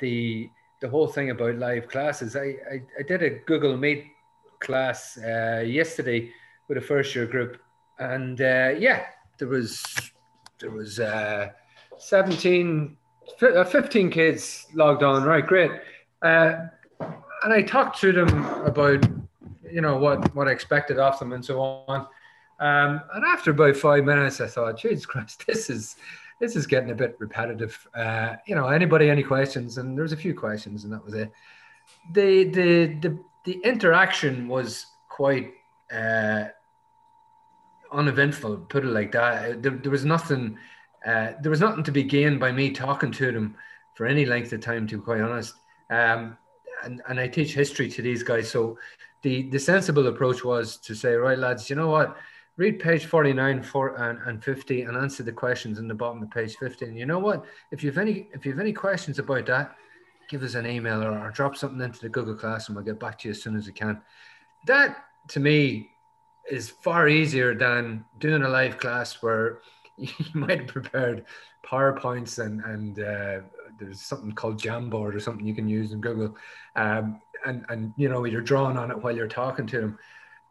the 0.00 0.48
the 0.80 0.88
whole 0.88 1.08
thing 1.08 1.30
about 1.30 1.56
live 1.56 1.88
classes. 1.88 2.36
I 2.36 2.56
I, 2.70 2.82
I 2.98 3.02
did 3.06 3.22
a 3.22 3.30
Google 3.30 3.76
Meet 3.76 4.04
class 4.60 5.18
uh, 5.18 5.64
yesterday 5.66 6.30
with 6.68 6.78
a 6.78 6.82
first 6.82 7.14
year 7.14 7.26
group, 7.26 7.58
and 7.98 8.40
uh, 8.40 8.74
yeah, 8.78 9.06
there 9.38 9.48
was 9.48 9.82
there 10.58 10.70
was 10.70 11.00
uh, 11.00 11.48
17, 11.98 12.96
uh, 13.42 13.64
15 13.64 14.10
kids 14.10 14.66
logged 14.74 15.02
on. 15.02 15.24
Right, 15.24 15.46
great. 15.46 15.70
Uh, 16.22 16.66
and 17.46 17.54
I 17.54 17.62
talked 17.62 18.00
to 18.00 18.10
them 18.10 18.44
about 18.64 19.06
you 19.70 19.80
know 19.80 19.96
what 19.98 20.34
what 20.34 20.48
I 20.48 20.50
expected 20.50 20.98
of 20.98 21.16
them 21.20 21.32
and 21.32 21.44
so 21.44 21.60
on. 21.60 22.08
Um, 22.58 23.00
and 23.14 23.24
after 23.24 23.52
about 23.52 23.76
five 23.76 24.04
minutes, 24.04 24.40
I 24.40 24.48
thought, 24.48 24.78
Jesus 24.78 25.06
Christ, 25.06 25.44
this 25.46 25.70
is 25.70 25.94
this 26.40 26.56
is 26.56 26.66
getting 26.66 26.90
a 26.90 26.94
bit 26.94 27.14
repetitive. 27.20 27.86
Uh, 27.94 28.34
you 28.46 28.56
know, 28.56 28.66
anybody 28.66 29.08
any 29.08 29.22
questions? 29.22 29.78
And 29.78 29.96
there 29.96 30.02
was 30.02 30.12
a 30.12 30.16
few 30.16 30.34
questions, 30.34 30.82
and 30.82 30.92
that 30.92 31.04
was 31.04 31.14
it. 31.14 31.30
The 32.12 32.44
the 32.44 32.86
the 33.00 33.18
the 33.44 33.60
interaction 33.62 34.48
was 34.48 34.86
quite 35.08 35.52
uh, 35.92 36.46
uneventful. 37.92 38.56
Put 38.68 38.84
it 38.84 38.88
like 38.88 39.12
that. 39.12 39.62
There, 39.62 39.70
there 39.70 39.92
was 39.92 40.04
nothing. 40.04 40.58
Uh, 41.06 41.34
there 41.40 41.50
was 41.50 41.60
nothing 41.60 41.84
to 41.84 41.92
be 41.92 42.02
gained 42.02 42.40
by 42.40 42.50
me 42.50 42.72
talking 42.72 43.12
to 43.12 43.30
them 43.30 43.54
for 43.94 44.04
any 44.04 44.26
length 44.26 44.52
of 44.52 44.62
time. 44.62 44.88
To 44.88 44.96
be 44.96 45.04
quite 45.04 45.20
honest, 45.20 45.54
um, 45.90 46.36
and, 46.84 47.02
and 47.08 47.20
I 47.20 47.28
teach 47.28 47.54
history 47.54 47.88
to 47.90 48.02
these 48.02 48.22
guys. 48.22 48.50
So 48.50 48.78
the, 49.22 49.48
the 49.50 49.58
sensible 49.58 50.06
approach 50.06 50.44
was 50.44 50.76
to 50.78 50.94
say, 50.94 51.14
right, 51.14 51.38
lads, 51.38 51.68
you 51.70 51.76
know 51.76 51.88
what? 51.88 52.16
Read 52.56 52.78
page 52.78 53.04
49 53.04 53.62
four, 53.62 53.96
and, 53.96 54.18
and 54.26 54.42
50 54.42 54.82
and 54.82 54.96
answer 54.96 55.22
the 55.22 55.32
questions 55.32 55.78
in 55.78 55.88
the 55.88 55.94
bottom 55.94 56.22
of 56.22 56.30
page 56.30 56.56
50. 56.56 56.86
And 56.86 56.98
you 56.98 57.04
know 57.04 57.18
what? 57.18 57.44
If 57.70 57.82
you've 57.82 57.98
any 57.98 58.28
if 58.32 58.46
you 58.46 58.52
have 58.52 58.60
any 58.60 58.72
questions 58.72 59.18
about 59.18 59.46
that, 59.46 59.76
give 60.28 60.42
us 60.42 60.54
an 60.54 60.66
email 60.66 61.02
or, 61.02 61.18
or 61.18 61.30
drop 61.30 61.56
something 61.56 61.80
into 61.80 62.00
the 62.00 62.08
Google 62.08 62.34
Class 62.34 62.68
and 62.68 62.76
we'll 62.76 62.84
get 62.84 62.98
back 62.98 63.18
to 63.18 63.28
you 63.28 63.32
as 63.32 63.42
soon 63.42 63.56
as 63.56 63.66
we 63.66 63.72
can. 63.72 64.00
That 64.66 65.04
to 65.28 65.40
me 65.40 65.90
is 66.50 66.70
far 66.70 67.08
easier 67.08 67.54
than 67.54 68.04
doing 68.18 68.42
a 68.42 68.48
live 68.48 68.78
class 68.78 69.22
where 69.22 69.60
you 69.96 70.08
might 70.34 70.60
have 70.60 70.68
prepared 70.68 71.26
PowerPoints 71.64 72.38
and, 72.38 72.60
and 72.64 73.00
uh, 73.00 73.40
there's 73.78 74.00
something 74.00 74.32
called 74.32 74.60
Jamboard 74.60 75.14
or 75.14 75.20
something 75.20 75.46
you 75.46 75.54
can 75.54 75.68
use 75.68 75.92
in 75.92 76.00
Google, 76.00 76.36
um, 76.74 77.20
and 77.44 77.64
and 77.68 77.92
you 77.96 78.08
know 78.08 78.24
you're 78.24 78.40
drawing 78.40 78.76
on 78.76 78.90
it 78.90 79.02
while 79.02 79.14
you're 79.14 79.28
talking 79.28 79.66
to 79.68 79.80
them. 79.80 79.98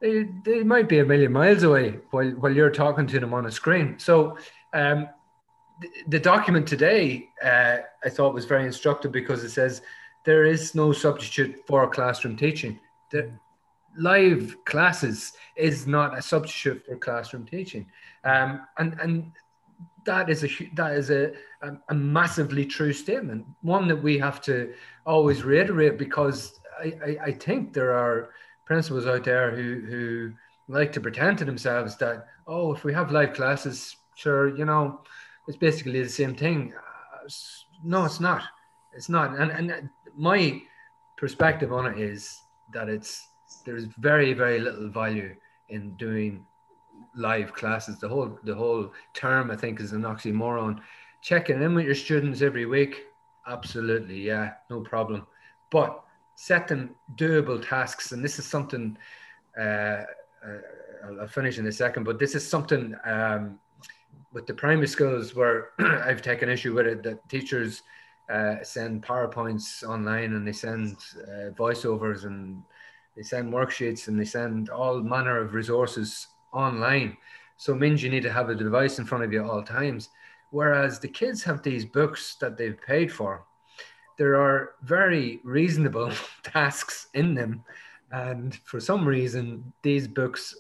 They, 0.02 0.24
they 0.44 0.64
might 0.64 0.90
be 0.90 1.00
a 1.00 1.06
million 1.06 1.32
miles 1.32 1.64
away 1.64 2.00
while 2.12 2.30
while 2.32 2.52
you're 2.52 2.70
talking 2.70 3.08
to 3.08 3.20
them 3.20 3.34
on 3.34 3.46
a 3.46 3.52
screen. 3.52 3.98
So 4.00 4.38
um, 4.74 5.08
the, 5.82 5.90
the 6.08 6.20
document 6.20 6.68
today 6.68 7.30
uh, 7.44 7.78
I 8.04 8.10
thought 8.10 8.34
was 8.34 8.46
very 8.46 8.66
instructive 8.66 9.12
because 9.12 9.44
it 9.44 9.52
says 9.52 9.82
there 10.26 10.46
is 10.46 10.76
no 10.76 10.92
substitute 10.92 11.62
for 11.68 11.88
classroom 11.90 12.36
teaching. 12.36 12.80
The 13.12 13.32
live 13.98 14.56
classes 14.66 15.34
is 15.56 15.88
not 15.88 16.18
a 16.18 16.22
substitute 16.22 16.86
for 16.86 16.98
classroom 16.98 17.46
teaching, 17.46 17.86
um, 18.24 18.62
and 18.78 19.00
and 19.00 19.32
that 20.06 20.30
is 20.30 20.44
a 20.44 20.50
that 20.74 20.94
is 20.94 21.10
a, 21.10 21.34
a, 21.90 21.94
massively 21.94 22.66
true 22.66 22.94
statement, 22.94 23.46
one 23.62 23.88
that 23.88 24.02
we 24.02 24.18
have 24.20 24.42
to 24.42 24.74
always 25.06 25.44
reiterate 25.44 25.98
because 25.98 26.60
I, 26.80 26.94
I, 27.06 27.18
I, 27.26 27.32
think 27.32 27.74
there 27.74 27.94
are 27.94 28.30
principals 28.66 29.08
out 29.08 29.24
there 29.24 29.56
who 29.56 29.82
who 29.86 30.34
like 30.68 30.92
to 30.94 31.02
pretend 31.02 31.38
to 31.40 31.46
themselves 31.46 31.96
that 31.98 32.28
oh 32.48 32.74
if 32.74 32.84
we 32.84 32.94
have 32.94 33.12
live 33.12 33.34
classes 33.34 33.98
sure 34.16 34.56
you 34.58 34.66
know 34.66 35.02
it's 35.48 35.58
basically 35.58 36.02
the 36.02 36.10
same 36.10 36.36
thing. 36.36 36.74
Uh, 36.76 37.30
no 37.84 38.06
it's 38.06 38.20
not. 38.20 38.44
It's 38.94 39.10
not. 39.10 39.38
And 39.38 39.52
and 39.52 39.90
my 40.16 40.62
perspective 41.18 41.72
on 41.74 41.86
it 41.86 42.00
is 42.00 42.42
that 42.74 42.90
it's 42.90 43.30
there's 43.66 43.86
very 43.98 44.34
very 44.34 44.60
little 44.60 44.90
value 44.90 45.36
in 45.70 45.96
doing 45.98 46.46
live 47.16 47.54
classes. 47.54 48.00
The 48.00 48.08
whole 48.08 48.38
the 48.44 48.56
whole 48.56 48.92
term 49.14 49.52
I 49.52 49.56
think 49.56 49.80
is 49.80 49.94
an 49.94 50.04
oxymoron. 50.04 50.80
Checking 51.22 51.62
in 51.62 51.74
with 51.74 51.86
your 51.86 51.96
students 51.96 52.42
every 52.42 52.66
week, 52.66 53.06
absolutely, 53.48 54.22
yeah, 54.22 54.54
no 54.70 54.82
problem. 54.82 55.26
But 55.72 56.04
set 56.36 56.68
them 56.68 56.96
doable 57.16 57.68
tasks, 57.68 58.12
and 58.12 58.24
this 58.24 58.40
is 58.40 58.46
something. 58.46 58.98
Uh, 59.58 60.04
uh, 60.46 60.62
I'll 61.22 61.28
finish 61.28 61.60
in 61.60 61.68
a 61.68 61.72
second, 61.72 62.04
but 62.04 62.20
this 62.20 62.36
is 62.36 62.48
something 62.48 62.96
um, 63.06 63.60
with 64.34 64.46
the 64.48 64.54
primary 64.54 64.88
schools 64.88 65.36
where 65.36 65.70
I've 65.80 66.22
taken 66.22 66.50
issue 66.50 66.74
with 66.74 66.88
it 66.88 67.04
that 67.04 67.28
teachers 67.30 67.84
uh, 68.30 68.56
send 68.64 69.04
PowerPoints 69.04 69.84
online 69.88 70.34
and 70.34 70.48
they 70.48 70.52
send 70.52 70.98
uh, 71.24 71.52
voiceovers 71.52 72.26
and 72.26 72.62
they 73.16 73.22
send 73.22 73.54
worksheets 73.54 74.08
and 74.08 74.20
they 74.20 74.26
send 74.26 74.70
all 74.70 75.00
manner 75.02 75.40
of 75.40 75.54
resources 75.54 76.28
online. 76.56 77.18
So 77.58 77.74
it 77.74 77.80
means 77.80 78.02
you 78.02 78.10
need 78.10 78.24
to 78.24 78.32
have 78.32 78.50
a 78.50 78.56
device 78.56 78.98
in 79.00 79.06
front 79.06 79.24
of 79.24 79.32
you 79.32 79.44
at 79.44 79.50
all 79.50 79.62
times. 79.62 80.10
Whereas 80.52 81.00
the 81.00 81.08
kids 81.08 81.44
have 81.44 81.62
these 81.62 81.86
books 81.86 82.36
that 82.40 82.58
they've 82.58 82.80
paid 82.82 83.12
for. 83.12 83.46
There 84.18 84.42
are 84.42 84.76
very 84.84 85.42
reasonable 85.44 86.12
tasks 86.44 87.08
in 87.14 87.36
them. 87.36 87.64
And 88.12 88.56
for 88.64 88.80
some 88.80 89.06
reason, 89.06 89.74
these 89.82 90.08
books 90.08 90.56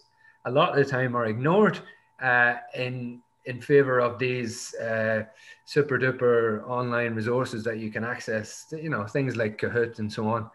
a 0.45 0.51
lot 0.51 0.69
of 0.69 0.75
the 0.75 0.89
time 0.89 1.15
are 1.15 1.25
ignored 1.25 1.79
uh, 2.21 2.55
in 2.75 3.21
in 3.45 3.61
favor 3.61 3.99
of 3.99 4.17
these 4.17 4.73
uh, 4.75 5.23
super 5.65 5.99
duper 5.99 6.67
online 6.67 7.13
resources 7.13 7.63
that 7.63 7.77
you 7.77 7.91
can 7.91 8.03
access, 8.03 8.65
you 8.71 8.89
know, 8.89 9.05
things 9.05 9.35
like 9.35 9.59
Kahoot 9.59 9.99
and 9.99 10.11
so 10.11 10.27
on. 10.27 10.49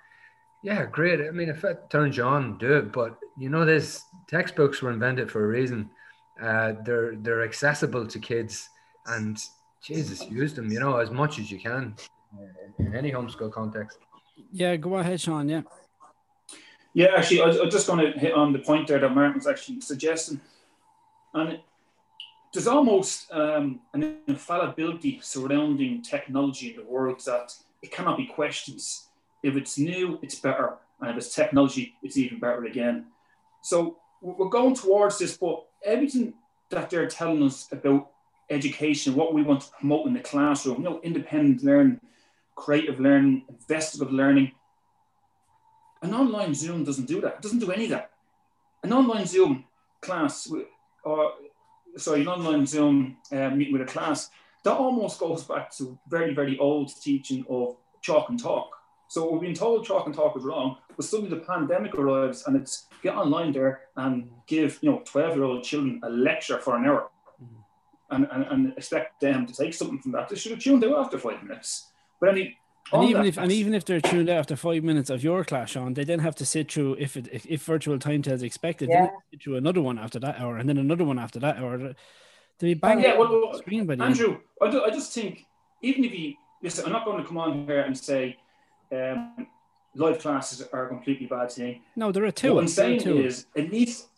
Yeah, 0.62 0.84
great. 0.86 1.20
I 1.20 1.30
mean, 1.30 1.48
if 1.48 1.64
it 1.64 1.88
turns 1.88 2.16
you 2.16 2.24
on, 2.24 2.58
do 2.58 2.74
it. 2.74 2.92
But 2.92 3.18
you 3.38 3.48
know, 3.48 3.64
this 3.64 4.04
textbooks 4.28 4.82
were 4.82 4.90
invented 4.90 5.30
for 5.30 5.44
a 5.44 5.48
reason. 5.48 5.90
Uh, 6.40 6.74
they're 6.84 7.16
they're 7.16 7.44
accessible 7.44 8.06
to 8.06 8.18
kids, 8.18 8.68
and 9.06 9.42
Jesus, 9.82 10.24
use 10.30 10.54
them. 10.54 10.70
You 10.70 10.80
know, 10.80 10.96
as 10.98 11.10
much 11.10 11.38
as 11.38 11.50
you 11.50 11.58
can 11.58 11.94
in, 12.78 12.86
in 12.86 12.94
any 12.94 13.10
homeschool 13.10 13.52
context. 13.52 13.98
Yeah, 14.52 14.76
go 14.76 14.96
ahead, 14.96 15.20
Sean. 15.20 15.48
Yeah. 15.48 15.62
Yeah, 16.92 17.08
actually, 17.16 17.42
I 17.42 17.46
was, 17.46 17.72
just 17.72 17.86
going 17.86 18.12
to 18.12 18.18
hit 18.18 18.32
on 18.32 18.52
the 18.52 18.58
point 18.58 18.88
there 18.88 18.98
that 18.98 19.14
Martin 19.14 19.36
was 19.36 19.46
actually 19.46 19.80
suggesting. 19.80 20.40
And 21.34 21.60
there's 22.52 22.66
almost 22.66 23.30
um, 23.30 23.80
an 23.94 24.16
infallibility 24.26 25.20
surrounding 25.22 26.02
technology 26.02 26.70
in 26.70 26.76
the 26.76 26.90
world 26.90 27.20
that 27.26 27.54
it 27.80 27.92
cannot 27.92 28.16
be 28.16 28.26
questioned. 28.26 28.80
If 29.42 29.56
it's 29.56 29.78
new, 29.78 30.18
it's 30.22 30.36
better. 30.36 30.74
And 31.00 31.10
if 31.10 31.16
it's 31.16 31.34
technology, 31.34 31.94
it's 32.02 32.16
even 32.16 32.38
better 32.38 32.64
again. 32.64 33.06
So 33.62 33.96
we're 34.20 34.48
going 34.48 34.74
towards 34.74 35.18
this, 35.18 35.36
but 35.36 35.64
everything 35.84 36.34
that 36.70 36.90
they're 36.90 37.08
telling 37.08 37.42
us 37.42 37.68
about 37.72 38.10
education, 38.50 39.14
what 39.14 39.32
we 39.32 39.42
want 39.42 39.62
to 39.62 39.70
promote 39.78 40.06
in 40.06 40.14
the 40.14 40.20
classroom, 40.20 40.78
you 40.78 40.84
know, 40.84 41.00
independent 41.02 41.62
learning, 41.62 42.00
creative 42.56 43.00
learning, 43.00 43.44
investigative 43.48 44.12
learning. 44.12 44.52
An 46.02 46.14
online 46.14 46.54
Zoom 46.54 46.84
doesn't 46.84 47.06
do 47.06 47.20
that. 47.20 47.34
It 47.34 47.42
doesn't 47.42 47.58
do 47.58 47.70
any 47.70 47.84
of 47.84 47.90
that. 47.90 48.10
An 48.82 48.92
online 48.92 49.26
Zoom 49.26 49.64
class, 50.00 50.50
or 51.04 51.32
sorry, 51.96 52.22
an 52.22 52.28
online 52.28 52.66
Zoom 52.66 53.16
uh, 53.32 53.50
meeting 53.50 53.72
with 53.72 53.82
a 53.82 53.92
class, 53.92 54.30
that 54.64 54.72
almost 54.72 55.18
goes 55.18 55.44
back 55.44 55.74
to 55.76 55.98
very, 56.08 56.34
very 56.34 56.58
old 56.58 56.90
teaching 57.00 57.44
of 57.48 57.76
chalk 58.02 58.28
and 58.28 58.40
talk. 58.40 58.79
So 59.10 59.28
we've 59.28 59.40
been 59.40 59.54
told 59.54 59.84
chalk 59.84 60.06
and 60.06 60.14
talk 60.14 60.36
is 60.36 60.44
wrong, 60.44 60.76
but 60.94 61.04
suddenly 61.04 61.30
the 61.30 61.44
pandemic 61.44 61.96
arrives 61.96 62.44
and 62.46 62.54
it's 62.54 62.86
get 63.02 63.16
online 63.16 63.50
there 63.50 63.80
and 63.96 64.30
give 64.46 64.78
you 64.82 64.88
know 64.88 65.02
12 65.04 65.34
year 65.34 65.44
old 65.44 65.64
children 65.64 66.00
a 66.04 66.08
lecture 66.08 66.60
for 66.60 66.76
an 66.76 66.86
hour 66.86 67.10
mm-hmm. 67.42 68.14
and, 68.14 68.28
and, 68.30 68.44
and, 68.52 68.72
expect 68.76 69.20
them 69.20 69.46
to 69.46 69.52
take 69.52 69.74
something 69.74 69.98
from 69.98 70.12
that. 70.12 70.28
They 70.28 70.36
should 70.36 70.52
have 70.52 70.60
tuned 70.60 70.84
out 70.84 70.96
after 71.06 71.18
five 71.18 71.42
minutes. 71.42 71.88
But 72.20 72.28
any 72.28 72.56
and 72.92 73.10
even 73.10 73.26
if 73.26 73.36
and 73.36 73.50
even 73.50 73.74
if 73.74 73.84
they're 73.84 74.00
tuned 74.00 74.28
out 74.28 74.38
after 74.38 74.54
five 74.54 74.84
minutes 74.84 75.10
of 75.10 75.24
your 75.24 75.44
class 75.44 75.74
on, 75.74 75.94
they 75.94 76.04
then 76.04 76.20
have 76.20 76.36
to 76.36 76.46
sit 76.46 76.70
through 76.70 76.94
if 77.00 77.16
it 77.16 77.26
if 77.32 77.64
virtual 77.64 77.98
timetables 77.98 78.44
expected, 78.44 78.90
yeah. 78.92 79.08
sit 79.32 79.42
through 79.42 79.56
another 79.56 79.82
one 79.82 79.98
after 79.98 80.20
that 80.20 80.38
hour 80.38 80.56
and 80.56 80.68
then 80.68 80.78
another 80.78 81.04
one 81.04 81.18
after 81.18 81.40
that 81.40 81.56
hour. 81.56 81.96
They 82.60 82.74
bang 82.74 83.00
yeah, 83.00 83.18
well, 83.18 83.28
well 83.28 83.58
screen 83.58 83.86
by 83.86 83.94
Andrew, 83.94 84.38
I, 84.62 84.70
do, 84.70 84.84
I 84.84 84.90
just 84.90 85.12
think 85.12 85.46
even 85.82 86.04
if 86.04 86.12
you 86.16 86.34
listen, 86.62 86.86
I'm 86.86 86.92
not 86.92 87.04
going 87.04 87.20
to 87.20 87.26
come 87.26 87.38
on 87.38 87.66
here 87.66 87.80
and 87.80 87.98
say 87.98 88.36
um, 88.92 89.46
live 89.94 90.18
classes 90.18 90.66
are 90.72 90.86
a 90.86 90.88
completely 90.88 91.26
bad 91.26 91.50
thing. 91.52 91.82
No, 91.96 92.12
there 92.12 92.24
are 92.24 92.30
two. 92.30 92.54
What 92.54 92.62
I'm 92.62 92.68
saying 92.68 93.00
is 93.02 93.46
it 93.54 93.70
needs 93.72 94.08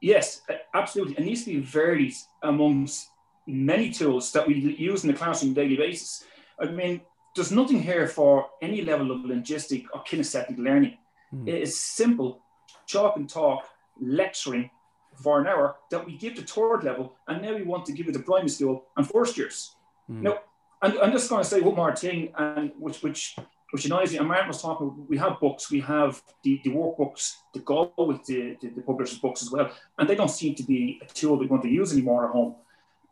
yes, 0.00 0.42
absolutely, 0.74 1.14
it 1.18 1.24
needs 1.24 1.44
to 1.44 1.50
be 1.54 1.60
varied 1.60 2.14
amongst 2.42 3.10
many 3.46 3.90
tools 3.90 4.32
that 4.32 4.46
we 4.46 4.54
use 4.54 5.04
in 5.04 5.10
the 5.10 5.16
classroom 5.16 5.54
daily 5.54 5.76
basis. 5.76 6.24
I 6.60 6.66
mean, 6.66 7.00
there's 7.34 7.52
nothing 7.52 7.82
here 7.82 8.08
for 8.08 8.46
any 8.62 8.82
level 8.82 9.10
of 9.10 9.24
linguistic 9.24 9.84
or 9.94 10.02
kinesthetic 10.04 10.58
learning. 10.58 10.98
Mm. 11.32 11.48
It 11.48 11.62
is 11.62 11.78
simple 11.78 12.40
chalk 12.86 13.16
and 13.16 13.28
talk 13.28 13.64
lecturing 14.00 14.70
for 15.14 15.40
an 15.40 15.46
hour 15.46 15.76
that 15.90 16.04
we 16.04 16.16
give 16.16 16.34
to 16.34 16.42
third 16.42 16.84
level, 16.84 17.16
and 17.28 17.42
now 17.42 17.54
we 17.54 17.62
want 17.62 17.86
to 17.86 17.92
give 17.92 18.08
it 18.08 18.12
to 18.12 18.20
primary 18.20 18.48
school 18.48 18.84
and 18.96 19.08
first 19.08 19.36
years. 19.36 19.74
Mm. 20.10 20.22
Now, 20.22 20.38
I'm, 20.82 21.00
I'm 21.00 21.12
just 21.12 21.30
going 21.30 21.42
to 21.42 21.48
say 21.48 21.60
one 21.60 21.74
more 21.74 21.94
thing, 21.96 22.32
and 22.36 22.72
which 22.78 23.02
which 23.02 23.36
which 23.76 23.84
annoys 23.84 24.10
me. 24.10 24.16
And 24.16 24.26
Martin 24.26 24.48
was 24.48 24.62
talking. 24.62 25.04
We 25.06 25.18
have 25.18 25.38
books, 25.38 25.70
we 25.70 25.80
have 25.80 26.22
the, 26.42 26.58
the 26.64 26.70
workbooks 26.70 27.34
that 27.52 27.62
go 27.62 27.92
with 27.98 28.24
the, 28.24 28.56
the, 28.62 28.68
the 28.70 28.80
publishers' 28.80 29.18
books 29.18 29.42
as 29.42 29.50
well, 29.50 29.70
and 29.98 30.08
they 30.08 30.14
don't 30.14 30.30
seem 30.30 30.54
to 30.54 30.62
be 30.62 30.98
a 31.02 31.12
tool 31.12 31.38
we're 31.38 31.46
going 31.46 31.60
to 31.60 31.68
use 31.68 31.92
anymore 31.92 32.24
at 32.24 32.32
home. 32.32 32.54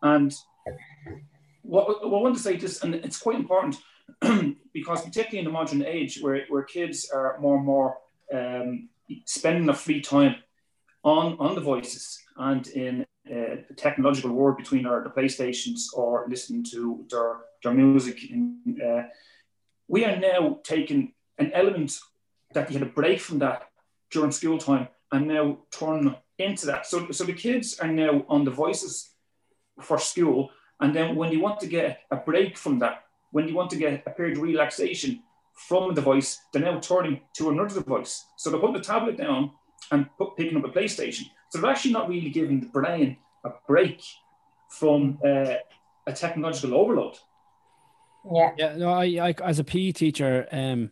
And 0.00 0.34
what, 1.60 1.86
what 1.86 2.18
I 2.18 2.22
want 2.22 2.34
to 2.36 2.42
say 2.42 2.56
this, 2.56 2.82
and 2.82 2.94
it's 2.94 3.18
quite 3.18 3.36
important 3.36 3.76
because 4.72 5.02
particularly 5.02 5.40
in 5.40 5.44
the 5.44 5.50
modern 5.50 5.84
age 5.84 6.20
where, 6.22 6.46
where 6.48 6.62
kids 6.62 7.10
are 7.12 7.36
more 7.40 7.56
and 7.56 7.66
more 7.66 7.98
um, 8.32 8.88
spending 9.26 9.66
their 9.66 9.74
free 9.74 10.00
time 10.00 10.36
on, 11.04 11.36
on 11.38 11.54
devices 11.54 12.22
and 12.38 12.68
in 12.68 13.02
uh, 13.30 13.56
the 13.68 13.74
technological 13.76 14.30
world 14.30 14.56
between 14.56 14.86
our, 14.86 15.04
the 15.04 15.10
PlayStations 15.10 15.92
or 15.92 16.24
listening 16.26 16.64
to 16.70 17.04
their, 17.10 17.40
their 17.62 17.74
music. 17.74 18.30
In, 18.30 18.80
uh, 18.82 19.02
we 19.89 20.05
are 20.05 20.16
now 20.16 20.59
taking 20.64 21.12
an 21.39 21.53
element 21.53 21.99
that 22.53 22.70
you 22.70 22.78
had 22.78 22.89
a 22.89 22.91
break 22.91 23.20
from 23.20 23.39
that 23.41 23.70
during 24.11 24.30
school 24.30 24.59
time 24.59 24.89
and 25.12 25.28
now 25.28 25.59
turn 25.70 26.16
into 26.39 26.66
that. 26.66 26.87
So, 26.87 27.11
so 27.11 27.24
the 27.24 27.32
kids 27.32 27.78
are 27.78 27.89
now 27.89 28.24
on 28.28 28.45
the 28.45 28.51
voices 28.51 29.11
for 29.80 29.99
school. 29.99 30.51
And 30.80 30.95
then 30.95 31.16
when 31.16 31.32
you 31.32 31.41
want 31.41 31.61
to 31.61 31.66
get 31.66 32.01
a 32.11 32.16
break 32.16 32.57
from 32.57 32.78
that, 32.80 33.05
when 33.32 33.49
you 33.49 33.55
want 33.55 33.70
to 33.70 33.76
get 33.76 34.03
a 34.07 34.11
period 34.11 34.37
of 34.37 34.43
relaxation 34.43 35.22
from 35.55 35.95
the 35.95 36.01
voice, 36.01 36.41
they're 36.53 36.62
now 36.62 36.80
turning 36.80 37.20
to 37.35 37.51
another 37.51 37.80
device. 37.80 38.24
So 38.37 38.51
they're 38.51 38.61
putting 38.61 38.76
the 38.76 38.80
tablet 38.80 39.16
down 39.16 39.53
and 39.91 40.07
put, 40.18 40.37
picking 40.37 40.57
up 40.57 40.64
a 40.64 40.68
PlayStation. 40.68 41.24
So 41.51 41.61
they're 41.61 41.70
actually 41.70 41.93
not 41.93 42.09
really 42.09 42.30
giving 42.30 42.61
the 42.61 42.66
brain 42.66 43.16
a 43.45 43.51
break 43.68 44.03
from 44.70 45.18
uh, 45.24 45.55
a 46.07 46.12
technological 46.12 46.74
overload. 46.74 47.16
Yeah. 48.32 48.52
Yeah. 48.56 48.76
No, 48.76 48.92
I, 48.92 49.04
I 49.04 49.34
as 49.44 49.58
a 49.58 49.64
PE 49.64 49.92
teacher, 49.92 50.46
um, 50.52 50.90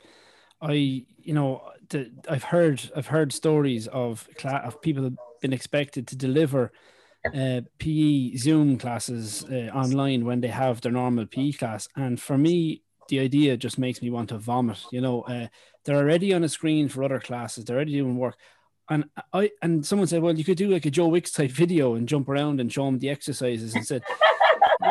I 0.60 0.72
you 0.72 1.34
know 1.34 1.62
the, 1.88 2.10
I've 2.28 2.44
heard 2.44 2.90
I've 2.96 3.06
heard 3.06 3.32
stories 3.32 3.86
of 3.88 4.28
cla- 4.36 4.62
of 4.64 4.80
people 4.82 5.10
been 5.40 5.52
expected 5.52 6.06
to 6.08 6.16
deliver 6.16 6.72
uh, 7.34 7.60
PE 7.78 8.36
Zoom 8.36 8.78
classes 8.78 9.44
uh, 9.44 9.70
online 9.74 10.24
when 10.24 10.40
they 10.40 10.48
have 10.48 10.80
their 10.80 10.92
normal 10.92 11.26
PE 11.26 11.52
class. 11.52 11.88
And 11.96 12.20
for 12.20 12.36
me, 12.36 12.82
the 13.08 13.20
idea 13.20 13.56
just 13.56 13.78
makes 13.78 14.02
me 14.02 14.10
want 14.10 14.30
to 14.30 14.38
vomit. 14.38 14.84
You 14.90 15.00
know, 15.00 15.22
uh, 15.22 15.48
they're 15.84 15.96
already 15.96 16.32
on 16.32 16.44
a 16.44 16.48
screen 16.48 16.88
for 16.88 17.04
other 17.04 17.20
classes, 17.20 17.64
they're 17.64 17.76
already 17.76 17.92
doing 17.92 18.16
work. 18.16 18.36
And 18.90 19.04
I 19.32 19.50
and 19.62 19.86
someone 19.86 20.08
said, 20.08 20.22
well, 20.22 20.36
you 20.36 20.44
could 20.44 20.58
do 20.58 20.68
like 20.68 20.86
a 20.86 20.90
Joe 20.90 21.08
Wicks 21.08 21.30
type 21.30 21.50
video 21.50 21.94
and 21.94 22.08
jump 22.08 22.28
around 22.28 22.60
and 22.60 22.72
show 22.72 22.84
them 22.84 22.98
the 22.98 23.10
exercises 23.10 23.74
and 23.74 23.86
said, 23.86 24.02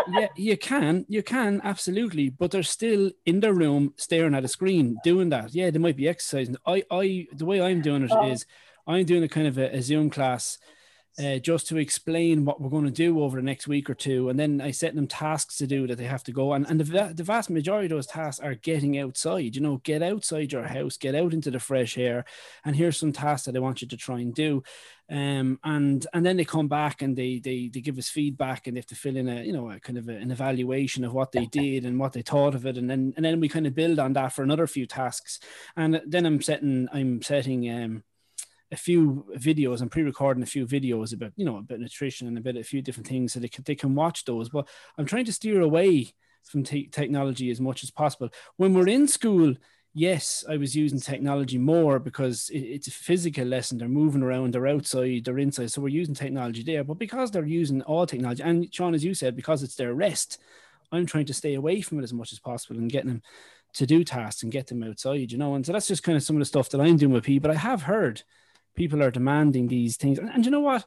yeah, 0.10 0.28
you 0.36 0.58
can, 0.58 1.06
you 1.08 1.24
can 1.24 1.62
absolutely, 1.64 2.30
but 2.30 2.52
they're 2.52 2.64
still 2.64 3.12
in 3.26 3.40
their 3.40 3.54
room 3.54 3.94
staring 3.98 4.36
at 4.36 4.46
a 4.46 4.48
screen 4.48 4.98
doing 5.04 5.30
that. 5.30 5.54
Yeah, 5.54 5.70
they 5.70 5.80
might 5.80 5.98
be 5.98 6.08
exercising. 6.08 6.56
I, 6.66 6.84
I, 6.92 7.28
the 7.34 7.46
way 7.46 7.62
I'm 7.62 7.82
doing 7.82 8.04
it 8.04 8.12
oh. 8.12 8.30
is, 8.30 8.46
I'm 8.88 9.06
doing 9.06 9.24
a 9.24 9.30
kind 9.30 9.48
of 9.48 9.58
a, 9.58 9.76
a 9.76 9.82
Zoom 9.82 10.10
class 10.10 10.58
uh, 11.20 11.38
just 11.40 11.68
to 11.68 11.78
explain 11.78 12.46
what 12.46 12.62
we're 12.62 12.70
going 12.70 12.86
to 12.86 12.92
do 12.92 13.22
over 13.22 13.38
the 13.38 13.44
next 13.44 13.68
week 13.68 13.90
or 13.90 13.94
two. 13.94 14.30
And 14.30 14.40
then 14.40 14.62
I 14.62 14.72
set 14.72 14.96
them 14.96 15.08
tasks 15.08 15.58
to 15.58 15.68
do 15.68 15.86
that 15.88 15.98
they 15.98 16.06
have 16.06 16.24
to 16.24 16.32
go. 16.32 16.54
And, 16.54 16.66
and 16.70 16.80
the, 16.80 17.14
the 17.14 17.24
vast 17.24 17.50
majority 17.50 17.88
of 17.88 17.92
those 17.92 18.08
tasks 18.08 18.40
are 18.40 18.56
getting 18.56 18.98
outside, 18.98 19.56
you 19.56 19.62
know, 19.62 19.82
get 19.84 20.02
outside 20.02 20.52
your 20.52 20.64
house, 20.64 20.98
get 20.98 21.16
out 21.16 21.34
into 21.34 21.52
the 21.52 21.60
fresh 21.60 21.98
air. 21.98 22.26
And 22.64 22.76
here's 22.76 22.98
some 22.98 23.12
tasks 23.12 23.46
that 23.46 23.56
I 23.56 23.60
want 23.60 23.82
you 23.82 23.88
to 23.90 23.98
try 23.98 24.20
and 24.20 24.34
do. 24.34 24.64
Um, 25.10 25.60
and 25.66 26.08
and 26.14 26.26
then 26.26 26.38
they 26.38 26.46
come 26.46 26.70
back 26.70 27.02
and 27.02 27.18
they, 27.18 27.40
they 27.40 27.68
they 27.68 27.82
give 27.82 27.98
us 27.98 28.08
feedback 28.08 28.66
and 28.66 28.78
they 28.78 28.80
have 28.80 28.86
to 28.86 28.96
fill 28.96 29.18
in 29.18 29.28
a 29.28 29.44
you 29.44 29.52
know 29.52 29.70
a 29.70 29.78
kind 29.78 29.98
of 29.98 30.08
a, 30.08 30.14
an 30.14 30.32
evaluation 30.32 31.04
of 31.04 31.12
what 31.12 31.34
they 31.34 31.48
did 31.48 31.84
and 31.84 32.00
what 32.00 32.14
they 32.14 32.22
thought 32.22 32.56
of 32.56 32.66
it 32.66 32.78
and 32.78 32.90
then 32.90 33.14
and 33.18 33.26
then 33.26 33.42
we 33.42 33.50
kind 33.50 33.68
of 33.68 33.76
build 33.76 34.00
on 34.00 34.14
that 34.14 34.32
for 34.32 34.42
another 34.42 34.68
few 34.68 34.86
tasks 34.86 35.42
and 35.76 36.02
then 36.08 36.26
I'm 36.26 36.42
setting 36.42 36.88
I'm 36.94 37.22
setting 37.22 37.70
um 37.70 38.04
a 38.72 38.78
few 38.78 39.26
videos 39.36 39.82
and 39.82 39.92
pre-recording 39.92 40.44
a 40.44 40.48
few 40.48 40.66
videos 40.66 41.14
about 41.14 41.34
you 41.36 41.46
know 41.46 41.58
about 41.58 41.80
nutrition 41.80 42.28
and 42.28 42.38
about 42.38 42.56
a 42.56 42.64
few 42.64 42.82
different 42.82 43.08
things 43.08 43.34
so 43.34 43.40
they 43.40 43.48
can 43.50 43.64
they 43.66 43.76
can 43.76 43.96
watch 43.96 44.26
those. 44.26 44.50
But 44.50 44.68
i'm 44.98 45.06
trying 45.06 45.26
to 45.26 45.34
steer 45.34 45.62
away 45.62 46.14
from 46.44 46.64
te- 46.64 46.88
technology 46.88 47.52
as 47.52 47.62
much 47.62 47.84
as 47.84 47.92
possible. 47.92 48.30
When 48.58 48.74
we're 48.74 48.88
in 48.88 49.08
school 49.08 49.56
yes 49.94 50.46
i 50.48 50.56
was 50.56 50.74
using 50.74 51.02
technology 51.02 51.58
more 51.58 52.00
because 52.00 52.50
it, 52.50 52.60
it's 52.60 52.88
a 52.88 52.92
physical 52.92 53.46
lesson. 53.46 53.78
They're 53.78 53.90
moving 53.90 54.24
around 54.24 54.54
they're 54.54 54.68
outside 54.68 55.26
they're 55.26 55.40
inside. 55.40 55.72
So 55.72 55.82
we're 55.82 55.90
using 55.90 56.16
technology 56.16 56.64
there. 56.64 56.84
But 56.86 56.98
because 56.98 57.30
they're 57.32 57.46
using 57.46 57.82
all 57.82 58.08
technology 58.08 58.42
and 58.42 58.74
sean 58.74 58.94
as 58.94 59.04
you 59.04 59.14
said 59.14 59.36
because 59.36 59.64
it's 59.64 59.76
their 59.76 59.94
rest 59.94 60.40
i'm 60.94 61.06
trying 61.06 61.26
to 61.26 61.34
stay 61.34 61.56
away 61.56 61.82
from 61.82 62.00
it 62.00 62.04
as 62.04 62.14
much 62.14 62.32
as 62.32 62.40
possible 62.40 62.78
and 62.80 62.92
getting 62.92 63.10
them 63.10 63.22
to 63.74 63.86
do 63.86 64.04
tasks 64.04 64.44
and 64.44 64.52
get 64.52 64.68
them 64.68 64.84
outside 64.84 65.32
you 65.32 65.38
know? 65.38 65.56
And 65.56 65.66
so 65.66 65.72
that's 65.72 65.88
just 65.88 66.04
kind 66.04 66.18
of 66.18 66.24
some 66.24 66.36
of 66.38 66.40
the 66.42 66.46
stuff 66.46 66.70
that 66.70 66.82
i'm 66.82 66.98
doing 66.98 67.12
with 67.12 67.26
p 67.26 67.38
but 67.40 67.52
i 67.52 67.56
have 67.56 67.82
heard 67.82 68.24
people 68.76 69.02
are 69.04 69.12
demanding 69.12 69.68
these 69.68 69.98
things. 69.98 70.20
And, 70.20 70.30
and 70.30 70.46
you 70.46 70.52
know 70.52 70.62
what? 70.62 70.86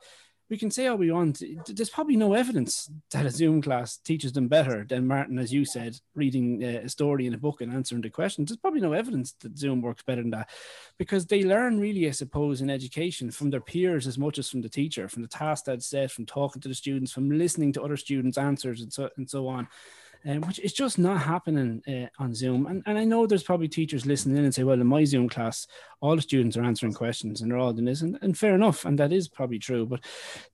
We 0.51 0.59
can 0.59 0.71
say 0.71 0.87
all 0.87 0.99
we 0.99 1.11
want. 1.11 1.43
There's 1.67 1.89
probably 1.89 2.17
no 2.17 2.35
evidence 2.35 2.91
that 3.13 3.25
a 3.25 3.31
Zoom 3.31 3.63
class 3.63 3.97
teaches 3.97 4.33
them 4.33 4.47
better 4.47 4.85
than 4.85 5.07
Martin, 5.07 5.39
as 5.39 5.53
you 5.53 5.65
said, 5.65 5.99
reading 6.15 6.63
uh, 6.63 6.83
a 6.85 6.89
story 6.91 7.27
in 7.27 7.33
a 7.33 7.39
book 7.39 7.63
and 7.63 7.73
answering 7.73 8.03
the 8.03 8.11
questions. 8.11 8.51
There's 8.51 8.59
probably 8.59 8.83
no 8.83 8.93
evidence 8.93 9.33
that 9.41 9.57
Zoom 9.57 9.81
works 9.81 10.03
better 10.03 10.21
than 10.21 10.33
that 10.33 10.51
because 10.99 11.25
they 11.25 11.45
learn 11.45 11.81
really, 11.81 12.07
I 12.07 12.11
suppose, 12.11 12.61
in 12.61 12.69
education 12.69 13.31
from 13.31 13.49
their 13.49 13.63
peers 13.63 14.07
as 14.07 14.19
much 14.19 14.39
as 14.39 14.51
from 14.51 14.61
the 14.61 14.69
teacher, 14.69 15.09
from 15.09 15.23
the 15.23 15.29
task 15.29 15.65
that's 15.65 15.87
set, 15.87 16.11
from 16.11 16.27
talking 16.27 16.61
to 16.61 16.69
the 16.69 16.75
students, 16.75 17.11
from 17.11 17.31
listening 17.31 17.73
to 17.73 17.83
other 17.83 17.97
students' 17.97 18.39
answers, 18.39 18.83
and 18.83 18.93
so 18.93 19.09
and 19.17 19.29
so 19.29 19.49
on 19.49 19.67
um, 20.27 20.41
which 20.43 20.59
is 20.61 20.73
just 20.73 20.99
not 20.99 21.21
happening 21.21 21.83
uh, 21.87 22.23
on 22.23 22.35
Zoom. 22.35 22.67
And, 22.67 22.83
and 22.87 22.99
I 22.99 23.05
know 23.05 23.27
there's 23.27 23.43
probably 23.43 23.69
teachers 23.69 24.07
listening 24.07 24.37
in 24.39 24.45
and 24.45 24.55
say, 24.55 24.65
well, 24.65 24.81
in 24.81 24.87
my 24.87 25.05
Zoom 25.05 25.29
class, 25.29 25.67
all 26.01 26.17
the 26.17 26.23
students 26.23 26.57
are 26.57 26.65
answering 26.65 26.95
questions 26.95 27.41
and 27.41 27.51
they're 27.51 27.59
all 27.59 27.73
doing 27.73 27.85
this. 27.85 28.03
And, 28.03 28.19
and 28.23 28.37
fair 28.37 28.55
enough. 28.55 28.85
And 28.85 28.99
that 28.99 29.13
is 29.13 29.29
probably 29.29 29.59
true. 29.59 29.87
But 29.87 30.05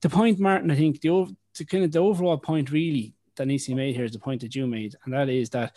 the 0.00 0.08
point, 0.08 0.40
Martin, 0.40 0.70
I 0.70 0.76
think 0.76 1.00
the, 1.00 1.36
the 1.56 1.64
kind 1.64 1.84
of 1.84 1.92
the 1.92 2.00
overall 2.00 2.38
point 2.38 2.70
really 2.70 3.14
that 3.36 3.46
be 3.46 3.74
made 3.74 3.94
here 3.94 4.04
is 4.04 4.12
the 4.12 4.18
point 4.18 4.40
that 4.42 4.54
you 4.54 4.66
made. 4.66 4.96
And 5.04 5.14
that 5.14 5.28
is 5.28 5.50
that 5.50 5.76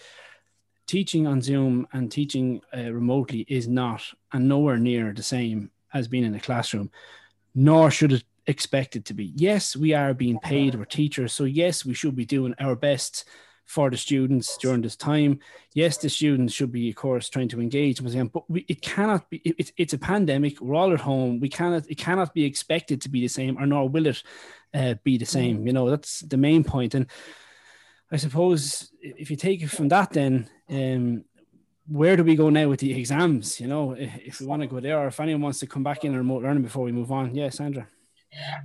teaching 0.88 1.28
on 1.28 1.42
Zoom 1.42 1.88
and 1.94 2.12
teaching 2.12 2.62
uh, 2.76 2.92
remotely 2.92 3.46
is 3.48 3.68
not 3.68 4.04
and 4.32 4.48
nowhere 4.48 4.78
near 4.78 5.14
the 5.14 5.24
same 5.24 5.72
as 5.94 6.08
being 6.08 6.26
in 6.26 6.36
a 6.36 6.40
classroom, 6.40 6.92
nor 7.54 7.92
should 7.92 8.14
it 8.14 8.24
expected 8.48 9.06
to 9.06 9.14
be. 9.14 9.32
Yes, 9.36 9.76
we 9.76 9.94
are 9.94 10.14
being 10.14 10.40
paid, 10.40 10.76
we're 10.76 10.86
teachers, 10.86 11.32
so 11.32 11.46
yes, 11.46 11.86
we 11.86 11.94
should 11.94 12.16
be 12.16 12.26
doing 12.26 12.54
our 12.60 12.76
best 12.76 13.26
for 13.66 13.90
the 13.90 13.98
students 13.98 14.58
during 14.58 14.82
this 14.82 14.96
time. 14.96 15.40
Yes, 15.74 15.98
the 15.98 16.10
students 16.10 16.54
should 16.54 16.72
be, 16.72 16.90
of 16.90 16.96
course, 16.96 17.30
trying 17.30 17.50
to 17.50 17.62
engage 17.62 18.02
with 18.02 18.14
them, 18.14 18.28
but 18.28 18.50
we, 18.50 18.66
it 18.68 18.82
cannot 18.82 19.30
be. 19.30 19.38
It, 19.38 19.72
it's 19.78 19.94
a 19.94 19.98
pandemic. 19.98 20.62
We're 20.62 20.76
all 20.76 20.94
at 20.94 21.00
home. 21.00 21.40
We 21.40 21.50
cannot. 21.50 21.90
It 21.90 21.98
cannot 21.98 22.34
be 22.34 22.46
expected 22.46 23.02
to 23.02 23.10
be 23.10 23.22
the 23.22 23.28
same, 23.28 23.58
or 23.58 23.66
nor 23.66 23.90
will 23.90 24.08
it 24.08 24.24
uh, 24.74 24.96
be 25.04 25.18
the 25.18 25.26
same. 25.26 25.60
Mm. 25.60 25.68
You 25.68 25.74
know, 25.74 25.90
that's 25.90 26.22
the 26.22 26.38
main 26.38 26.64
point. 26.64 26.94
And 26.94 27.08
I 28.12 28.18
suppose 28.18 28.92
if 29.02 29.32
you 29.32 29.38
take 29.38 29.62
it 29.62 29.70
from 29.70 29.90
that, 29.90 30.12
then 30.12 30.50
um, 30.70 31.26
where 31.88 32.16
do 32.16 32.24
we 32.24 32.36
go 32.36 32.50
now 32.50 32.70
with 32.70 32.80
the 32.80 32.98
exams? 32.98 33.60
You 33.60 33.68
know, 33.68 33.94
if 33.98 34.40
we 34.40 34.46
want 34.46 34.62
to 34.62 34.68
go 34.68 34.80
there, 34.80 35.00
or 35.00 35.08
if 35.08 35.20
anyone 35.20 35.42
wants 35.42 35.60
to 35.60 35.68
come 35.68 35.84
back 35.84 36.06
in 36.06 36.16
remote 36.16 36.44
learning 36.44 36.64
before 36.64 36.84
we 36.84 36.92
move 36.92 37.12
on. 37.12 37.34
Yeah, 37.34 37.50
Sandra. 37.50 37.88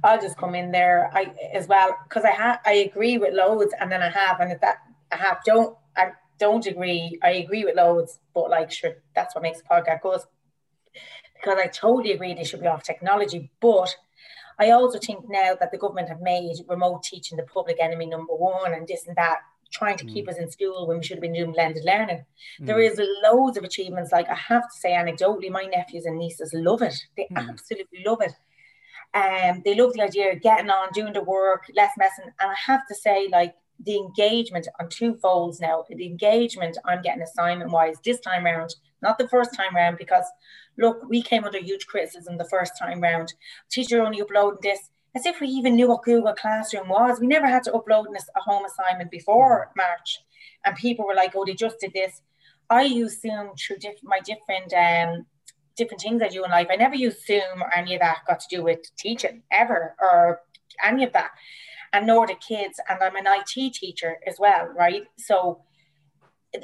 I'll 0.03 0.21
just 0.21 0.37
come 0.37 0.55
in 0.55 0.71
there 0.71 1.11
I 1.13 1.33
as 1.53 1.69
well 1.69 1.97
because 2.05 2.25
I 2.25 2.31
have 2.31 2.61
I 2.65 2.73
agree 2.73 3.19
with 3.19 3.35
loads 3.35 3.75
and 3.79 3.91
then 3.91 4.03
I 4.03 4.09
have 4.09 4.41
and 4.41 4.59
that 4.61 4.79
I 5.13 5.17
have 5.17 5.39
don't 5.45 5.77
I 5.97 6.13
don't 6.39 6.67
agree. 6.67 7.19
I 7.23 7.31
agree 7.31 7.65
with 7.65 7.77
loads, 7.77 8.21
but 8.35 8.51
like 8.51 8.71
sure 8.71 9.03
that's 9.15 9.35
what 9.35 9.43
makes 9.43 9.59
the 9.59 9.69
podcast 9.69 10.03
goes 10.03 10.27
because 11.35 11.59
I 11.59 11.67
totally 11.69 12.13
agree 12.13 12.35
they 12.35 12.45
should 12.45 12.61
be 12.61 12.67
off 12.67 12.83
technology. 12.83 13.51
But 13.61 13.95
I 14.59 14.71
also 14.71 14.99
think 14.99 15.29
now 15.29 15.55
that 15.59 15.71
the 15.71 15.79
government 15.79 16.09
have 16.09 16.21
made 16.21 16.57
remote 16.69 17.03
teaching 17.05 17.37
the 17.37 17.45
public 17.45 17.77
enemy 17.81 18.07
number 18.07 18.35
one 18.35 18.75
and 18.75 18.87
this 18.87 19.07
and 19.07 19.17
that, 19.17 19.39
trying 19.71 19.97
to 19.99 20.05
mm. 20.05 20.13
keep 20.13 20.29
us 20.29 20.39
in 20.39 20.51
school 20.51 20.87
when 20.87 20.99
we 20.99 21.05
should 21.05 21.17
have 21.17 21.23
been 21.23 21.35
doing 21.35 21.53
blended 21.53 21.85
learning. 21.85 22.25
Mm. 22.61 22.67
There 22.67 22.81
is 22.81 23.01
loads 23.23 23.57
of 23.57 23.65
achievements. 23.65 24.13
Like 24.13 24.29
I 24.29 24.35
have 24.35 24.63
to 24.63 24.79
say, 24.79 24.93
anecdotally, 24.93 25.51
my 25.51 25.65
nephews 25.65 26.07
and 26.07 26.19
nieces 26.19 26.53
love 26.55 26.83
it. 26.83 26.95
They 27.17 27.29
mm. 27.31 27.49
absolutely 27.49 28.03
love 28.05 28.21
it. 28.23 28.33
Um, 29.15 29.63
they 29.65 29.75
love 29.75 29.95
the 29.95 30.03
idea 30.03 30.33
of 30.33 30.43
getting 30.43 30.71
on, 30.71 30.89
doing 30.93 31.13
the 31.13 31.23
work, 31.23 31.65
less 31.75 31.93
messing. 31.97 32.27
And 32.41 32.51
I 32.51 32.55
have 32.67 32.87
to 32.89 32.95
say, 32.95 33.29
like 33.31 33.55
the 33.85 33.97
engagement 33.97 34.69
on 34.81 34.89
two 34.89 35.15
folds 35.15 35.61
now. 35.61 35.85
The 35.89 36.07
engagement 36.07 36.79
I'm 36.85 37.03
getting 37.03 37.23
assignment 37.23 37.71
wise 37.71 37.97
this 38.05 38.21
time 38.21 38.45
round, 38.45 38.75
not 39.03 39.19
the 39.19 39.29
first 39.29 39.55
time 39.55 39.75
round, 39.75 39.99
because 39.99 40.25
look, 40.77 41.03
we 41.09 41.23
came 41.23 41.45
under 41.45 41.59
huge 41.59 41.87
criticism 41.87 42.37
the 42.37 42.49
first 42.49 42.73
time 42.79 43.01
round. 43.01 43.33
Teacher 43.71 44.03
only 44.03 44.21
uploading 44.21 44.61
this 44.63 44.91
as 45.15 45.27
if 45.27 45.41
we 45.41 45.49
even 45.49 45.75
knew 45.75 45.89
what 45.89 46.03
Google 46.03 46.35
Classroom 46.35 46.89
was. 46.89 47.21
We 47.21 47.27
never 47.27 47.47
had 47.47 47.65
to 47.65 47.73
upload 47.73 48.07
a 48.37 48.41
home 48.41 48.65
assignment 48.65 49.11
before 49.11 49.71
March, 49.77 50.21
and 50.65 50.77
people 50.77 51.07
were 51.07 51.15
like, 51.15 51.35
"Oh, 51.35 51.45
they 51.45 51.55
just 51.55 51.81
did 51.81 51.93
this." 51.93 52.23
I 52.71 52.83
use 52.83 53.21
Zoom 53.21 53.53
through 53.57 53.79
diff- 53.79 54.03
my 54.03 54.21
different 54.21 54.73
um, 54.75 55.27
different 55.77 56.03
things 56.03 56.23
I 56.23 56.29
do 56.29 56.45
in 56.45 56.51
life. 56.51 56.69
I 56.71 56.77
never 56.77 56.97
use 56.97 57.25
Zoom 57.25 57.63
or 57.63 57.73
any 57.75 57.95
of 57.95 58.01
that 58.01 58.19
got 58.27 58.41
to 58.41 58.57
do 58.57 58.63
with 58.63 58.81
teaching 58.97 59.43
ever 59.51 59.95
or 60.01 60.43
any 60.85 61.05
of 61.05 61.13
that 61.13 61.31
and 61.93 62.07
nor 62.07 62.27
the 62.27 62.35
kids. 62.35 62.81
And 62.89 63.03
I'm 63.03 63.17
an 63.17 63.27
IT 63.27 63.75
teacher 63.75 64.17
as 64.27 64.37
well, 64.39 64.69
right? 64.77 65.05
So 65.17 65.63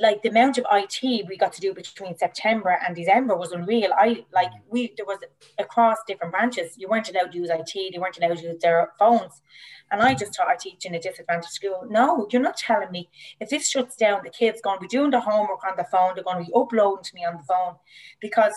like 0.01 0.22
the 0.22 0.31
amount 0.31 0.57
of 0.57 0.64
IT 0.72 1.27
we 1.29 1.37
got 1.37 1.53
to 1.53 1.61
do 1.61 1.75
between 1.75 2.16
September 2.16 2.79
and 2.87 2.97
December 2.97 3.37
was 3.37 3.53
unreal. 3.53 3.91
I 3.97 4.25
like 4.33 4.51
we 4.68 4.95
there 4.97 5.05
was 5.05 5.18
across 5.59 5.99
different 6.07 6.33
branches. 6.33 6.77
You 6.79 6.89
weren't 6.89 7.11
allowed 7.11 7.33
to 7.33 7.39
use 7.39 7.51
IT. 7.51 7.93
They 7.93 7.99
weren't 7.99 8.16
allowed 8.16 8.39
to 8.39 8.45
use 8.45 8.62
their 8.62 8.93
phones. 8.99 9.43
And 9.91 10.01
I 10.01 10.14
just 10.14 10.35
thought 10.35 10.49
I 10.49 10.57
teach 10.57 10.87
in 10.87 10.95
a 10.95 11.01
disadvantaged 11.01 11.53
school. 11.53 11.87
No, 11.89 12.27
you're 12.31 12.41
not 12.41 12.57
telling 12.57 12.91
me 12.91 13.11
if 13.41 13.51
this 13.51 13.68
shuts 13.68 13.97
down, 13.97 14.22
the 14.25 14.31
kids 14.31 14.62
going 14.62 14.79
to 14.79 14.83
be 14.83 14.89
doing 14.89 15.11
the 15.11 15.20
homework 15.20 15.62
on 15.64 15.77
the 15.77 15.85
phone. 15.85 16.14
They're 16.14 16.25
going 16.25 16.45
to 16.45 16.51
be 16.51 16.57
uploading 16.57 17.05
to 17.05 17.14
me 17.14 17.25
on 17.25 17.37
the 17.37 17.43
phone 17.43 17.75
because 18.20 18.55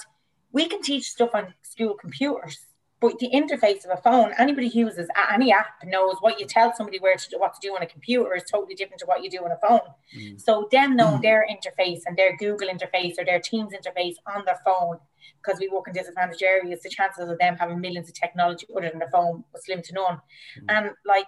we 0.54 0.68
can 0.68 0.82
teach 0.82 1.10
stuff 1.10 1.32
on 1.34 1.54
school 1.62 1.96
computers 1.96 2.58
but 3.00 3.20
the 3.20 3.30
interface 3.30 3.86
of 3.86 3.92
a 3.92 4.02
phone, 4.02 4.34
anybody 4.40 4.70
who 4.70 4.80
uses 4.80 5.08
any 5.32 5.52
app 5.52 5.68
knows 5.86 6.16
what 6.20 6.40
you 6.40 6.48
tell 6.48 6.74
somebody 6.74 7.00
where 7.00 7.16
to 7.16 7.30
do, 7.30 7.38
what 7.38 7.54
to 7.54 7.60
do 7.62 7.76
on 7.76 7.84
a 7.84 7.86
computer 7.86 8.34
is 8.34 8.44
totally 8.44 8.74
different 8.74 9.00
to 9.00 9.06
what 9.06 9.24
you 9.24 9.30
do 9.30 9.38
on 9.38 9.52
a 9.52 9.68
phone. 9.68 9.88
Mm. 10.18 10.42
So 10.42 10.68
them 10.72 10.96
knowing 10.96 11.20
mm. 11.20 11.22
their 11.22 11.46
interface 11.50 12.02
and 12.08 12.18
their 12.18 12.36
Google 12.38 12.70
interface 12.70 13.20
or 13.20 13.26
their 13.26 13.40
Teams 13.40 13.72
interface 13.72 14.16
on 14.26 14.44
their 14.46 14.60
phone, 14.66 14.98
because 15.44 15.60
we 15.60 15.70
work 15.70 15.88
in 15.88 15.94
disadvantaged 15.94 16.42
areas, 16.42 16.82
the 16.82 16.90
chances 16.90 17.30
of 17.30 17.38
them 17.38 17.56
having 17.56 17.80
millions 17.80 18.10
of 18.10 18.16
technology 18.16 18.66
other 18.76 18.90
than 18.90 19.00
the 19.00 19.10
phone 19.12 19.44
was 19.54 19.66
slim 19.66 19.84
to 19.84 19.94
none. 19.94 20.20
Mm. 20.60 20.66
And 20.70 20.90
like 21.06 21.28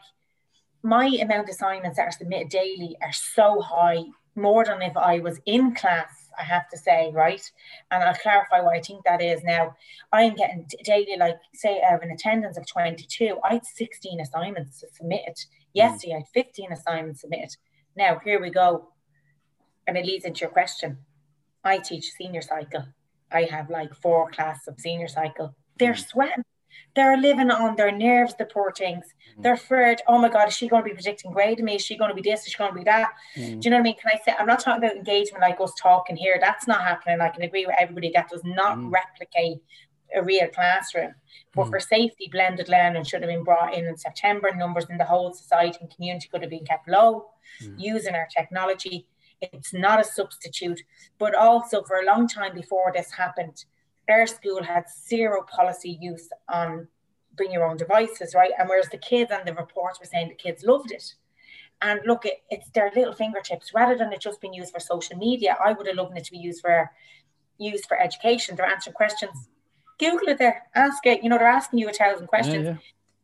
my 0.81 1.05
amount 1.05 1.43
of 1.43 1.49
assignments 1.49 1.97
that 1.97 2.07
are 2.07 2.11
submitted 2.11 2.49
daily 2.49 2.97
are 3.03 3.13
so 3.13 3.61
high, 3.61 4.05
more 4.35 4.65
than 4.65 4.81
if 4.81 4.97
I 4.97 5.19
was 5.19 5.39
in 5.45 5.75
class 5.75 6.28
I 6.39 6.43
have 6.43 6.69
to 6.69 6.77
say, 6.77 7.11
right? 7.13 7.41
And 7.91 8.03
I'll 8.03 8.15
clarify 8.15 8.61
what 8.61 8.75
I 8.75 8.81
think 8.81 9.03
that 9.05 9.21
is 9.21 9.43
now. 9.43 9.75
I'm 10.11 10.35
getting 10.35 10.67
daily, 10.83 11.17
like, 11.17 11.37
say, 11.53 11.81
I 11.85 11.91
have 11.91 12.01
an 12.01 12.11
attendance 12.11 12.57
of 12.57 12.67
22. 12.67 13.37
I 13.43 13.55
had 13.55 13.65
16 13.65 14.19
assignments 14.19 14.83
submitted. 14.95 15.35
Yesterday, 15.73 16.13
mm. 16.13 16.15
I 16.15 16.19
had 16.19 16.45
15 16.45 16.71
assignments 16.71 17.21
submitted. 17.21 17.55
Now, 17.95 18.19
here 18.23 18.41
we 18.41 18.49
go. 18.49 18.89
And 19.87 19.97
it 19.97 20.05
leads 20.05 20.25
into 20.25 20.41
your 20.41 20.49
question. 20.49 20.99
I 21.63 21.79
teach 21.79 22.11
senior 22.11 22.41
cycle. 22.41 22.85
I 23.31 23.43
have 23.43 23.69
like 23.69 23.93
four 23.93 24.31
classes 24.31 24.67
of 24.67 24.79
senior 24.79 25.07
cycle. 25.07 25.55
They're 25.77 25.93
mm. 25.93 26.07
sweating. 26.07 26.43
They're 26.95 27.17
living 27.17 27.51
on 27.51 27.75
their 27.75 27.91
nerves, 27.91 28.35
the 28.37 28.45
poor 28.45 28.71
things. 28.71 29.05
Mm. 29.37 29.43
They're 29.43 29.53
afraid, 29.53 29.99
oh 30.07 30.17
my 30.17 30.29
God, 30.29 30.47
is 30.47 30.55
she 30.55 30.67
going 30.67 30.83
to 30.83 30.89
be 30.89 30.93
predicting 30.93 31.31
grade 31.31 31.57
to 31.57 31.63
me? 31.63 31.75
Is 31.75 31.81
she 31.81 31.97
going 31.97 32.09
to 32.09 32.15
be 32.15 32.27
this? 32.27 32.45
Is 32.45 32.51
she 32.51 32.57
going 32.57 32.71
to 32.71 32.77
be 32.77 32.83
that? 32.85 33.09
Mm. 33.35 33.61
Do 33.61 33.65
you 33.65 33.69
know 33.69 33.77
what 33.77 33.81
I 33.81 33.83
mean? 33.83 33.95
Can 33.95 34.11
I 34.13 34.19
say, 34.23 34.35
I'm 34.37 34.47
not 34.47 34.59
talking 34.59 34.83
about 34.83 34.95
engagement 34.95 35.41
like 35.41 35.59
us 35.61 35.73
talking 35.79 36.15
here. 36.15 36.37
That's 36.39 36.67
not 36.67 36.81
happening. 36.81 37.21
I 37.21 37.29
can 37.29 37.43
agree 37.43 37.65
with 37.65 37.75
everybody. 37.79 38.11
That 38.13 38.29
does 38.29 38.43
not 38.43 38.77
mm. 38.77 38.91
replicate 38.91 39.59
a 40.15 40.23
real 40.23 40.47
classroom. 40.47 41.13
But 41.53 41.65
mm. 41.65 41.69
for 41.69 41.79
safety, 41.79 42.29
blended 42.31 42.69
learning 42.69 43.03
should 43.03 43.21
have 43.21 43.29
been 43.29 43.43
brought 43.43 43.73
in 43.73 43.85
in 43.85 43.97
September. 43.97 44.53
Numbers 44.55 44.87
in 44.89 44.97
the 44.97 45.05
whole 45.05 45.33
society 45.33 45.77
and 45.81 45.93
community 45.93 46.27
could 46.31 46.41
have 46.41 46.49
been 46.49 46.65
kept 46.65 46.87
low 46.87 47.27
mm. 47.63 47.75
using 47.77 48.15
our 48.15 48.27
technology. 48.35 49.07
It's 49.41 49.73
not 49.73 50.01
a 50.01 50.03
substitute, 50.03 50.81
but 51.17 51.33
also 51.33 51.81
for 51.83 52.01
a 52.01 52.05
long 52.05 52.27
time 52.27 52.53
before 52.53 52.91
this 52.93 53.11
happened, 53.11 53.63
our 54.09 54.27
school 54.27 54.63
had 54.63 54.85
zero 54.89 55.43
policy 55.43 55.97
use 56.01 56.29
on 56.47 56.87
bring 57.35 57.51
your 57.51 57.65
own 57.65 57.77
devices, 57.77 58.35
right? 58.35 58.51
And 58.59 58.67
whereas 58.69 58.89
the 58.89 58.97
kids 58.97 59.31
and 59.31 59.47
the 59.47 59.53
reports 59.53 59.99
were 59.99 60.05
saying 60.05 60.29
the 60.29 60.35
kids 60.35 60.63
loved 60.63 60.91
it. 60.91 61.15
And 61.81 62.01
look, 62.05 62.25
it, 62.25 62.43
it's 62.49 62.69
their 62.71 62.91
little 62.95 63.13
fingertips 63.13 63.73
rather 63.73 63.97
than 63.97 64.11
it 64.11 64.19
just 64.19 64.41
being 64.41 64.53
used 64.53 64.73
for 64.73 64.81
social 64.81 65.17
media. 65.17 65.57
I 65.63 65.71
would 65.71 65.87
have 65.87 65.95
loved 65.95 66.17
it 66.17 66.25
to 66.25 66.31
be 66.31 66.37
used 66.37 66.61
for 66.61 66.91
used 67.57 67.85
for 67.87 67.99
education. 67.99 68.55
They're 68.55 68.65
answering 68.65 68.93
questions. 68.93 69.49
Google 69.97 70.29
it 70.29 70.37
there, 70.37 70.63
ask 70.75 71.05
it. 71.05 71.23
You 71.23 71.29
know, 71.29 71.37
they're 71.37 71.47
asking 71.47 71.79
you 71.79 71.89
a 71.89 71.93
thousand 71.93 72.27
questions. 72.27 72.65
Yeah, 72.65 72.71
yeah. 72.71 72.77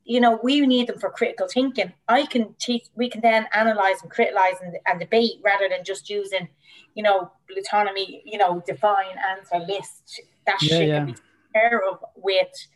You 0.07 0.19
know, 0.19 0.39
we 0.43 0.61
need 0.61 0.87
them 0.87 0.99
for 0.99 1.09
critical 1.09 1.47
thinking. 1.47 1.91
I 2.07 2.25
can 2.27 2.53
teach. 2.59 2.85
We 2.95 3.09
can 3.09 3.21
then 3.21 3.47
analyze 3.53 4.01
and 4.01 4.11
criticize 4.11 4.55
and, 4.61 4.77
and 4.85 4.99
debate 4.99 5.39
rather 5.43 5.67
than 5.67 5.83
just 5.83 6.09
using, 6.09 6.47
you 6.93 7.03
know, 7.03 7.31
autonomy. 7.57 8.21
You 8.25 8.37
know, 8.37 8.63
define 8.65 9.17
answer 9.17 9.59
list 9.65 10.21
that 10.45 10.61
yeah, 10.61 10.77
shit 10.77 10.87
yeah. 10.87 10.97
can 10.97 11.05
be 11.07 11.15
care 11.53 11.81
of 11.89 12.03
with 12.15 12.67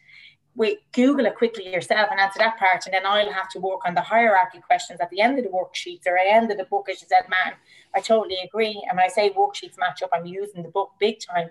with 0.55 0.77
Google 0.91 1.25
it 1.25 1.35
quickly 1.35 1.71
yourself 1.71 2.09
and 2.11 2.19
answer 2.19 2.39
that 2.39 2.57
part, 2.59 2.85
and 2.85 2.93
then 2.93 3.05
I'll 3.05 3.31
have 3.31 3.47
to 3.49 3.59
work 3.59 3.79
on 3.85 3.93
the 3.93 4.01
hierarchy 4.01 4.59
questions 4.59 4.99
at 4.99 5.09
the 5.09 5.21
end 5.21 5.37
of 5.37 5.45
the 5.45 5.49
worksheets 5.49 6.05
or 6.05 6.17
at 6.17 6.25
the 6.25 6.33
end 6.33 6.51
of 6.51 6.57
the 6.57 6.65
book, 6.65 6.89
as 6.89 7.01
you 7.01 7.07
said, 7.07 7.29
man. 7.29 7.53
I 7.95 8.01
totally 8.01 8.37
agree. 8.43 8.83
And 8.89 8.97
when 8.97 9.05
I 9.05 9.07
say 9.07 9.29
worksheets 9.29 9.77
match 9.79 10.03
up, 10.03 10.09
I'm 10.11 10.25
using 10.25 10.63
the 10.63 10.69
book 10.69 10.91
big 10.99 11.19
time. 11.19 11.49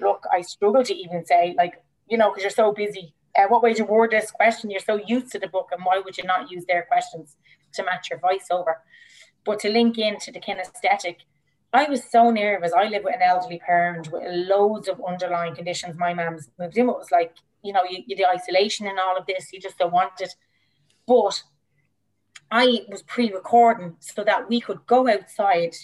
Look, 0.00 0.24
I 0.30 0.42
struggle 0.42 0.84
to 0.84 0.94
even 0.94 1.24
say 1.24 1.54
like, 1.56 1.82
you 2.08 2.18
know, 2.18 2.30
because 2.30 2.42
you're 2.42 2.50
so 2.50 2.72
busy. 2.72 3.14
Uh, 3.34 3.46
what 3.48 3.62
way 3.62 3.72
to 3.72 3.84
word 3.84 4.10
this 4.10 4.30
question? 4.30 4.70
You're 4.70 4.80
so 4.80 5.00
used 5.06 5.32
to 5.32 5.38
the 5.38 5.48
book, 5.48 5.70
and 5.72 5.82
why 5.82 6.02
would 6.04 6.18
you 6.18 6.24
not 6.24 6.50
use 6.50 6.66
their 6.66 6.82
questions 6.82 7.36
to 7.74 7.84
match 7.84 8.10
your 8.10 8.18
voiceover? 8.18 8.74
But 9.46 9.60
to 9.60 9.70
link 9.70 9.96
into 9.96 10.30
the 10.30 10.40
kinesthetic, 10.40 11.16
I 11.72 11.88
was 11.88 12.04
so 12.04 12.30
nervous. 12.30 12.72
I 12.72 12.88
live 12.88 13.04
with 13.04 13.14
an 13.14 13.22
elderly 13.22 13.58
parent 13.58 14.12
with 14.12 14.22
loads 14.26 14.88
of 14.88 15.00
underlying 15.06 15.54
conditions. 15.54 15.96
My 15.98 16.12
mum's 16.12 16.50
moved 16.58 16.76
in. 16.76 16.88
It 16.88 16.98
was 16.98 17.10
like, 17.10 17.34
you 17.62 17.72
know, 17.72 17.82
you, 17.88 18.02
you 18.06 18.16
the 18.16 18.26
isolation 18.26 18.86
and 18.86 18.98
all 18.98 19.16
of 19.16 19.26
this. 19.26 19.52
You 19.52 19.60
just 19.60 19.78
don't 19.78 19.92
want 19.92 20.20
it. 20.20 20.34
But 21.06 21.42
I 22.50 22.84
was 22.88 23.02
pre-recording 23.02 23.96
so 24.00 24.22
that 24.24 24.48
we 24.50 24.60
could 24.60 24.84
go 24.86 25.08
outside. 25.08 25.74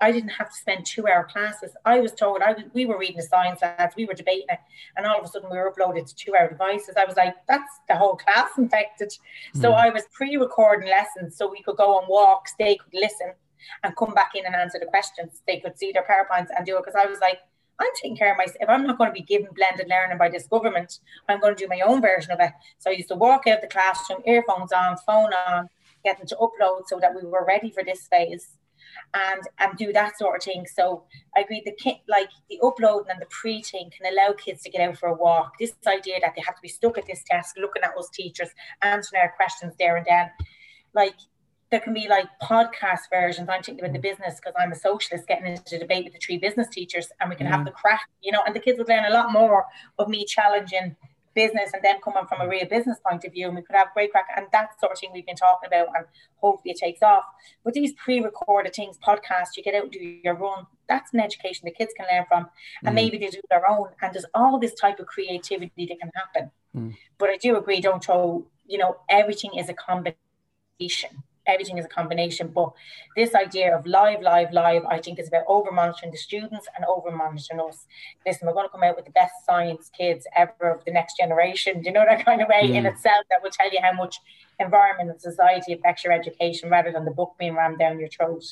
I 0.00 0.10
didn't 0.10 0.30
have 0.30 0.50
to 0.50 0.56
spend 0.56 0.84
two-hour 0.84 1.24
classes. 1.24 1.70
I 1.84 2.00
was 2.00 2.12
told 2.12 2.42
I 2.42 2.52
was, 2.52 2.64
we 2.74 2.84
were 2.84 2.98
reading 2.98 3.16
the 3.16 3.22
science 3.22 3.62
labs, 3.62 3.94
we 3.96 4.04
were 4.04 4.12
debating 4.12 4.46
it, 4.50 4.58
and 4.96 5.06
all 5.06 5.18
of 5.18 5.24
a 5.24 5.28
sudden 5.28 5.48
we 5.50 5.56
were 5.56 5.72
uploaded 5.72 6.06
to 6.06 6.14
two-hour 6.14 6.50
devices. 6.50 6.96
I 6.98 7.06
was 7.06 7.16
like, 7.16 7.34
that's 7.48 7.72
the 7.88 7.96
whole 7.96 8.16
class 8.16 8.50
infected. 8.58 9.10
Mm. 9.54 9.62
So. 9.62 9.72
I 9.72 9.90
was 9.90 10.02
pre-recording 10.12 10.88
lessons 10.88 11.36
so 11.36 11.50
we 11.50 11.62
could 11.62 11.76
go 11.76 11.96
on 11.96 12.04
walks. 12.08 12.54
They 12.58 12.76
could 12.76 12.92
listen 12.92 13.32
and 13.82 13.96
come 13.96 14.14
back 14.14 14.32
in 14.34 14.46
and 14.46 14.54
answer 14.54 14.78
the 14.78 14.86
questions. 14.86 15.42
They 15.46 15.60
could 15.60 15.78
see 15.78 15.92
their 15.92 16.04
PowerPoints 16.04 16.48
and 16.56 16.66
do 16.66 16.76
it 16.76 16.84
because 16.84 17.00
I 17.00 17.06
was 17.06 17.20
like, 17.20 17.38
I'm 17.78 17.88
taking 17.96 18.16
care 18.16 18.32
of 18.32 18.38
myself. 18.38 18.56
If 18.60 18.68
I'm 18.68 18.86
not 18.86 18.96
going 18.96 19.10
to 19.10 19.14
be 19.14 19.20
given 19.22 19.48
blended 19.54 19.88
learning 19.88 20.18
by 20.18 20.30
this 20.30 20.46
government, 20.46 21.00
I'm 21.28 21.40
going 21.40 21.54
to 21.54 21.62
do 21.62 21.68
my 21.68 21.80
own 21.80 22.00
version 22.00 22.32
of 22.32 22.40
it. 22.40 22.52
So 22.78 22.90
I 22.90 22.94
used 22.94 23.08
to 23.08 23.16
walk 23.16 23.46
out 23.46 23.60
the 23.60 23.66
classroom, 23.66 24.22
earphones 24.26 24.72
on, 24.72 24.96
phone 25.06 25.32
on, 25.48 25.68
getting 26.02 26.26
to 26.26 26.36
upload 26.36 26.82
so 26.86 26.98
that 27.00 27.14
we 27.14 27.28
were 27.28 27.44
ready 27.44 27.70
for 27.70 27.84
this 27.84 28.06
phase. 28.06 28.56
and 29.14 29.42
and 29.58 29.76
do 29.76 29.92
that 29.92 30.18
sort 30.18 30.36
of 30.36 30.42
thing. 30.42 30.66
So 30.66 31.04
I 31.36 31.40
agree 31.40 31.62
the 31.64 31.72
kid 31.72 31.96
like 32.08 32.30
the 32.48 32.60
uploading 32.62 33.10
and 33.10 33.20
the 33.20 33.26
pre-thing 33.26 33.90
can 33.96 34.12
allow 34.12 34.32
kids 34.32 34.62
to 34.62 34.70
get 34.70 34.86
out 34.88 34.98
for 34.98 35.08
a 35.08 35.14
walk. 35.14 35.52
This 35.58 35.72
idea 35.86 36.18
that 36.20 36.34
they 36.34 36.42
have 36.44 36.56
to 36.56 36.62
be 36.62 36.68
stuck 36.68 36.98
at 36.98 37.06
this 37.06 37.22
desk 37.30 37.56
looking 37.58 37.82
at 37.82 37.96
us 37.98 38.08
teachers, 38.10 38.48
answering 38.82 39.22
our 39.22 39.32
questions 39.36 39.74
there 39.78 39.96
and 39.96 40.06
then. 40.06 40.30
Like 40.94 41.16
there 41.70 41.80
can 41.80 41.92
be 41.92 42.06
like 42.08 42.26
podcast 42.42 43.10
versions. 43.10 43.48
I'm 43.48 43.62
thinking 43.62 43.84
about 43.84 43.92
the 43.92 43.98
business 44.00 44.36
because 44.36 44.54
I'm 44.58 44.72
a 44.72 44.76
socialist 44.76 45.26
getting 45.26 45.46
into 45.46 45.78
debate 45.78 46.04
with 46.04 46.12
the 46.12 46.20
three 46.20 46.38
business 46.38 46.68
teachers 46.68 47.08
and 47.20 47.28
we 47.28 47.36
can 47.36 47.46
mm. 47.46 47.50
have 47.50 47.64
the 47.64 47.72
crack, 47.72 48.08
you 48.22 48.30
know, 48.30 48.42
and 48.46 48.54
the 48.54 48.60
kids 48.60 48.78
would 48.78 48.88
learn 48.88 49.04
a 49.04 49.10
lot 49.10 49.32
more 49.32 49.66
of 49.98 50.08
me 50.08 50.24
challenging 50.24 50.94
business 51.34 51.70
and 51.74 51.82
then 51.82 52.00
coming 52.00 52.24
from 52.26 52.40
a 52.40 52.48
real 52.48 52.66
business 52.66 52.98
point 53.06 53.24
of 53.24 53.32
view 53.32 53.46
and 53.46 53.54
we 53.54 53.62
could 53.62 53.76
have 53.76 53.88
great 53.92 54.10
crack 54.10 54.26
and 54.36 54.46
that 54.52 54.70
sort 54.80 54.92
of 54.92 54.98
thing 54.98 55.10
we've 55.12 55.26
been 55.26 55.36
talking 55.36 55.66
about 55.66 55.88
and 55.94 56.06
hopefully 56.36 56.72
it 56.72 56.78
takes 56.78 57.02
off. 57.02 57.24
But 57.62 57.74
these 57.74 57.92
pre-recorded 57.92 58.74
things, 58.74 58.96
podcasts, 58.96 59.56
you 59.56 59.62
get 59.62 59.74
out 59.74 59.82
and 59.82 59.92
do 59.92 59.98
your 59.98 60.34
run, 60.34 60.66
that's 60.88 61.12
an 61.12 61.20
education 61.20 61.64
the 61.64 61.72
kids 61.72 61.92
can 61.96 62.06
learn 62.10 62.24
from 62.28 62.48
and 62.84 62.92
mm. 62.92 62.94
maybe 62.94 63.18
they 63.18 63.26
do 63.26 63.40
their 63.50 63.68
own 63.68 63.88
and 64.00 64.14
there's 64.14 64.24
all 64.34 64.58
this 64.58 64.74
type 64.74 65.00
of 65.00 65.06
creativity 65.06 65.86
that 65.86 66.00
can 66.00 66.10
happen. 66.14 66.50
Mm. 66.74 66.94
But 67.18 67.30
I 67.30 67.36
do 67.36 67.56
agree, 67.56 67.80
don't 67.80 68.02
throw, 68.02 68.46
you 68.66 68.78
know, 68.78 68.96
everything 69.10 69.54
is 69.58 69.68
a 69.68 69.74
combination 69.74 71.22
everything 71.46 71.78
is 71.78 71.84
a 71.84 71.88
combination. 71.88 72.48
But 72.48 72.72
this 73.16 73.34
idea 73.34 73.76
of 73.76 73.86
live, 73.86 74.22
live, 74.22 74.52
live, 74.52 74.84
I 74.86 75.00
think 75.00 75.18
is 75.18 75.28
about 75.28 75.44
over 75.48 75.70
monitoring 75.72 76.12
the 76.12 76.18
students 76.18 76.66
and 76.76 76.84
over 76.86 77.10
monitoring 77.10 77.60
us. 77.60 77.86
Listen, 78.26 78.46
we're 78.46 78.54
going 78.54 78.66
to 78.66 78.72
come 78.72 78.82
out 78.82 78.96
with 78.96 79.04
the 79.04 79.12
best 79.12 79.34
science 79.44 79.90
kids 79.96 80.26
ever 80.36 80.70
of 80.70 80.84
the 80.84 80.92
next 80.92 81.16
generation. 81.16 81.80
Do 81.80 81.86
you 81.86 81.92
know 81.92 82.04
that 82.08 82.24
kind 82.24 82.42
of 82.42 82.48
way 82.48 82.68
mm. 82.68 82.74
in 82.74 82.86
itself 82.86 83.24
that 83.30 83.42
will 83.42 83.50
tell 83.50 83.70
you 83.72 83.80
how 83.82 83.92
much 83.92 84.16
environment 84.58 85.10
and 85.10 85.20
society 85.20 85.72
affects 85.72 86.04
your 86.04 86.12
education 86.12 86.70
rather 86.70 86.92
than 86.92 87.04
the 87.04 87.10
book 87.10 87.34
being 87.38 87.54
rammed 87.54 87.78
down 87.78 87.98
your 87.98 88.08
throat. 88.08 88.44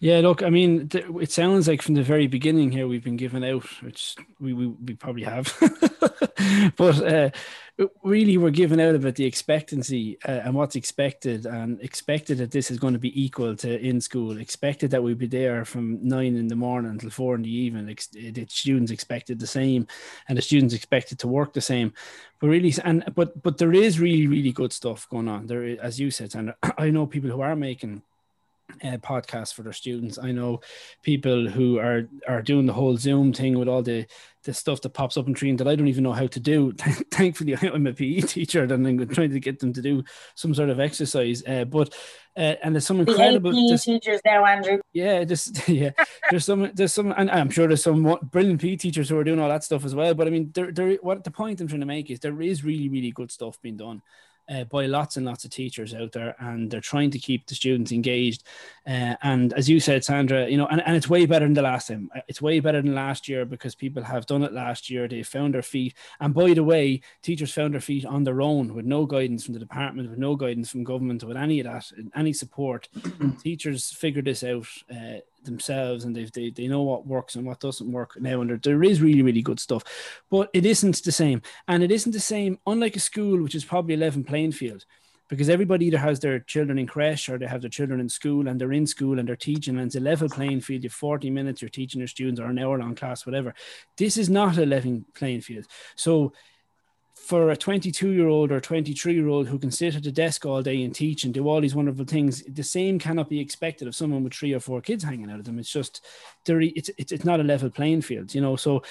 Yeah, 0.00 0.20
look, 0.20 0.42
I 0.42 0.50
mean, 0.50 0.90
it 0.92 1.30
sounds 1.30 1.68
like 1.68 1.82
from 1.82 1.94
the 1.94 2.02
very 2.02 2.26
beginning 2.26 2.72
here 2.72 2.88
we've 2.88 3.04
been 3.04 3.16
given 3.16 3.44
out, 3.44 3.64
which 3.82 4.16
we 4.40 4.52
we, 4.52 4.66
we 4.66 4.94
probably 4.94 5.22
have, 5.22 5.56
but 6.76 7.02
uh, 7.02 7.30
really 8.02 8.36
we're 8.36 8.50
given 8.50 8.80
out 8.80 8.94
about 8.94 9.14
the 9.14 9.24
expectancy 9.24 10.18
uh, 10.26 10.42
and 10.44 10.54
what's 10.54 10.76
expected, 10.76 11.46
and 11.46 11.80
expected 11.80 12.38
that 12.38 12.50
this 12.50 12.70
is 12.70 12.78
going 12.78 12.92
to 12.92 12.98
be 12.98 13.22
equal 13.22 13.56
to 13.56 13.80
in 13.80 14.00
school, 14.00 14.38
expected 14.38 14.90
that 14.90 15.02
we'd 15.02 15.18
be 15.18 15.26
there 15.26 15.64
from 15.64 15.98
nine 16.06 16.36
in 16.36 16.48
the 16.48 16.56
morning 16.56 16.90
until 16.90 17.10
four 17.10 17.34
in 17.34 17.42
the 17.42 17.54
evening. 17.54 17.88
Ex- 17.88 18.08
the 18.08 18.46
students 18.48 18.92
expected 18.92 19.38
the 19.38 19.46
same, 19.46 19.86
and 20.28 20.36
the 20.36 20.42
students 20.42 20.74
expected 20.74 21.18
to 21.20 21.28
work 21.28 21.52
the 21.52 21.60
same. 21.60 21.92
But 22.40 22.48
really, 22.48 22.74
and 22.84 23.04
but 23.14 23.42
but 23.42 23.58
there 23.58 23.72
is 23.72 24.00
really 24.00 24.26
really 24.26 24.52
good 24.52 24.72
stuff 24.72 25.08
going 25.08 25.28
on 25.28 25.46
there, 25.46 25.64
as 25.80 25.98
you 25.98 26.10
said, 26.10 26.34
and 26.34 26.54
I 26.78 26.90
know 26.90 27.06
people 27.06 27.30
who 27.30 27.40
are 27.40 27.56
making 27.56 28.02
uh, 28.82 28.96
podcasts 28.98 29.52
for 29.52 29.62
their 29.62 29.72
students. 29.72 30.18
I 30.18 30.32
know 30.32 30.60
people 31.02 31.48
who 31.48 31.78
are 31.78 32.08
are 32.28 32.42
doing 32.42 32.66
the 32.66 32.72
whole 32.72 32.96
Zoom 32.96 33.32
thing 33.32 33.58
with 33.58 33.68
all 33.68 33.82
the 33.82 34.06
the 34.44 34.54
stuff 34.54 34.80
that 34.80 34.90
pops 34.90 35.16
up 35.16 35.26
in 35.28 35.34
training 35.34 35.56
that 35.58 35.68
I 35.68 35.76
don't 35.76 35.88
even 35.88 36.04
know 36.04 36.12
how 36.12 36.26
to 36.26 36.40
do. 36.40 36.72
Thankfully, 37.10 37.56
I'm 37.56 37.86
a 37.86 37.92
PE 37.92 38.20
teacher 38.22 38.62
and 38.62 38.72
I'm 38.72 39.08
trying 39.08 39.30
to 39.30 39.40
get 39.40 39.60
them 39.60 39.72
to 39.72 39.82
do 39.82 40.02
some 40.34 40.54
sort 40.54 40.70
of 40.70 40.80
exercise. 40.80 41.42
Uh, 41.46 41.64
but 41.64 41.94
uh, 42.36 42.54
and 42.62 42.74
there's 42.74 42.86
some 42.86 43.00
incredible 43.00 43.52
the 43.52 43.76
PE 43.76 43.76
teachers 43.76 44.20
now, 44.24 44.44
Andrew. 44.44 44.78
Yeah, 44.92 45.24
just 45.24 45.68
yeah. 45.68 45.90
There's 46.30 46.44
some 46.44 46.70
there's 46.74 46.92
some 46.92 47.12
and 47.16 47.30
I'm 47.30 47.50
sure 47.50 47.66
there's 47.66 47.84
some 47.84 48.18
brilliant 48.30 48.60
PE 48.60 48.76
teachers 48.76 49.08
who 49.08 49.18
are 49.18 49.24
doing 49.24 49.38
all 49.38 49.48
that 49.48 49.64
stuff 49.64 49.84
as 49.84 49.94
well. 49.94 50.14
But 50.14 50.26
I 50.26 50.30
mean, 50.30 50.50
there 50.54 50.72
there 50.72 50.94
what 51.02 51.24
the 51.24 51.30
point 51.30 51.60
I'm 51.60 51.68
trying 51.68 51.80
to 51.80 51.86
make 51.86 52.10
is 52.10 52.20
there 52.20 52.40
is 52.40 52.64
really 52.64 52.88
really 52.88 53.10
good 53.10 53.30
stuff 53.30 53.60
being 53.60 53.76
done 53.76 54.02
uh, 54.52 54.64
by 54.64 54.86
lots 54.86 55.16
and 55.16 55.24
lots 55.24 55.44
of 55.44 55.50
teachers 55.50 55.94
out 55.94 56.12
there, 56.12 56.34
and 56.38 56.70
they're 56.70 56.80
trying 56.80 57.10
to 57.10 57.18
keep 57.18 57.46
the 57.46 57.54
students 57.54 57.92
engaged. 57.92 58.44
Uh, 58.86 59.14
and 59.22 59.52
as 59.54 59.68
you 59.68 59.80
said, 59.80 60.04
Sandra, 60.04 60.48
you 60.48 60.56
know, 60.56 60.66
and, 60.66 60.82
and 60.86 60.96
it's 60.96 61.08
way 61.08 61.24
better 61.26 61.46
than 61.46 61.54
the 61.54 61.62
last 61.62 61.88
time. 61.88 62.10
It's 62.28 62.42
way 62.42 62.60
better 62.60 62.82
than 62.82 62.94
last 62.94 63.28
year 63.28 63.44
because 63.44 63.74
people 63.74 64.02
have 64.02 64.26
done 64.26 64.42
it 64.42 64.52
last 64.52 64.90
year. 64.90 65.08
They 65.08 65.22
found 65.22 65.54
their 65.54 65.62
feet, 65.62 65.94
and 66.20 66.34
by 66.34 66.54
the 66.54 66.64
way, 66.64 67.00
teachers 67.22 67.52
found 67.52 67.74
their 67.74 67.80
feet 67.80 68.04
on 68.04 68.24
their 68.24 68.42
own 68.42 68.74
with 68.74 68.84
no 68.84 69.06
guidance 69.06 69.44
from 69.44 69.54
the 69.54 69.60
department, 69.60 70.10
with 70.10 70.18
no 70.18 70.36
guidance 70.36 70.70
from 70.70 70.84
government, 70.84 71.24
with 71.24 71.36
any 71.36 71.60
of 71.60 71.66
that, 71.66 71.90
any 72.14 72.32
support. 72.32 72.88
teachers 73.42 73.90
figured 73.90 74.26
this 74.26 74.44
out. 74.44 74.66
Uh, 74.90 75.20
themselves 75.44 76.04
and 76.04 76.14
they 76.14 76.24
they 76.32 76.50
they 76.50 76.68
know 76.68 76.82
what 76.82 77.06
works 77.06 77.34
and 77.34 77.46
what 77.46 77.60
doesn't 77.60 77.90
work 77.90 78.20
now 78.20 78.40
and 78.40 78.50
there, 78.50 78.60
there 78.62 78.82
is 78.82 79.00
really 79.00 79.22
really 79.22 79.42
good 79.42 79.60
stuff. 79.60 79.82
But 80.30 80.50
it 80.52 80.66
isn't 80.66 81.02
the 81.04 81.12
same. 81.12 81.42
And 81.68 81.82
it 81.82 81.90
isn't 81.90 82.12
the 82.12 82.20
same 82.20 82.58
unlike 82.66 82.96
a 82.96 83.00
school 83.00 83.42
which 83.42 83.54
is 83.54 83.64
probably 83.64 83.94
11 83.94 84.24
playing 84.24 84.52
field 84.52 84.84
because 85.28 85.48
everybody 85.48 85.86
either 85.86 85.98
has 85.98 86.20
their 86.20 86.40
children 86.40 86.78
in 86.78 86.86
creche 86.86 87.28
or 87.30 87.38
they 87.38 87.46
have 87.46 87.62
their 87.62 87.70
children 87.70 88.00
in 88.00 88.08
school 88.08 88.48
and 88.48 88.60
they're 88.60 88.72
in 88.72 88.86
school 88.86 89.18
and 89.18 89.26
they're 89.26 89.36
teaching 89.36 89.78
and 89.78 89.86
it's 89.86 89.96
a 89.96 90.00
level 90.00 90.28
playing 90.28 90.60
field. 90.60 90.84
You 90.84 90.90
40 90.90 91.30
minutes 91.30 91.62
you're 91.62 91.70
teaching 91.70 92.00
your 92.00 92.08
students 92.08 92.40
or 92.40 92.46
an 92.46 92.58
hour 92.58 92.78
long 92.78 92.94
class 92.94 93.24
whatever. 93.24 93.54
This 93.96 94.16
is 94.16 94.28
not 94.28 94.58
a 94.58 94.66
level 94.66 95.02
playing 95.14 95.40
field. 95.40 95.66
So 95.96 96.34
for 97.22 97.50
a 97.50 97.56
22 97.56 98.10
year 98.10 98.26
old 98.26 98.50
or 98.50 98.60
23 98.60 99.14
year 99.14 99.28
old 99.28 99.46
who 99.46 99.58
can 99.58 99.70
sit 99.70 99.94
at 99.94 100.04
a 100.06 100.10
desk 100.10 100.44
all 100.44 100.60
day 100.60 100.82
and 100.82 100.92
teach 100.92 101.22
and 101.22 101.32
do 101.32 101.48
all 101.48 101.60
these 101.60 101.74
wonderful 101.74 102.04
things, 102.04 102.42
the 102.42 102.64
same 102.64 102.98
cannot 102.98 103.28
be 103.28 103.38
expected 103.38 103.86
of 103.86 103.94
someone 103.94 104.24
with 104.24 104.34
three 104.34 104.52
or 104.52 104.58
four 104.58 104.80
kids 104.80 105.04
hanging 105.04 105.30
out 105.30 105.38
of 105.38 105.44
them. 105.44 105.58
It's 105.58 105.72
just, 105.72 106.04
it's, 106.46 106.90
it's, 106.98 107.12
it's 107.12 107.24
not 107.24 107.38
a 107.38 107.44
level 107.44 107.70
playing 107.70 108.02
field, 108.02 108.34
you 108.34 108.40
know. 108.40 108.56
So 108.56 108.82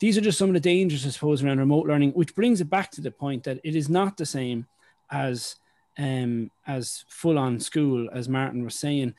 these 0.00 0.18
are 0.18 0.20
just 0.20 0.36
some 0.36 0.48
of 0.48 0.54
the 0.54 0.60
dangers, 0.60 1.06
I 1.06 1.10
suppose, 1.10 1.44
around 1.44 1.60
remote 1.60 1.86
learning, 1.86 2.10
which 2.12 2.34
brings 2.34 2.60
it 2.60 2.68
back 2.68 2.90
to 2.92 3.00
the 3.00 3.12
point 3.12 3.44
that 3.44 3.60
it 3.62 3.76
is 3.76 3.88
not 3.88 4.16
the 4.16 4.26
same 4.26 4.66
as 5.10 5.56
um, 5.96 6.50
as 6.66 7.04
full 7.08 7.38
on 7.38 7.60
school, 7.60 8.08
as 8.12 8.28
Martin 8.28 8.64
was 8.64 8.74
saying. 8.74 9.14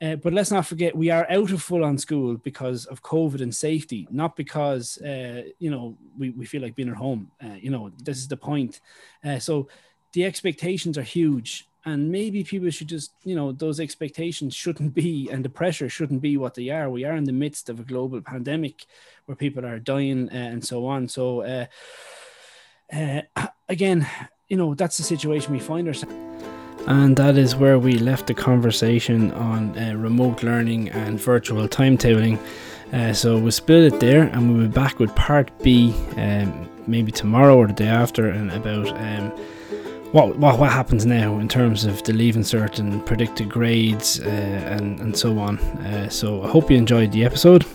Uh, 0.00 0.14
but 0.14 0.32
let's 0.32 0.52
not 0.52 0.64
forget, 0.64 0.96
we 0.96 1.10
are 1.10 1.26
out 1.28 1.50
of 1.50 1.60
full 1.60 1.84
on 1.84 1.98
school 1.98 2.36
because 2.36 2.86
of 2.86 3.02
COVID 3.02 3.40
and 3.40 3.54
safety, 3.54 4.06
not 4.10 4.36
because, 4.36 4.98
uh, 4.98 5.42
you 5.58 5.70
know, 5.70 5.96
we, 6.16 6.30
we 6.30 6.46
feel 6.46 6.62
like 6.62 6.76
being 6.76 6.88
at 6.88 6.94
home. 6.94 7.30
Uh, 7.42 7.54
you 7.54 7.70
know, 7.70 7.90
this 8.04 8.18
is 8.18 8.28
the 8.28 8.36
point. 8.36 8.80
Uh, 9.24 9.40
so 9.40 9.68
the 10.12 10.24
expectations 10.24 10.96
are 10.96 11.02
huge. 11.02 11.68
And 11.84 12.10
maybe 12.12 12.44
people 12.44 12.70
should 12.70 12.88
just, 12.88 13.12
you 13.24 13.34
know, 13.34 13.50
those 13.50 13.80
expectations 13.80 14.54
shouldn't 14.54 14.94
be, 14.94 15.30
and 15.30 15.44
the 15.44 15.48
pressure 15.48 15.88
shouldn't 15.88 16.20
be 16.20 16.36
what 16.36 16.54
they 16.54 16.68
are. 16.68 16.90
We 16.90 17.04
are 17.04 17.16
in 17.16 17.24
the 17.24 17.32
midst 17.32 17.70
of 17.70 17.80
a 17.80 17.84
global 17.84 18.20
pandemic 18.20 18.84
where 19.24 19.36
people 19.36 19.64
are 19.64 19.78
dying 19.78 20.28
uh, 20.28 20.34
and 20.34 20.62
so 20.64 20.86
on. 20.86 21.08
So, 21.08 21.42
uh, 22.92 23.22
again, 23.68 24.06
you 24.48 24.56
know, 24.56 24.74
that's 24.74 24.96
the 24.98 25.02
situation 25.02 25.52
we 25.52 25.60
find 25.60 25.88
ourselves. 25.88 26.14
And 26.88 27.18
that 27.18 27.36
is 27.36 27.54
where 27.54 27.78
we 27.78 27.98
left 27.98 28.28
the 28.28 28.34
conversation 28.34 29.30
on 29.32 29.78
uh, 29.78 29.92
remote 29.94 30.42
learning 30.42 30.88
and 30.88 31.20
virtual 31.20 31.68
timetabling. 31.68 32.38
Uh, 32.94 33.12
so 33.12 33.38
we'll 33.38 33.52
split 33.52 33.92
it 33.92 34.00
there 34.00 34.22
and 34.22 34.50
we'll 34.50 34.66
be 34.66 34.72
back 34.72 34.98
with 34.98 35.14
part 35.14 35.50
B 35.62 35.94
um, 36.16 36.66
maybe 36.86 37.12
tomorrow 37.12 37.58
or 37.58 37.66
the 37.66 37.74
day 37.74 37.88
after 37.88 38.30
and 38.30 38.50
about 38.52 38.88
um, 38.88 39.30
what, 40.12 40.38
what 40.38 40.58
what 40.58 40.72
happens 40.72 41.04
now 41.04 41.38
in 41.38 41.46
terms 41.46 41.84
of 41.84 42.02
the 42.04 42.14
leaving 42.14 42.40
cert 42.42 42.78
and 42.78 43.04
predicted 43.04 43.50
grades 43.50 44.20
uh, 44.20 44.24
and, 44.24 44.98
and 45.00 45.14
so 45.14 45.38
on. 45.38 45.58
Uh, 45.58 46.08
so 46.08 46.42
I 46.42 46.48
hope 46.48 46.70
you 46.70 46.78
enjoyed 46.78 47.12
the 47.12 47.22
episode. 47.22 47.66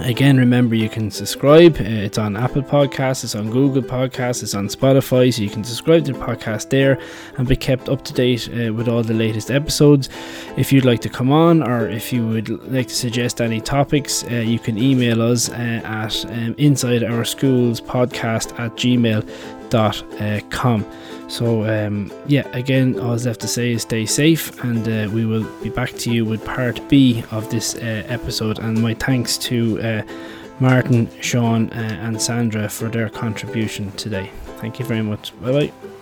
Again, 0.00 0.36
remember 0.36 0.74
you 0.74 0.88
can 0.88 1.10
subscribe. 1.10 1.76
Uh, 1.76 1.84
it's 1.84 2.18
on 2.18 2.36
Apple 2.36 2.62
Podcasts, 2.62 3.24
it's 3.24 3.34
on 3.34 3.50
Google 3.50 3.82
Podcasts, 3.82 4.42
it's 4.42 4.54
on 4.54 4.68
Spotify, 4.68 5.32
so 5.32 5.42
you 5.42 5.50
can 5.50 5.64
subscribe 5.64 6.04
to 6.04 6.12
the 6.12 6.18
podcast 6.18 6.70
there 6.70 6.98
and 7.36 7.48
be 7.48 7.56
kept 7.56 7.88
up 7.88 8.04
to 8.04 8.12
date 8.12 8.48
uh, 8.48 8.72
with 8.72 8.88
all 8.88 9.02
the 9.02 9.14
latest 9.14 9.50
episodes. 9.50 10.08
If 10.56 10.72
you'd 10.72 10.84
like 10.84 11.00
to 11.00 11.08
come 11.08 11.32
on 11.32 11.62
or 11.62 11.88
if 11.88 12.12
you 12.12 12.26
would 12.26 12.48
like 12.70 12.88
to 12.88 12.94
suggest 12.94 13.40
any 13.40 13.60
topics, 13.60 14.24
uh, 14.24 14.34
you 14.36 14.58
can 14.58 14.78
email 14.78 15.22
us 15.22 15.48
uh, 15.48 15.80
at 15.84 16.24
um, 16.26 16.54
inside 16.58 17.02
our 17.02 17.24
schools 17.24 17.80
podcast 17.80 18.58
at 18.58 18.72
gmail.com. 18.76 19.26
So, 21.28 21.64
um, 21.64 22.12
yeah, 22.26 22.46
again, 22.52 22.98
all 23.00 23.18
I 23.18 23.22
have 23.24 23.38
to 23.38 23.48
say 23.48 23.72
is 23.72 23.82
stay 23.82 24.06
safe, 24.06 24.62
and 24.62 24.86
uh, 24.88 25.12
we 25.12 25.26
will 25.26 25.44
be 25.62 25.70
back 25.70 25.90
to 25.90 26.12
you 26.12 26.24
with 26.24 26.44
part 26.44 26.80
B 26.88 27.24
of 27.30 27.50
this 27.50 27.74
uh, 27.74 28.04
episode. 28.06 28.58
And 28.58 28.80
my 28.80 28.94
thanks 28.94 29.36
to 29.38 29.80
uh, 29.82 30.02
Martin, 30.60 31.10
Sean, 31.20 31.70
uh, 31.70 31.98
and 32.02 32.20
Sandra 32.20 32.68
for 32.68 32.88
their 32.88 33.08
contribution 33.08 33.90
today. 33.92 34.30
Thank 34.58 34.78
you 34.78 34.84
very 34.84 35.02
much. 35.02 35.38
Bye 35.40 35.52
bye. 35.52 35.95